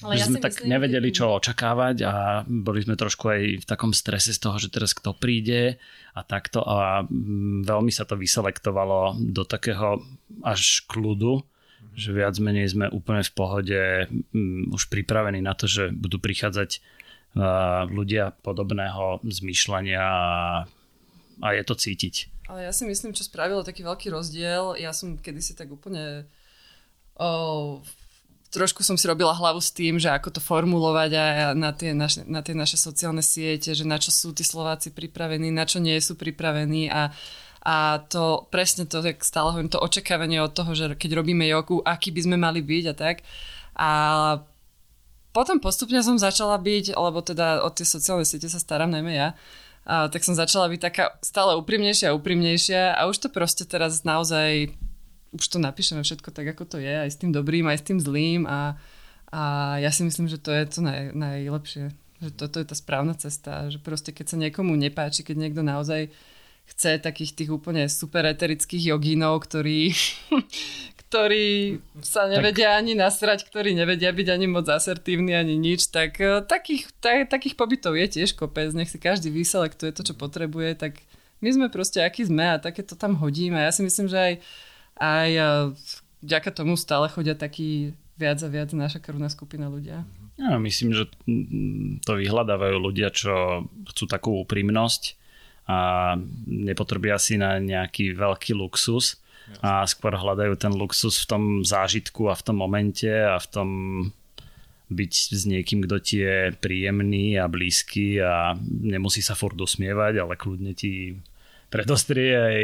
[0.00, 2.14] ale ja sme tak myslím, nevedeli, čo očakávať a
[2.48, 5.76] boli sme trošku aj v takom strese z toho, že teraz kto príde
[6.16, 10.00] a takto a mm, veľmi sa to vyselektovalo do takého
[10.40, 11.44] až kľudu,
[11.92, 16.80] že viac menej sme úplne v pohode um, už pripravení na to, že budú prichádzať
[17.36, 20.30] uh, ľudia podobného zmýšľania a,
[21.42, 22.32] a je to cítiť.
[22.48, 26.26] Ale ja si myslím, čo spravilo taký veľký rozdiel, ja som kedysi tak úplne
[27.16, 27.80] oh,
[28.52, 32.28] trošku som si robila hlavu s tým, že ako to formulovať aj na tie, naše,
[32.28, 35.96] na tie naše sociálne siete, že na čo sú tí Slováci pripravení, na čo nie
[36.04, 37.16] sú pripravení a,
[37.64, 41.80] a to presne to, tak stále hovorím, to očakávanie od toho, že keď robíme jogu,
[41.80, 43.24] aký by sme mali byť a tak.
[43.72, 43.90] A
[45.32, 49.28] potom postupne som začala byť, lebo teda od tie sociálne siete sa starám najmä ja,
[49.88, 54.04] a, tak som začala byť taká stále úprimnejšia a úprimnejšia a už to proste teraz
[54.04, 54.76] naozaj
[55.32, 57.98] už to napíšeme všetko tak, ako to je, aj s tým dobrým, aj s tým
[57.98, 58.76] zlým a,
[59.32, 59.42] a
[59.80, 61.92] ja si myslím, že to je to naj, najlepšie.
[62.22, 66.12] Že toto je tá správna cesta, že proste keď sa niekomu nepáči, keď niekto naozaj
[66.68, 69.90] chce takých tých úplne super eterických jogínov, ktorí,
[71.08, 72.78] ktorí sa nevedia tak...
[72.84, 77.58] ani nasrať, ktorí nevedia byť ani moc asertívni, ani nič, tak eh, takých, tak, takých
[77.58, 81.02] pobytov je tiež kopec, nech si každý vyselektuje to, čo potrebuje, tak
[81.42, 83.58] my sme proste akí sme a také to tam hodíme.
[83.58, 84.34] Ja si myslím, že aj
[84.98, 85.30] aj
[86.22, 90.06] vďaka tomu stále chodia takí viac a viac naša krvná skupina ľudia.
[90.40, 91.10] Ja myslím, že
[92.02, 95.18] to vyhľadávajú ľudia, čo chcú takú úprimnosť
[95.68, 95.78] a
[96.46, 99.22] nepotrebia si na nejaký veľký luxus
[99.62, 103.68] a skôr hľadajú ten luxus v tom zážitku a v tom momente a v tom
[104.92, 110.36] byť s niekým, kto ti je príjemný a blízky a nemusí sa furt usmievať, ale
[110.36, 111.16] kľudne ti
[111.72, 112.60] predostrie aj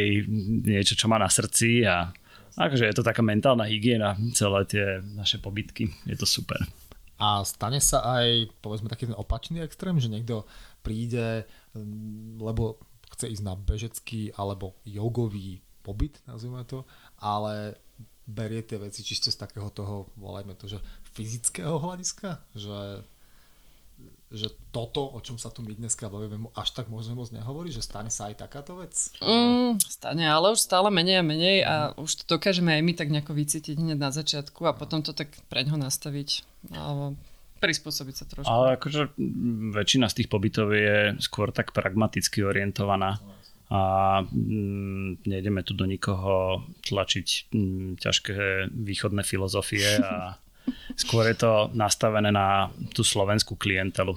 [0.68, 2.12] niečo, čo má na srdci a
[2.52, 4.84] takže je to taká mentálna hygiena, celé tie
[5.16, 6.60] naše pobytky, je to super.
[7.18, 10.46] A stane sa aj, povedzme, taký ten opačný extrém, že niekto
[10.86, 12.78] príde, mm, lebo
[13.16, 16.86] chce ísť na bežecký alebo jogový pobyt, nazvime to,
[17.18, 17.74] ale
[18.28, 20.78] berie tie veci čisto z takého toho, volajme to, že
[21.16, 23.02] fyzického hľadiska, že
[24.28, 27.82] že toto, o čom sa tu my dneska bavíme, až tak môžeme moc nehovoriť, že
[27.82, 28.92] stane sa aj takáto vec?
[29.24, 32.04] Mm, stane, ale už stále menej a menej a mm.
[32.04, 35.32] už to dokážeme aj my tak nejako vycítiť hneď na začiatku a potom to tak
[35.48, 36.44] preňho nastaviť
[36.76, 37.16] alebo
[37.58, 38.48] prispôsobiť sa trošku.
[38.52, 39.16] Ale akože
[39.74, 43.18] väčšina z tých pobytov je skôr tak pragmaticky orientovaná
[43.68, 43.80] a
[44.24, 48.36] mm, nejdeme tu do nikoho tlačiť mm, ťažké
[48.72, 50.36] východné filozofie a
[50.96, 54.16] Skôr je to nastavené na tú slovenskú klientelu.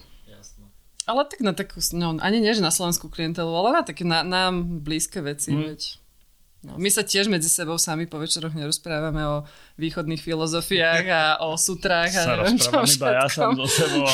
[1.09, 4.21] Ale tak na takú, no ani nie, že na slovenskú klientelu, ale na také na,
[4.21, 5.63] nám blízke veci, mm.
[5.65, 5.81] veď.
[6.61, 9.41] No, my sa tiež medzi sebou sami po večeroch nerozprávame o
[9.81, 14.05] východných filozofiách a o sutrách a sa neviem čo iba ja som so sebou.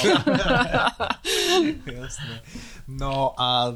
[1.92, 2.40] Jasné.
[2.88, 3.76] No a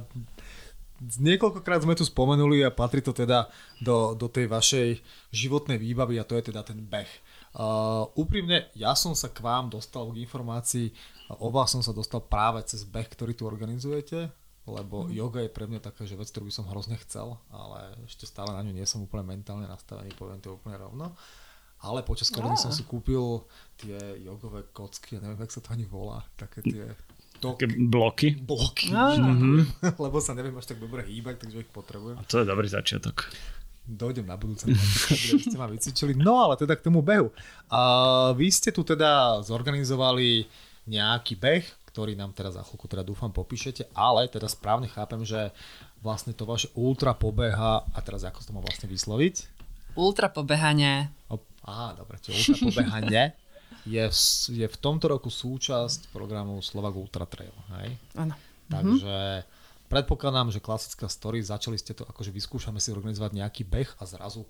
[1.03, 3.51] niekoľkokrát sme tu spomenuli a patrí to teda
[3.83, 5.03] do, do tej vašej
[5.35, 7.11] životnej výbavy a to je teda ten beh.
[7.51, 10.87] Uh, úprimne, ja som sa k vám dostal k informácii,
[11.35, 14.31] o vás som sa dostal práve cez beh, ktorý tu organizujete,
[14.63, 15.11] lebo mm.
[15.11, 18.55] yoga je pre mňa taká, že vec, ktorú by som hrozne chcel, ale ešte stále
[18.55, 21.11] na ňu nie som úplne mentálne nastavený, poviem to úplne rovno.
[21.81, 23.41] Ale počas korony som si kúpil
[23.81, 26.87] tie jogové kocky, ja neviem, jak sa to ani volá, také tie
[27.41, 28.37] Také bloky?
[28.37, 29.81] Bloky, mm-hmm.
[30.05, 32.21] lebo sa neviem až tak dobre hýbať, takže ich potrebujem.
[32.21, 33.33] A to je dobrý začiatok
[33.85, 36.13] dojdem na budúce, aby ste ma vycvičili.
[36.17, 37.33] No ale teda k tomu behu.
[37.67, 37.81] A
[38.37, 40.45] vy ste tu teda zorganizovali
[40.89, 45.51] nejaký beh, ktorý nám teraz za chvíľku teda dúfam popíšete, ale teda správne chápem, že
[46.01, 49.61] vlastne to vaše ultra pobeha, a teraz ako to má vlastne vysloviť?
[49.93, 51.11] Ultra pobehanie.
[51.61, 53.23] Aha, dobre, čiže ultra pobehanie
[53.85, 54.15] je, v,
[54.55, 57.99] je v tomto roku súčasť programu Slovak Ultra Trail, hej?
[58.17, 58.33] Áno.
[58.71, 59.60] Takže mm-hmm.
[59.91, 64.47] Predpokladám, že klasická story, začali ste to, akože vyskúšame si organizovať nejaký beh a zrazu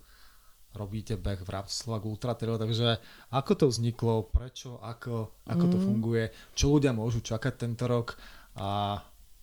[0.71, 3.01] robíte beh v rámci Slovak Ultra Trail, takže
[3.33, 5.71] ako to vzniklo, prečo, ako, ako mm.
[5.73, 6.23] to funguje,
[6.55, 8.15] čo ľudia môžu čakať tento rok
[8.55, 9.01] a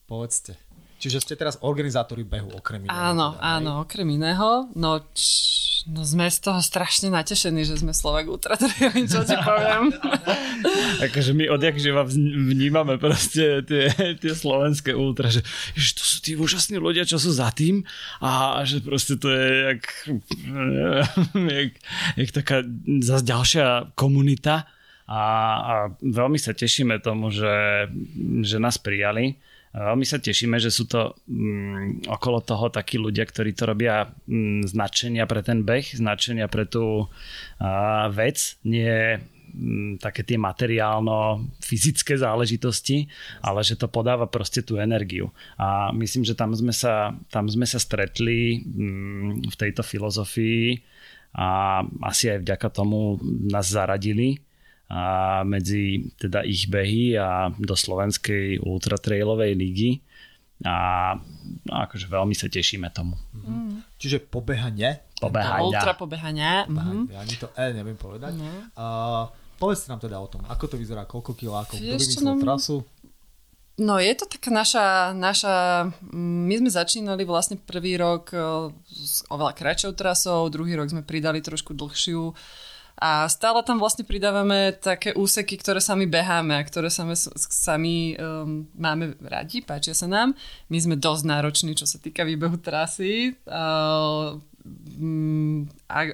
[0.09, 0.57] povedzte.
[0.99, 2.95] Čiže ste teraz organizátori behu okrem iného.
[2.95, 4.67] Áno, teda, áno, okrem iného.
[4.75, 9.39] No, č, no sme z toho strašne natešení, že sme Slovak Ultra Trail, čo ti
[9.39, 9.95] poviem.
[11.07, 15.47] akože my odjak živa vnímame proste tie, tie slovenské ultra, že
[15.79, 17.87] ježiš, to sú tí úžasní ľudia, čo sú za tým
[18.19, 19.83] a že proste to je jak,
[21.63, 21.73] jak,
[22.19, 22.67] jak taká
[23.01, 24.67] zase ďalšia komunita
[25.09, 25.23] a,
[25.57, 27.89] a veľmi sa tešíme tomu, že,
[28.45, 29.41] že nás prijali
[29.77, 34.65] Veľmi sa tešíme, že sú to mm, okolo toho takí ľudia, ktorí to robia mm,
[34.65, 43.13] značenia pre ten beh, značenia pre tú uh, vec, nie mm, také tie materiálno-fyzické záležitosti,
[43.45, 45.29] ale že to podáva proste tú energiu.
[45.61, 50.81] A myslím, že tam sme sa, tam sme sa stretli mm, v tejto filozofii
[51.37, 53.21] a asi aj vďaka tomu
[53.53, 54.48] nás zaradili
[54.89, 55.01] a
[55.45, 59.91] medzi teda ich behy a do slovenskej ultratrailovej ligy
[60.65, 61.15] a
[61.69, 63.15] no, akože veľmi sa tešíme tomu.
[63.37, 63.85] Mm.
[64.01, 65.07] Čiže pobehanie?
[65.21, 65.63] Pobehania.
[65.63, 66.67] Ultra pobehania.
[66.67, 67.03] Mm-hmm.
[67.15, 68.35] Ja ani to E neviem povedať.
[68.35, 68.49] No.
[68.75, 69.25] Uh,
[69.61, 72.43] povedzte nám teda o tom, ako to vyzerá, koľko kilákov, kto vymyslel nám...
[72.43, 72.83] trasu?
[73.79, 78.35] No je to taká naša, naša, my sme začínali vlastne prvý rok
[78.91, 82.35] s oveľa kratšou trasou, druhý rok sme pridali trošku dlhšiu
[82.99, 88.67] a stále tam vlastne pridávame také úseky, ktoré sami beháme a ktoré sami, sami um,
[88.75, 90.35] máme radi, páčia sa nám.
[90.67, 94.35] My sme dosť nároční, čo sa týka výbehu trasy, uh,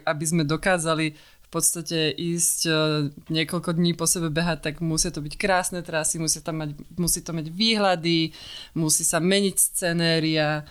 [0.05, 5.25] aby sme dokázali v podstate ísť uh, niekoľko dní po sebe behať, tak musia to
[5.25, 8.37] byť krásne trasy, musí, tam mať, musí to mať výhľady,
[8.77, 10.69] musí sa meniť scenéria,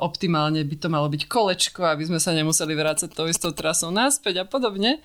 [0.00, 4.40] optimálne by to malo byť kolečko, aby sme sa nemuseli vrácať tou istou trasou naspäť
[4.40, 4.96] a podobne.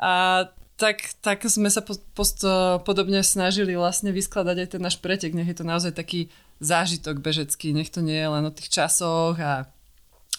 [0.00, 0.48] A
[0.80, 2.40] tak, tak sme sa post, post,
[2.88, 5.36] podobne snažili vlastne vyskladať aj ten náš pretek.
[5.36, 6.32] Nech je to naozaj taký
[6.64, 9.68] zážitok bežecký, nech to nie je len o tých časoch a,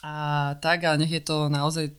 [0.02, 0.14] a
[0.58, 1.94] tak, ale nech je to naozaj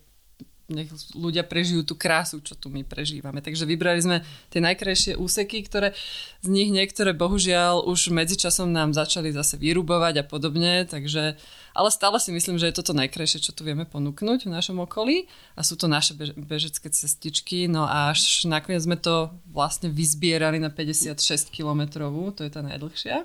[0.71, 3.43] nech ľudia prežijú tú krásu, čo tu my prežívame.
[3.43, 4.17] Takže vybrali sme
[4.49, 5.95] tie najkrajšie úseky, ktoré
[6.43, 11.37] z nich niektoré bohužiaľ už medzičasom nám začali zase vyrubovať a podobne, takže
[11.73, 15.25] ale stále si myslím, že je toto najkrajšie, čo tu vieme ponúknuť v našom okolí
[15.57, 20.69] a sú to naše bežecké cestičky, no a až nakoniec sme to vlastne vyzbierali na
[20.69, 21.17] 56
[21.49, 23.25] kilometrovú, to je tá najdlhšia.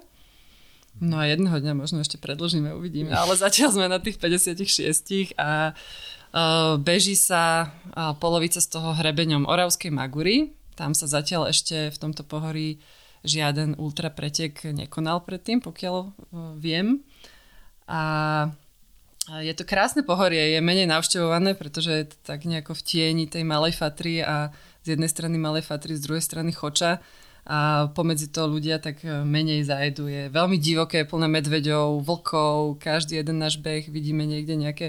[0.98, 5.78] No a jedného dňa možno ešte predlžíme, uvidíme, ale zatiaľ sme na tých 56 a
[6.84, 7.72] beží sa
[8.20, 10.54] polovica z toho hrebeňom Oravskej Magury.
[10.78, 12.78] Tam sa zatiaľ ešte v tomto pohorí
[13.26, 16.10] žiaden ultra pretek nekonal predtým, pokiaľ e,
[16.62, 17.02] viem.
[17.90, 18.02] A
[19.28, 23.44] je to krásne pohorie, je menej navštevované, pretože je to tak nejako v tieni tej
[23.44, 24.56] malej Fatry a
[24.88, 27.04] z jednej strany malej Fatry, z druhej strany Choča
[27.48, 30.08] a pomedzi to ľudia tak e, menej zajdu.
[30.08, 34.88] Je veľmi divoké, plné medveďov, vlkov, každý jeden náš beh vidíme niekde nejaké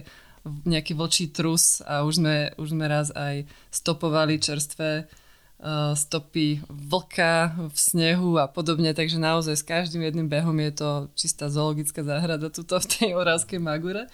[0.64, 7.68] nejaký vlčí trus a už sme, už sme raz aj stopovali čerstvé uh, stopy vlka
[7.68, 12.48] v snehu a podobne, takže naozaj s každým jedným behom je to čistá zoologická záhrada
[12.48, 14.06] tuto v tej Orávskej Magure.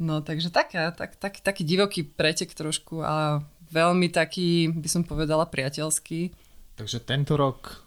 [0.00, 5.44] No takže taká, tak, tak, taký divoký pretek trošku, ale veľmi taký, by som povedala,
[5.44, 6.32] priateľský.
[6.80, 7.84] Takže tento rok,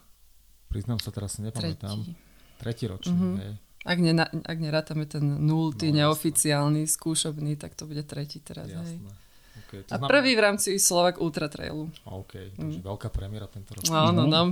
[0.70, 2.14] priznám sa teraz, nepamätám, tretí,
[2.62, 3.63] tretí ročný, mm-hmm.
[3.84, 8.72] Ak, ne, ak nerátame ten nultý, no, neoficiálny, skúšobný, tak to bude tretí teraz.
[8.72, 8.96] Jasné.
[8.96, 9.22] Hej.
[9.54, 10.10] Okay, a znamená...
[10.10, 11.86] prvý v rámci Slovak Ultra Trailu.
[12.10, 12.86] OK, takže mm.
[12.90, 13.86] veľká premiéra tento rok.
[13.86, 14.50] No, no, no.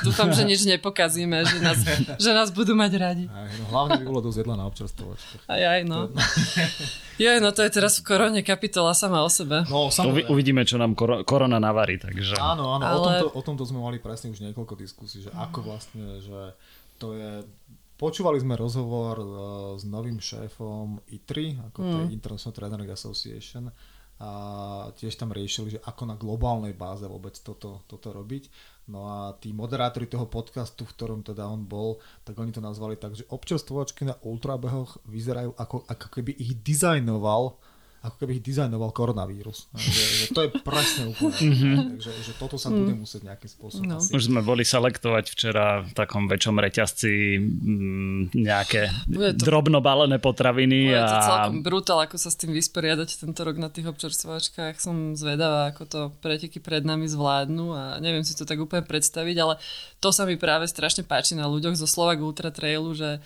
[0.00, 1.78] Dúfam, že nič nepokazíme, že nás,
[2.24, 3.24] že nás budú mať radi.
[3.28, 5.34] Aj, no, hlavne by bolo dosť jedla na občerstvovačke.
[5.48, 6.08] Aj, aj, no.
[7.20, 9.68] Jo, no to je teraz v korone kapitola sama o sebe.
[9.68, 10.32] No, samozrejme.
[10.32, 10.96] uvidíme, čo nám
[11.26, 12.40] korona navarí, takže...
[12.40, 12.96] Áno, áno, Ale...
[12.96, 16.56] o, tomto, o tomto sme mali presne už niekoľko diskusí, že ako vlastne, že
[16.98, 17.30] to je
[17.98, 19.28] Počúvali sme rozhovor uh,
[19.74, 21.90] s novým šéfom ITRI, ako mm.
[21.90, 22.14] to je mm.
[22.14, 23.64] International Training Association,
[24.18, 24.30] a
[24.98, 28.50] tiež tam riešili, že ako na globálnej báze vôbec toto, toto robiť.
[28.90, 32.98] No a tí moderátori toho podcastu, v ktorom teda on bol, tak oni to nazvali
[32.98, 37.62] tak, že občerstvovačky na ultrabehoch vyzerajú ako, ako keby ich dizajnoval
[37.98, 39.66] ako keby ich dizajnoval koronavírus.
[39.74, 41.30] Že, že to je presne úplne.
[41.48, 41.96] Mm-hmm.
[41.96, 43.00] Takže že toto sa bude mm.
[43.02, 44.02] musieť nejakým spôsobom no.
[44.02, 44.12] asi...
[44.12, 50.92] Už sme boli selektovať včera v takom väčšom reťazci mm, nejaké to, drobno balené potraviny.
[50.92, 51.08] Bude a...
[51.08, 54.76] to celkom brutál, ako sa s tým vysporiadať tento rok na tých občerstvovačkách.
[54.82, 59.36] Som zvedavá, ako to preteky pred nami zvládnu a neviem si to tak úplne predstaviť,
[59.40, 59.54] ale
[60.02, 63.22] to sa mi práve strašne páči na ľuďoch zo Slovak Ultra Trailu, že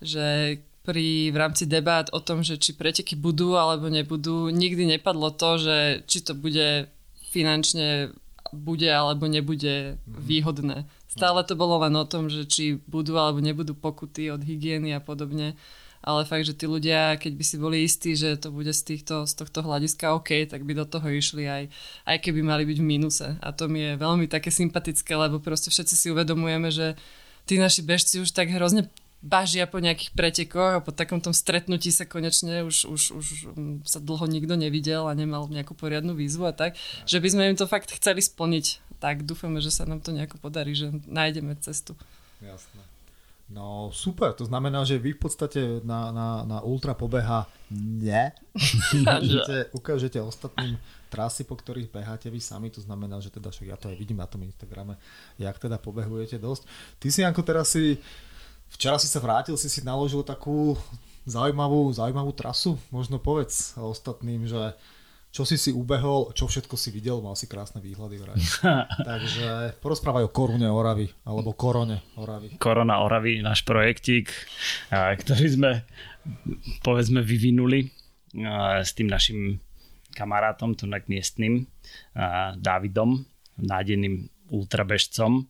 [0.00, 5.34] že pri, v rámci debát o tom, že či preteky budú alebo nebudú, nikdy nepadlo
[5.34, 5.76] to, že
[6.06, 6.86] či to bude
[7.34, 8.14] finančne
[8.54, 10.22] bude alebo nebude mhm.
[10.22, 10.78] výhodné.
[11.10, 15.00] Stále to bolo len o tom, že či budú alebo nebudú pokuty od hygieny a
[15.00, 15.56] podobne.
[16.06, 19.26] Ale fakt, že tí ľudia, keď by si boli istí, že to bude z, týchto,
[19.26, 21.66] z tohto hľadiska OK, tak by do toho išli aj,
[22.06, 23.26] aj keby mali byť v mínuse.
[23.42, 26.94] A to mi je veľmi také sympatické, lebo proste všetci si uvedomujeme, že
[27.42, 28.86] tí naši bežci už tak hrozne
[29.24, 33.26] bažia po nejakých pretekoch a po takom tom stretnutí sa konečne už, už, už
[33.56, 36.76] mm, sa dlho nikto nevidel a nemal nejakú poriadnu výzvu a tak,
[37.08, 38.84] že by sme im to fakt chceli splniť.
[39.00, 41.96] Tak dúfame, že sa nám to nejako podarí, že nájdeme cestu.
[42.40, 42.96] Jasné.
[43.46, 48.34] No super, to znamená, že vy v podstate na, na, na ultra pobeha nie.
[48.98, 50.74] ukážete, ukážete ostatným
[51.06, 54.18] trasy, po ktorých beháte vy sami, to znamená, že teda však ja to aj vidím
[54.18, 54.98] na tom Instagrame,
[55.38, 56.66] jak teda pobehujete dosť.
[56.98, 58.02] Ty si ako teraz si
[58.76, 60.76] Včera si sa vrátil, si si naložil takú
[61.24, 62.76] zaujímavú, zaujímavú trasu.
[62.92, 64.76] Možno povedz ostatným, že
[65.32, 68.36] čo si si ubehol, čo všetko si videl, mal si krásne výhľady vraj.
[69.16, 72.60] Takže porozprávaj o Korune Oravy, alebo Korone Oravy.
[72.60, 74.28] Korona Oravy, náš projektík,
[74.92, 75.70] ktorý sme
[76.84, 77.88] povedzme vyvinuli
[78.84, 79.56] s tým našim
[80.12, 81.64] kamarátom, tu miestnym,
[82.60, 83.24] Davidom,
[83.56, 85.48] nádeným ultrabežcom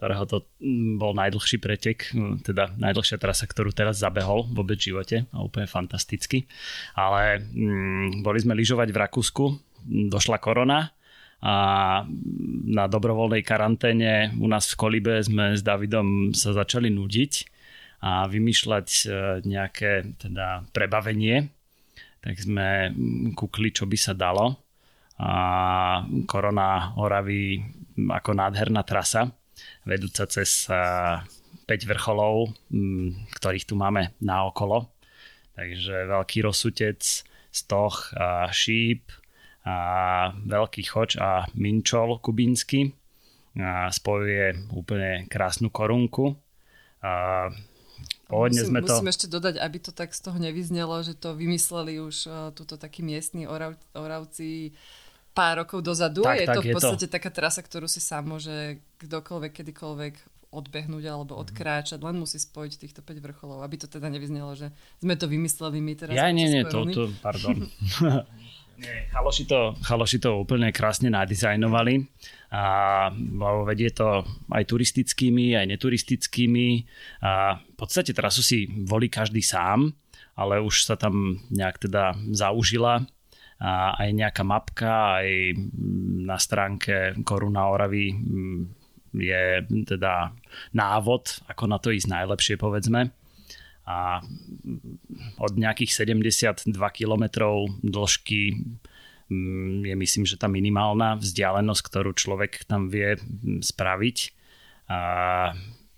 [0.00, 4.96] ktorého to mm, bol najdlhší pretek, mm, teda najdlhšia trasa, ktorú teraz zabehol vôbec v
[4.96, 6.48] živote a úplne fantasticky.
[6.96, 9.44] Ale mm, boli sme lyžovať v Rakúsku,
[9.84, 10.96] došla korona
[11.44, 11.54] a
[12.64, 17.32] na dobrovoľnej karanténe u nás v Kolibe sme s Davidom sa začali nudiť
[18.00, 19.04] a vymýšľať e,
[19.44, 21.48] nejaké teda prebavenie.
[22.20, 22.92] Tak sme
[23.36, 24.56] kúkli, čo by sa dalo.
[25.20, 25.32] A
[26.24, 27.60] korona Oravy
[28.08, 29.28] ako nádherná trasa
[29.84, 32.54] vedúca cez 5 vrcholov,
[33.36, 34.90] ktorých tu máme naokolo.
[35.54, 37.00] Takže veľký rozsutec,
[37.50, 39.10] stoch, a šíp,
[39.66, 39.76] a
[40.34, 42.90] veľký choč a minčol kubínsky.
[43.58, 46.38] A spojuje úplne krásnu korunku.
[47.02, 47.50] A
[48.30, 48.94] Pôvodne musím, sme to...
[48.94, 52.78] Musím ešte dodať, aby to tak z toho nevyznelo, že to vymysleli už uh, túto
[52.78, 54.70] takí miestni orav, oravci
[55.32, 56.26] pár rokov dozadu.
[56.26, 57.14] Tak, je tak, to v podstate to.
[57.14, 60.14] taká trasa, ktorú si sám môže kdokoľvek, kedykoľvek
[60.50, 61.42] odbehnúť alebo mhm.
[61.46, 65.78] odkráčať, len musí spojiť týchto 5 vrcholov, aby to teda nevyznelo, že sme to vymysleli
[65.78, 66.14] my teraz.
[66.18, 67.70] Ja nie, nie, to, to, pardon.
[68.82, 72.02] nie, chaloši to, chaloši to úplne krásne nadizajnovali
[72.50, 72.64] a
[73.62, 76.82] vedie to aj turistickými, aj neturistickými
[77.22, 79.94] a v podstate trasu si volí každý sám,
[80.34, 83.06] ale už sa tam nejak teda zaužila
[83.60, 85.52] a aj nejaká mapka, aj
[86.24, 88.60] na stránke Koruna Oravy mm,
[89.20, 89.44] je
[89.84, 90.32] teda
[90.72, 93.12] návod, ako na to ísť najlepšie, povedzme.
[93.84, 94.24] A
[95.36, 97.24] od nejakých 72 km
[97.84, 98.56] dĺžky
[99.28, 104.18] mm, je myslím, že tá minimálna vzdialenosť, ktorú človek tam vie mm, spraviť.
[104.88, 105.00] A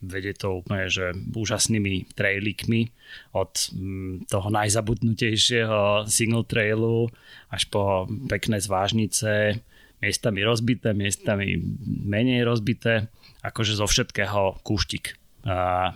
[0.03, 2.91] vedie to úplne, že úžasnými trailikmi
[3.33, 7.09] od mm, toho najzabudnutejšieho single trailu
[7.49, 9.63] až po pekné zvážnice,
[10.03, 13.07] miestami rozbité, miestami menej rozbité,
[13.47, 15.15] akože zo všetkého kúštik.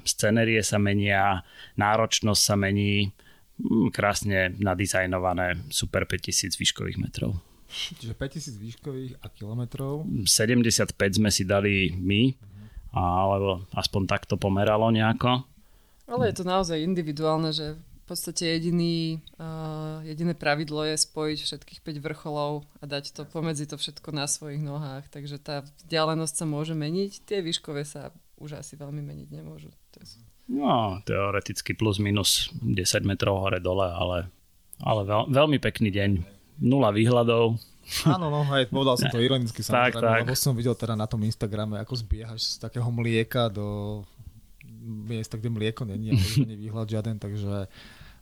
[0.07, 1.43] Scenérie sa menia,
[1.79, 3.11] náročnosť sa mení,
[3.59, 7.43] mm, krásne nadizajnované super 5000 výškových metrov.
[7.67, 10.07] Čiže 5000 výškových a kilometrov?
[10.07, 12.31] 75 sme si dali my,
[12.97, 15.45] alebo aspoň takto pomeralo nejako.
[16.09, 21.81] Ale je to naozaj individuálne, že v podstate jediný, uh, jediné pravidlo je spojiť všetkých
[21.83, 25.11] 5 vrcholov a dať to pomedzi to všetko na svojich nohách.
[25.11, 29.75] Takže tá vzdialenosť sa môže meniť, tie výškové sa už asi veľmi meniť nemôžu.
[30.47, 34.31] No, teoreticky plus minus 10 metrov hore dole, ale,
[34.79, 36.11] ale veľ, veľmi pekný deň.
[36.63, 37.59] Nula výhľadov,
[38.15, 40.21] Áno, no, aj povedal som to ironicky samozrejme, tak, tak.
[40.27, 44.03] lebo som videl teda na tom Instagrame, ako zbiehaš z takého mlieka do
[45.07, 47.71] miesta, kde mlieko není, není výhľad žiaden, takže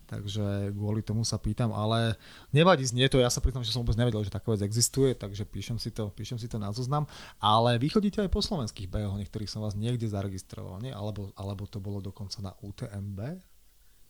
[0.04, 2.14] takže kvôli tomu sa pýtam, ale
[2.52, 5.48] nevadí, znie to, ja sa priznám, že som vôbec nevedel, že taká vec existuje, takže
[5.48, 7.08] píšem si to, píšem si to na zoznam,
[7.40, 10.92] ale vy chodíte aj po slovenských behoch, niektorých som vás niekde zaregistroval, nie?
[10.92, 13.40] Alebo, alebo to bolo dokonca na UTMB?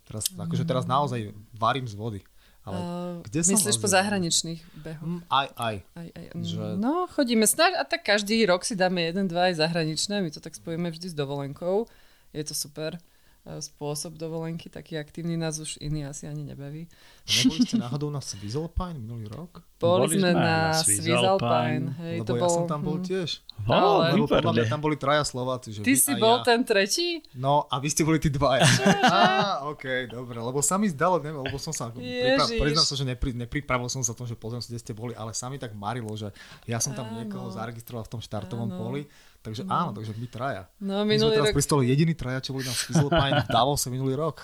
[0.05, 2.20] Teraz, akože teraz naozaj varím z vody
[2.64, 5.04] Ale Uh, kde som myslíš po zahraničných behoch?
[5.04, 5.76] Hm, Aj, aj.
[5.94, 9.52] Aj, aj, mm, Že- No, chodíme snáď a tak každý rok si dáme jeden, dva
[9.52, 10.18] aj zahraničné.
[10.18, 11.84] My to tak spojíme vždy s dovolenkou.
[12.32, 12.96] Je to super
[13.44, 16.88] spôsob dovolenky, taký aktívny nás už iný asi ani nebaví.
[17.28, 19.60] Neboli ste náhodou na Swizzlepine minulý rok?
[19.76, 20.80] Boli, Boli sme na na.
[21.12, 23.04] Alpine, Hej, Lebo to ja bol, som tam bol hm.
[23.04, 23.44] tiež.
[23.68, 25.76] Ale- Lebo podľa mňa tam boli traja Slováci.
[25.76, 26.44] Že Ty si bol ja.
[26.48, 27.20] ten tretí?
[27.36, 28.64] No a vy ste boli tí dvaja.
[29.04, 33.04] Á, ok, dobre, lebo sa mi zdalo, neviem, lebo som sa, pripra- priznám sa, že
[33.04, 35.76] nepri, nepripravil som sa tom, že pozriem si, kde ste boli, ale sa mi tak
[35.76, 36.32] marilo, že
[36.64, 37.20] ja som tam Áno.
[37.20, 38.80] niekoho zaregistroval v tom štartovom Áno.
[38.80, 39.04] poli,
[39.44, 40.62] takže áno, takže my traja.
[40.80, 43.92] No, My sme minulý teraz rok pristali jediní traja, čo boli na Swizzlepine v Davose
[43.92, 44.40] minulý rok.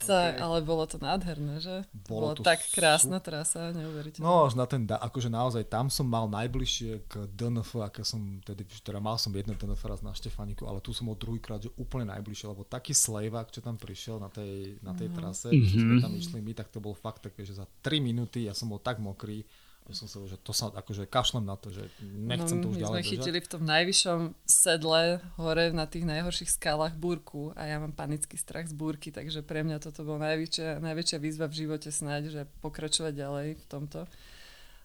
[0.00, 1.84] Sa, ale bolo to nádherné, že?
[2.08, 4.24] Bolo Bolo, to tak sú- krásna trasa, neuveriteľné.
[4.24, 8.64] No, až na ten, akože naozaj tam som mal najbližšie k DNF, aké som, tedy,
[8.80, 12.08] teda mal som jedno DNF raz na Štefaniku, ale tu som bol druhýkrát, že úplne
[12.16, 15.68] najbližšie, lebo taký slejvak, čo tam prišiel na tej, na tej trase, mm-hmm.
[15.68, 18.72] sme tam išli my, tak to bol fakt také, že za 3 minúty ja som
[18.72, 19.44] bol tak mokrý,
[19.90, 22.76] že som sa, že to sa, akože kašlem na to, že nechcem to no, už
[22.78, 23.10] my ďalej sme držať.
[23.10, 25.02] chytili v tom najvyššom sedle
[25.34, 29.66] hore na tých najhorších skalách búrku a ja mám panický strach z búrky, takže pre
[29.66, 34.06] mňa toto bol najväčšia, najväčšia výzva v živote snáď, že pokračovať ďalej v tomto.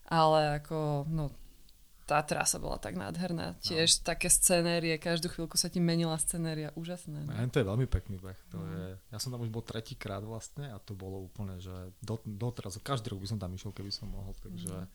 [0.09, 1.29] Ale ako, no,
[2.05, 3.57] tá trasa bola tak nádherná.
[3.65, 4.13] Tiež no.
[4.13, 7.25] také scenérie, každú chvíľku sa ti menila scenéria, úžasné.
[7.25, 7.33] No.
[7.49, 8.39] To je veľmi pekný beh.
[8.53, 11.73] To je, ja som tam už bol tretíkrát vlastne a to bolo úplne, že
[12.05, 14.85] do, doteraz, každý rok by som tam išiel, keby som mohol, takže,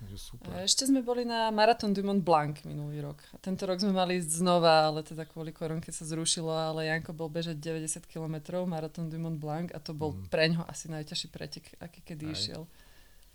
[0.00, 0.48] takže super.
[0.56, 3.20] A ešte sme boli na Marathon du Mont Blanc minulý rok.
[3.32, 7.12] A tento rok sme mali ísť znova, ale teda kvôli koronke sa zrušilo, ale Janko
[7.12, 10.32] bol bežať 90 km Marathon du Mont Blanc a to bol mm.
[10.32, 12.32] preňho asi najťažší pretek, aký kedy Aj.
[12.32, 12.64] išiel.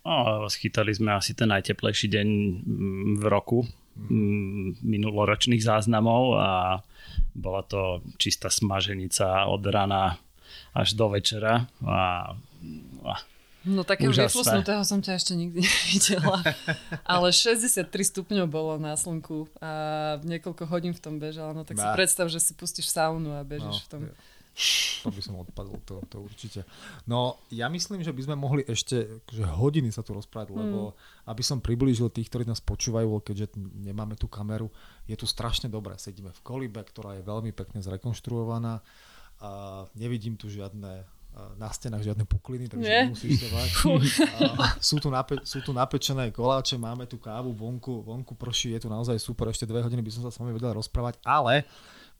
[0.02, 3.66] No, schytali sme asi ten najteplejší deň mm, v roku
[3.96, 6.52] mm, minuloročných záznamov a
[7.38, 10.18] bola to čistá smaženica od rana
[10.74, 12.34] až do večera a,
[13.06, 13.14] a
[13.62, 16.42] No takého vyflusnutého som ťa ešte nikdy nevidela.
[17.06, 19.72] Ale 63 stupňov bolo na slnku a
[20.26, 21.54] niekoľko hodín v tom bežala.
[21.54, 21.94] No tak si Bah.
[21.94, 24.02] predstav, že si pustíš saunu a bežíš v tom.
[24.10, 24.18] No,
[25.02, 26.62] To by som odpadol, to, to určite.
[27.08, 30.94] No, ja myslím, že by sme mohli ešte že hodiny sa tu rozprávať, lebo
[31.26, 34.70] aby som priblížil tých, ktorí nás počúvajú, keďže nemáme tú kameru,
[35.08, 35.96] je tu strašne dobré.
[35.98, 38.84] Sedíme v kolibe, ktorá je veľmi pekne zrekonštruovaná.
[39.42, 39.50] A
[39.98, 41.08] nevidím tu žiadne
[41.56, 43.08] na stenách žiadne pukliny, takže Nie.
[43.08, 43.70] nemusíš sa bať.
[44.60, 48.84] A sú, tu nape- sú tu napečené koláče, máme tu kávu, vonku, vonku prší, je
[48.84, 51.64] tu naozaj super, ešte dve hodiny by som sa s vami vedel rozprávať, ale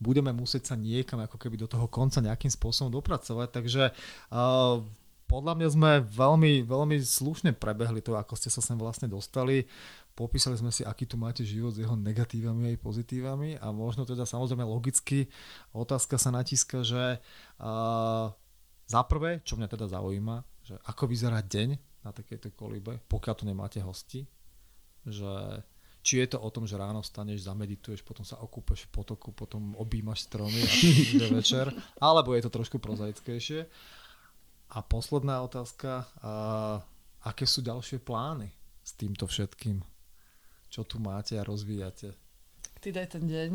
[0.02, 3.94] budeme musieť sa niekam ako keby do toho konca nejakým spôsobom dopracovať, takže
[4.34, 4.82] uh,
[5.30, 9.64] podľa mňa sme veľmi, veľmi slušne prebehli to, ako ste sa sem vlastne dostali.
[10.12, 14.28] Popísali sme si, aký tu máte život s jeho negatívami aj pozitívami a možno teda
[14.28, 15.32] samozrejme logicky
[15.72, 17.16] otázka sa natíska, že
[17.62, 18.28] uh,
[18.84, 23.44] za prvé, čo mňa teda zaujíma, že ako vyzerá deň na takejto kolibe, pokiaľ tu
[23.48, 24.28] nemáte hosti,
[25.08, 25.64] že
[26.02, 29.78] či je to o tom, že ráno staneš, zamedituješ, potom sa okúpeš v potoku, potom
[29.78, 30.72] objímaš stromy a
[31.14, 31.70] bude večer,
[32.02, 33.70] alebo je to trošku prozaickejšie.
[34.72, 36.32] A posledná otázka, a
[37.22, 38.50] aké sú ďalšie plány
[38.82, 39.78] s týmto všetkým?
[40.72, 42.18] Čo tu máte a rozvíjate?
[42.82, 43.50] Ty daj ten deň.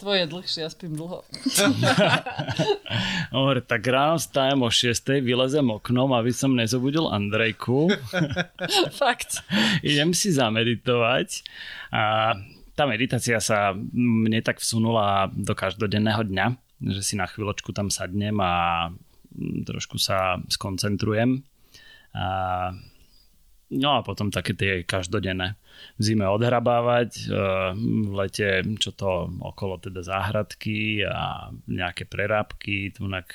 [0.00, 1.22] Tvoje je dlhšie, ja spím dlho.
[3.34, 5.22] Dobre, tak ráno stajem o 6.
[5.22, 7.86] vylezem oknom, aby som nezobudil Andrejku.
[9.02, 9.46] Fakt.
[9.86, 11.46] Idem si zameditovať
[11.94, 12.34] a
[12.74, 16.46] tá meditácia sa mne tak vsunula do každodenného dňa,
[16.98, 18.88] že si na chvíľočku tam sadnem a
[19.64, 21.46] trošku sa skoncentrujem.
[22.16, 22.74] A
[23.72, 25.56] No a potom také tie každodenné.
[25.98, 27.36] V zime odhrabávať, e,
[28.08, 28.48] v lete
[28.78, 33.30] čo to okolo teda záhradky a nejaké prerábky, tunak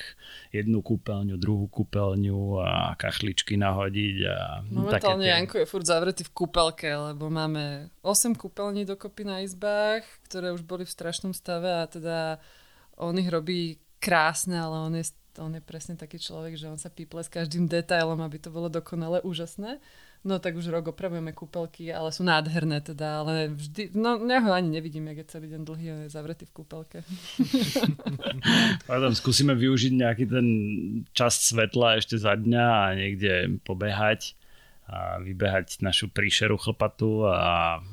[0.51, 4.17] jednu kúpeľňu, druhú kúpeľňu a kachličky nahodiť.
[4.27, 4.37] A
[4.67, 10.03] Momentálne tie- Janko je furt zavretý v kúpelke, lebo máme 8 kúpeľní dokopy na izbách,
[10.27, 12.39] ktoré už boli v strašnom stave a teda
[12.97, 15.05] on ich robí krásne, ale on je,
[15.37, 18.69] on je presne taký človek, že on sa píple s každým detailom, aby to bolo
[18.69, 19.77] dokonale úžasné.
[20.25, 24.51] No tak už rok opravujeme kúpelky, ale sú nádherné teda, ale vždy, no ja ho
[24.51, 26.99] ani nevidím, jak je celý deň dlhý, on je zavretý v kúpelke.
[28.89, 30.47] Potom skúsime využiť nejaký ten
[31.13, 34.33] čas svetla ešte za dňa a niekde pobehať
[34.87, 37.83] a vybehať našu príšeru chlpatu a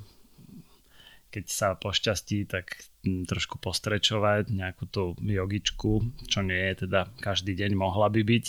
[1.35, 7.75] keď sa pošťastí, tak trošku postrečovať nejakú tú jogičku, čo nie je teda každý deň
[7.75, 8.47] mohla by byť,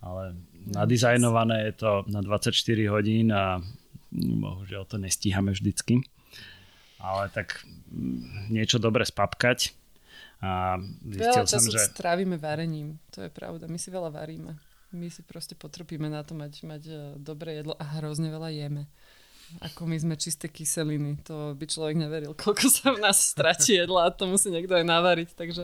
[0.00, 0.32] ale
[0.68, 2.52] nadizajnované je to na 24
[2.88, 6.04] hodín a mm, bohužiaľ to nestíhame vždycky.
[7.00, 9.76] Ale tak mm, niečo dobre spapkať
[10.44, 14.52] a Veľa som, času že strávime varením, to je pravda, my si veľa varíme.
[14.94, 18.86] My si proste potrpíme na to mať, mať e, dobré jedlo a hrozne veľa jeme.
[19.62, 21.22] Ako my sme čisté kyseliny.
[21.30, 24.84] To by človek neveril, koľko sa v nás stratí jedla a to musí niekto aj
[24.84, 25.30] navariť.
[25.34, 25.62] Takže...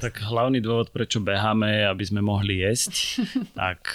[0.00, 3.22] Tak hlavný dôvod, prečo beháme, aby sme mohli jesť.
[3.58, 3.92] tak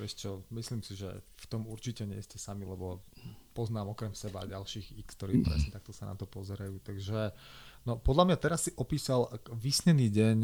[0.00, 3.04] Vieš čo, myslím si, že v tom určite nie ste sami, lebo
[3.52, 6.80] poznám okrem seba ďalších x, ktorí presne takto sa na to pozerajú.
[6.80, 7.36] Takže
[7.84, 10.38] no, podľa mňa teraz si opísal vysnený deň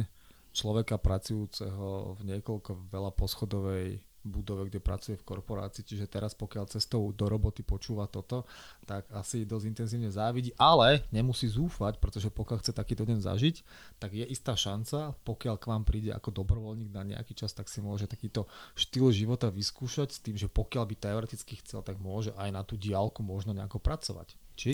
[0.53, 7.15] človeka pracujúceho v niekoľko veľa poschodovej budove, kde pracuje v korporácii, čiže teraz pokiaľ cestou
[7.15, 8.45] do roboty počúva toto,
[8.85, 13.57] tak asi dosť intenzívne závidí, ale nemusí zúfať, pretože pokiaľ chce takýto deň zažiť,
[14.03, 17.79] tak je istá šanca, pokiaľ k vám príde ako dobrovoľník na nejaký čas, tak si
[17.79, 22.51] môže takýto štýl života vyskúšať s tým, že pokiaľ by teoreticky chcel, tak môže aj
[22.51, 24.35] na tú diálku možno nejako pracovať.
[24.57, 24.73] Či?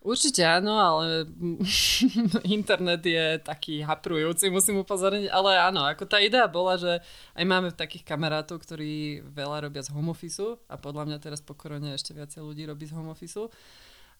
[0.00, 1.28] Určite áno, ale
[2.48, 7.04] internet je taký haprujúci, musím upozorniť, ale áno, ako tá idea bola, že
[7.36, 11.52] aj máme takých kamarátov, ktorí veľa robia z home office a podľa mňa teraz po
[11.52, 13.52] korone ešte viacej ľudí robí z home office.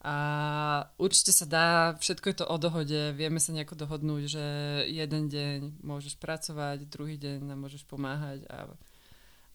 [0.05, 0.15] A
[1.01, 1.67] určite sa dá,
[1.97, 4.45] všetko je to o dohode, vieme sa nejako dohodnúť, že
[4.85, 8.69] jeden deň môžeš pracovať, druhý deň nám môžeš pomáhať a,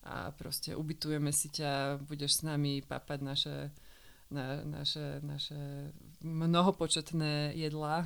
[0.03, 3.55] a proste ubytujeme si ťa, budeš s nami papať naše
[4.27, 5.55] na, naše, naše
[6.19, 8.03] mnohopočetné jedlá.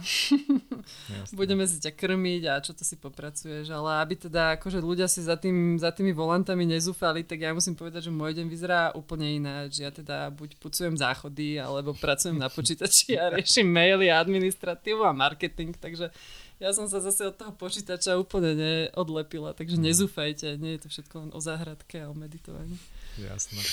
[1.33, 5.25] Budeme si ťa krmiť a čo to si popracuješ, ale aby teda akože ľudia si
[5.25, 9.33] za, tým, za tými volantami nezúfali, tak ja musím povedať, že môj deň vyzerá úplne
[9.33, 9.81] ináč.
[9.81, 15.17] Ja teda buď pucujem záchody, alebo pracujem na počítači a riešim maily a administratívu a
[15.17, 16.13] marketing, takže
[16.61, 19.85] ja som sa zase od toho počítača úplne neodlepila, takže mhm.
[19.89, 22.77] nezúfajte, nie je to všetko len o záhradke a o meditovaní.
[23.17, 23.65] Jasné.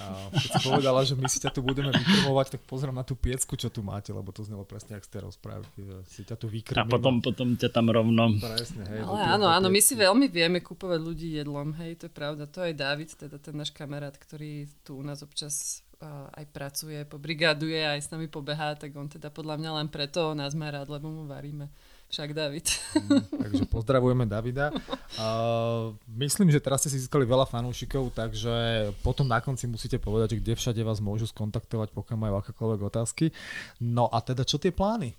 [0.00, 3.12] A keď si povedala, že my si ťa tu budeme vykrmovať, tak pozriem na tú
[3.12, 6.36] piecku, čo tu máte, lebo to znelo presne jak z tej rozprávky, že si ťa
[6.40, 6.80] tu vykrmím.
[6.80, 8.32] A potom, potom ťa tam rovno.
[8.40, 9.04] Presne, hej.
[9.04, 12.48] Ale áno, áno, my si veľmi vieme kúpovať ľudí jedlom, hej, to je pravda.
[12.48, 17.04] To aj David, teda ten náš kamarát, ktorý tu u nás občas uh, aj pracuje,
[17.06, 20.88] pobrigáduje, aj s nami pobehá, tak on teda podľa mňa len preto nás má rád,
[20.88, 21.70] lebo mu varíme.
[22.12, 22.68] Však David.
[22.92, 24.68] Mm, takže pozdravujeme Davida.
[25.16, 28.52] Uh, myslím, že teraz ste si získali veľa fanúšikov, takže
[29.00, 33.32] potom na konci musíte povedať, že kde všade vás môžu skontaktovať, pokiaľ majú akékoľvek otázky.
[33.80, 35.16] No a teda čo tie plány?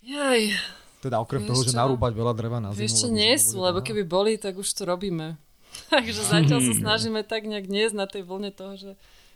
[0.00, 0.56] Jaj.
[1.04, 2.88] Teda okrem toho, že narúbať veľa dreva na zimu.
[2.88, 5.36] Ešte nie sú, lebo keby boli, tak už to robíme.
[5.92, 8.90] takže zatiaľ sa snažíme tak nejak niesť na tej vlne toho, že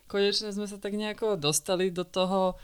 [0.09, 2.57] konečne sme sa tak nejako dostali do toho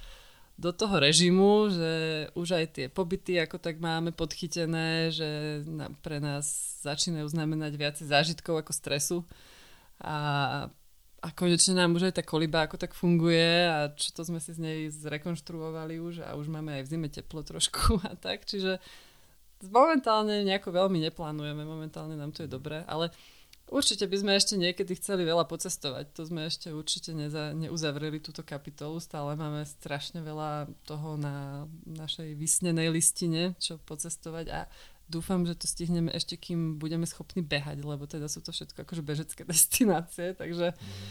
[0.60, 1.92] do toho režimu, že
[2.36, 5.64] už aj tie pobyty ako tak máme podchytené, že
[6.04, 9.18] pre nás začínajú znamenať viacej zážitkov ako stresu.
[10.04, 10.68] A,
[11.24, 14.52] a konečne nám už aj tá koliba ako tak funguje a čo to sme si
[14.52, 18.84] z nej zrekonštruovali už a už máme aj v zime teplo trošku a tak, čiže
[19.64, 23.12] momentálne nejako veľmi neplánujeme, momentálne nám to je dobré, ale
[23.70, 26.10] Určite by sme ešte niekedy chceli veľa pocestovať.
[26.18, 28.98] To sme ešte určite neza, neuzavreli túto kapitolu.
[28.98, 34.60] Stále máme strašne veľa toho na našej vysnenej listine, čo pocestovať a
[35.06, 39.02] dúfam, že to stihneme ešte, kým budeme schopní behať, lebo teda sú to všetko akože
[39.06, 41.09] bežecké destinácie, takže, mm.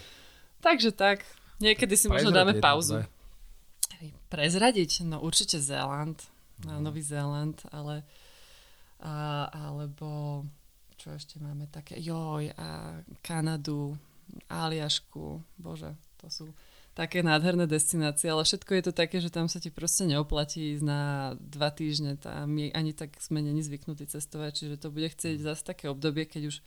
[0.59, 1.23] takže tak.
[1.63, 3.07] Niekedy si možno dáme pauzu.
[4.31, 5.07] Prezradiť?
[5.07, 6.19] No určite Zéland,
[6.63, 6.79] mm.
[6.79, 8.03] Nový Zéland, ale
[8.99, 10.43] a, alebo
[10.99, 13.95] čo ešte máme také, joj, a Kanadu,
[14.51, 16.45] Aliašku, bože, to sú
[16.93, 20.83] také nádherné destinácie, ale všetko je to také, že tam sa ti proste neoplatí ísť
[20.83, 25.39] na dva týždne, tam my ani tak sme není zvyknutí cestovať, čiže to bude chcieť
[25.39, 26.59] zase také obdobie, keď už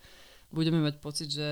[0.48, 1.50] budeme mať pocit, že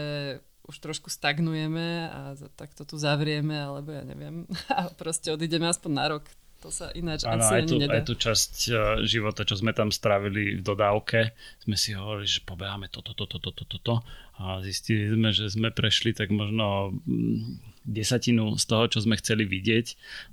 [0.65, 5.93] už trošku stagnujeme a tak to tu zavrieme, alebo ja neviem, a proste odídeme aspoň
[5.93, 6.25] na rok
[6.61, 7.97] to sa ináč ano, asi aj tu, nedá.
[7.97, 8.77] aj tú časť uh,
[9.09, 11.33] života, čo sme tam strávili v dodávke,
[11.65, 14.05] sme si hovorili, že pobeháme toto, toto, toto, toto
[14.41, 19.45] a zistili sme, že sme prešli tak možno mm, desatinu z toho, čo sme chceli
[19.45, 19.87] vidieť.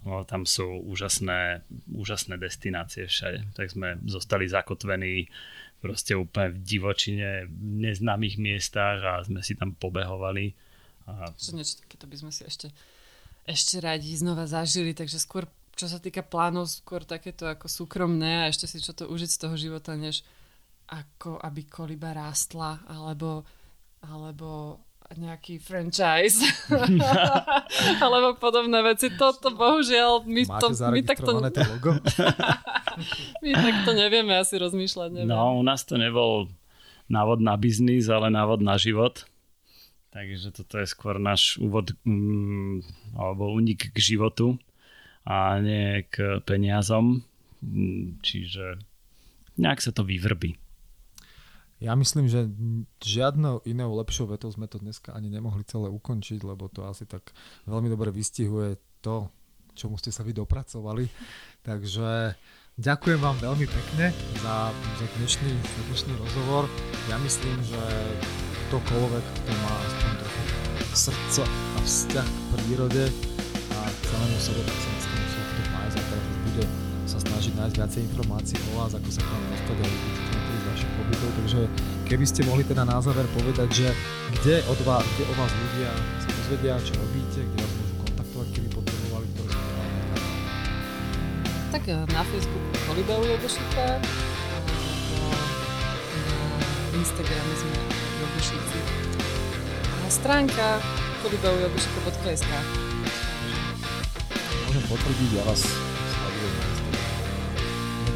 [0.07, 3.51] No, tam sú úžasné, úžasné destinácie všade.
[3.51, 5.27] Tak sme zostali zakotvení
[5.83, 10.55] proste úplne v divočine, v neznámych miestach a sme si tam pobehovali.
[11.07, 11.31] A...
[11.35, 12.67] Čo niečo takéto by sme si ešte,
[13.43, 15.47] ešte radi znova zažili, takže skôr
[15.77, 19.41] čo sa týka plánov, skôr takéto ako súkromné a ešte si čo to užiť z
[19.45, 20.25] toho života, než
[20.89, 23.45] ako aby koliba rástla, alebo,
[24.01, 24.81] alebo
[25.15, 26.43] nejaký franchise
[28.03, 29.07] alebo podobné veci.
[29.15, 31.91] Toto bohužiaľ my, Máte to, my takto to logo?
[33.45, 35.09] my takto nevieme asi rozmýšľať.
[35.15, 35.31] Neviem.
[35.31, 36.51] No, u nás to nebol
[37.07, 39.23] návod na biznis, ale návod na život.
[40.11, 42.83] Takže toto je skôr náš úvod mm,
[43.15, 44.59] alebo unik k životu
[45.27, 47.27] a nie k peniazom.
[48.23, 48.79] Čiže
[49.59, 50.55] nejak sa to vyvrbí.
[51.77, 52.49] Ja myslím, že
[53.05, 57.35] žiadnou inou lepšou vetou sme to dneska ani nemohli celé ukončiť, lebo to asi tak
[57.69, 59.29] veľmi dobre vystihuje to,
[59.77, 61.05] čomu ste sa vy dopracovali.
[61.61, 62.33] Takže
[62.81, 64.09] ďakujem vám veľmi pekne
[64.41, 66.65] za, za, dnešný, za dnešný rozhovor.
[67.13, 67.81] Ja myslím, že
[68.69, 70.41] ktokoľvek, kto má aspoň trochu
[70.97, 73.03] srdca a vzťah k prírode
[73.69, 74.61] a celému sebe,
[76.57, 76.65] bude
[77.05, 80.91] sa snažiť nájsť viacej informácií o vás, ako sa tam dostať a niektorých z vašich
[80.97, 81.29] pobytov.
[81.37, 81.59] Takže
[82.09, 83.87] keby ste mohli teda na záver povedať, že
[84.41, 88.47] kde, od vás, kde o vás ľudia sa dozvedia, čo robíte, kde vás môžu kontaktovať,
[88.57, 89.49] keby potrebovali, ktoré
[91.77, 95.29] Tak eh, na Facebooku Kolibeu Jogošika, na
[96.97, 97.71] Instagrame sme
[98.17, 98.79] Jogošici.
[99.85, 100.81] A stránka
[101.21, 102.51] kolibeujogošika.sk
[104.67, 105.86] Môžem potvrdiť, ja vás.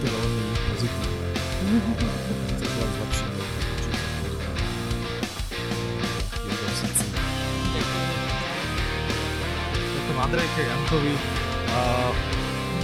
[0.01, 1.17] Je to veľmi pozitívne.
[2.57, 4.49] Tak určite chodíte na
[6.41, 7.05] Jogošici.
[9.93, 11.13] Ďakujem Andrejke, Jankovi.
[11.71, 11.79] A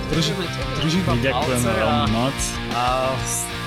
[0.09, 0.37] držím,
[0.77, 2.37] držím vám ďakujeme veľmi moc.
[2.71, 3.11] a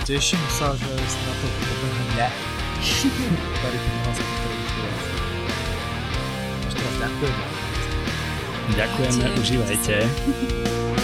[0.07, 2.29] teším sa, že si na to pobehne mňa.
[3.61, 4.49] Tady vás sa to
[6.65, 7.37] Ešte raz ďakujem.
[8.71, 9.43] Ďakujeme, Ďakujeme.
[9.43, 9.95] užívajte.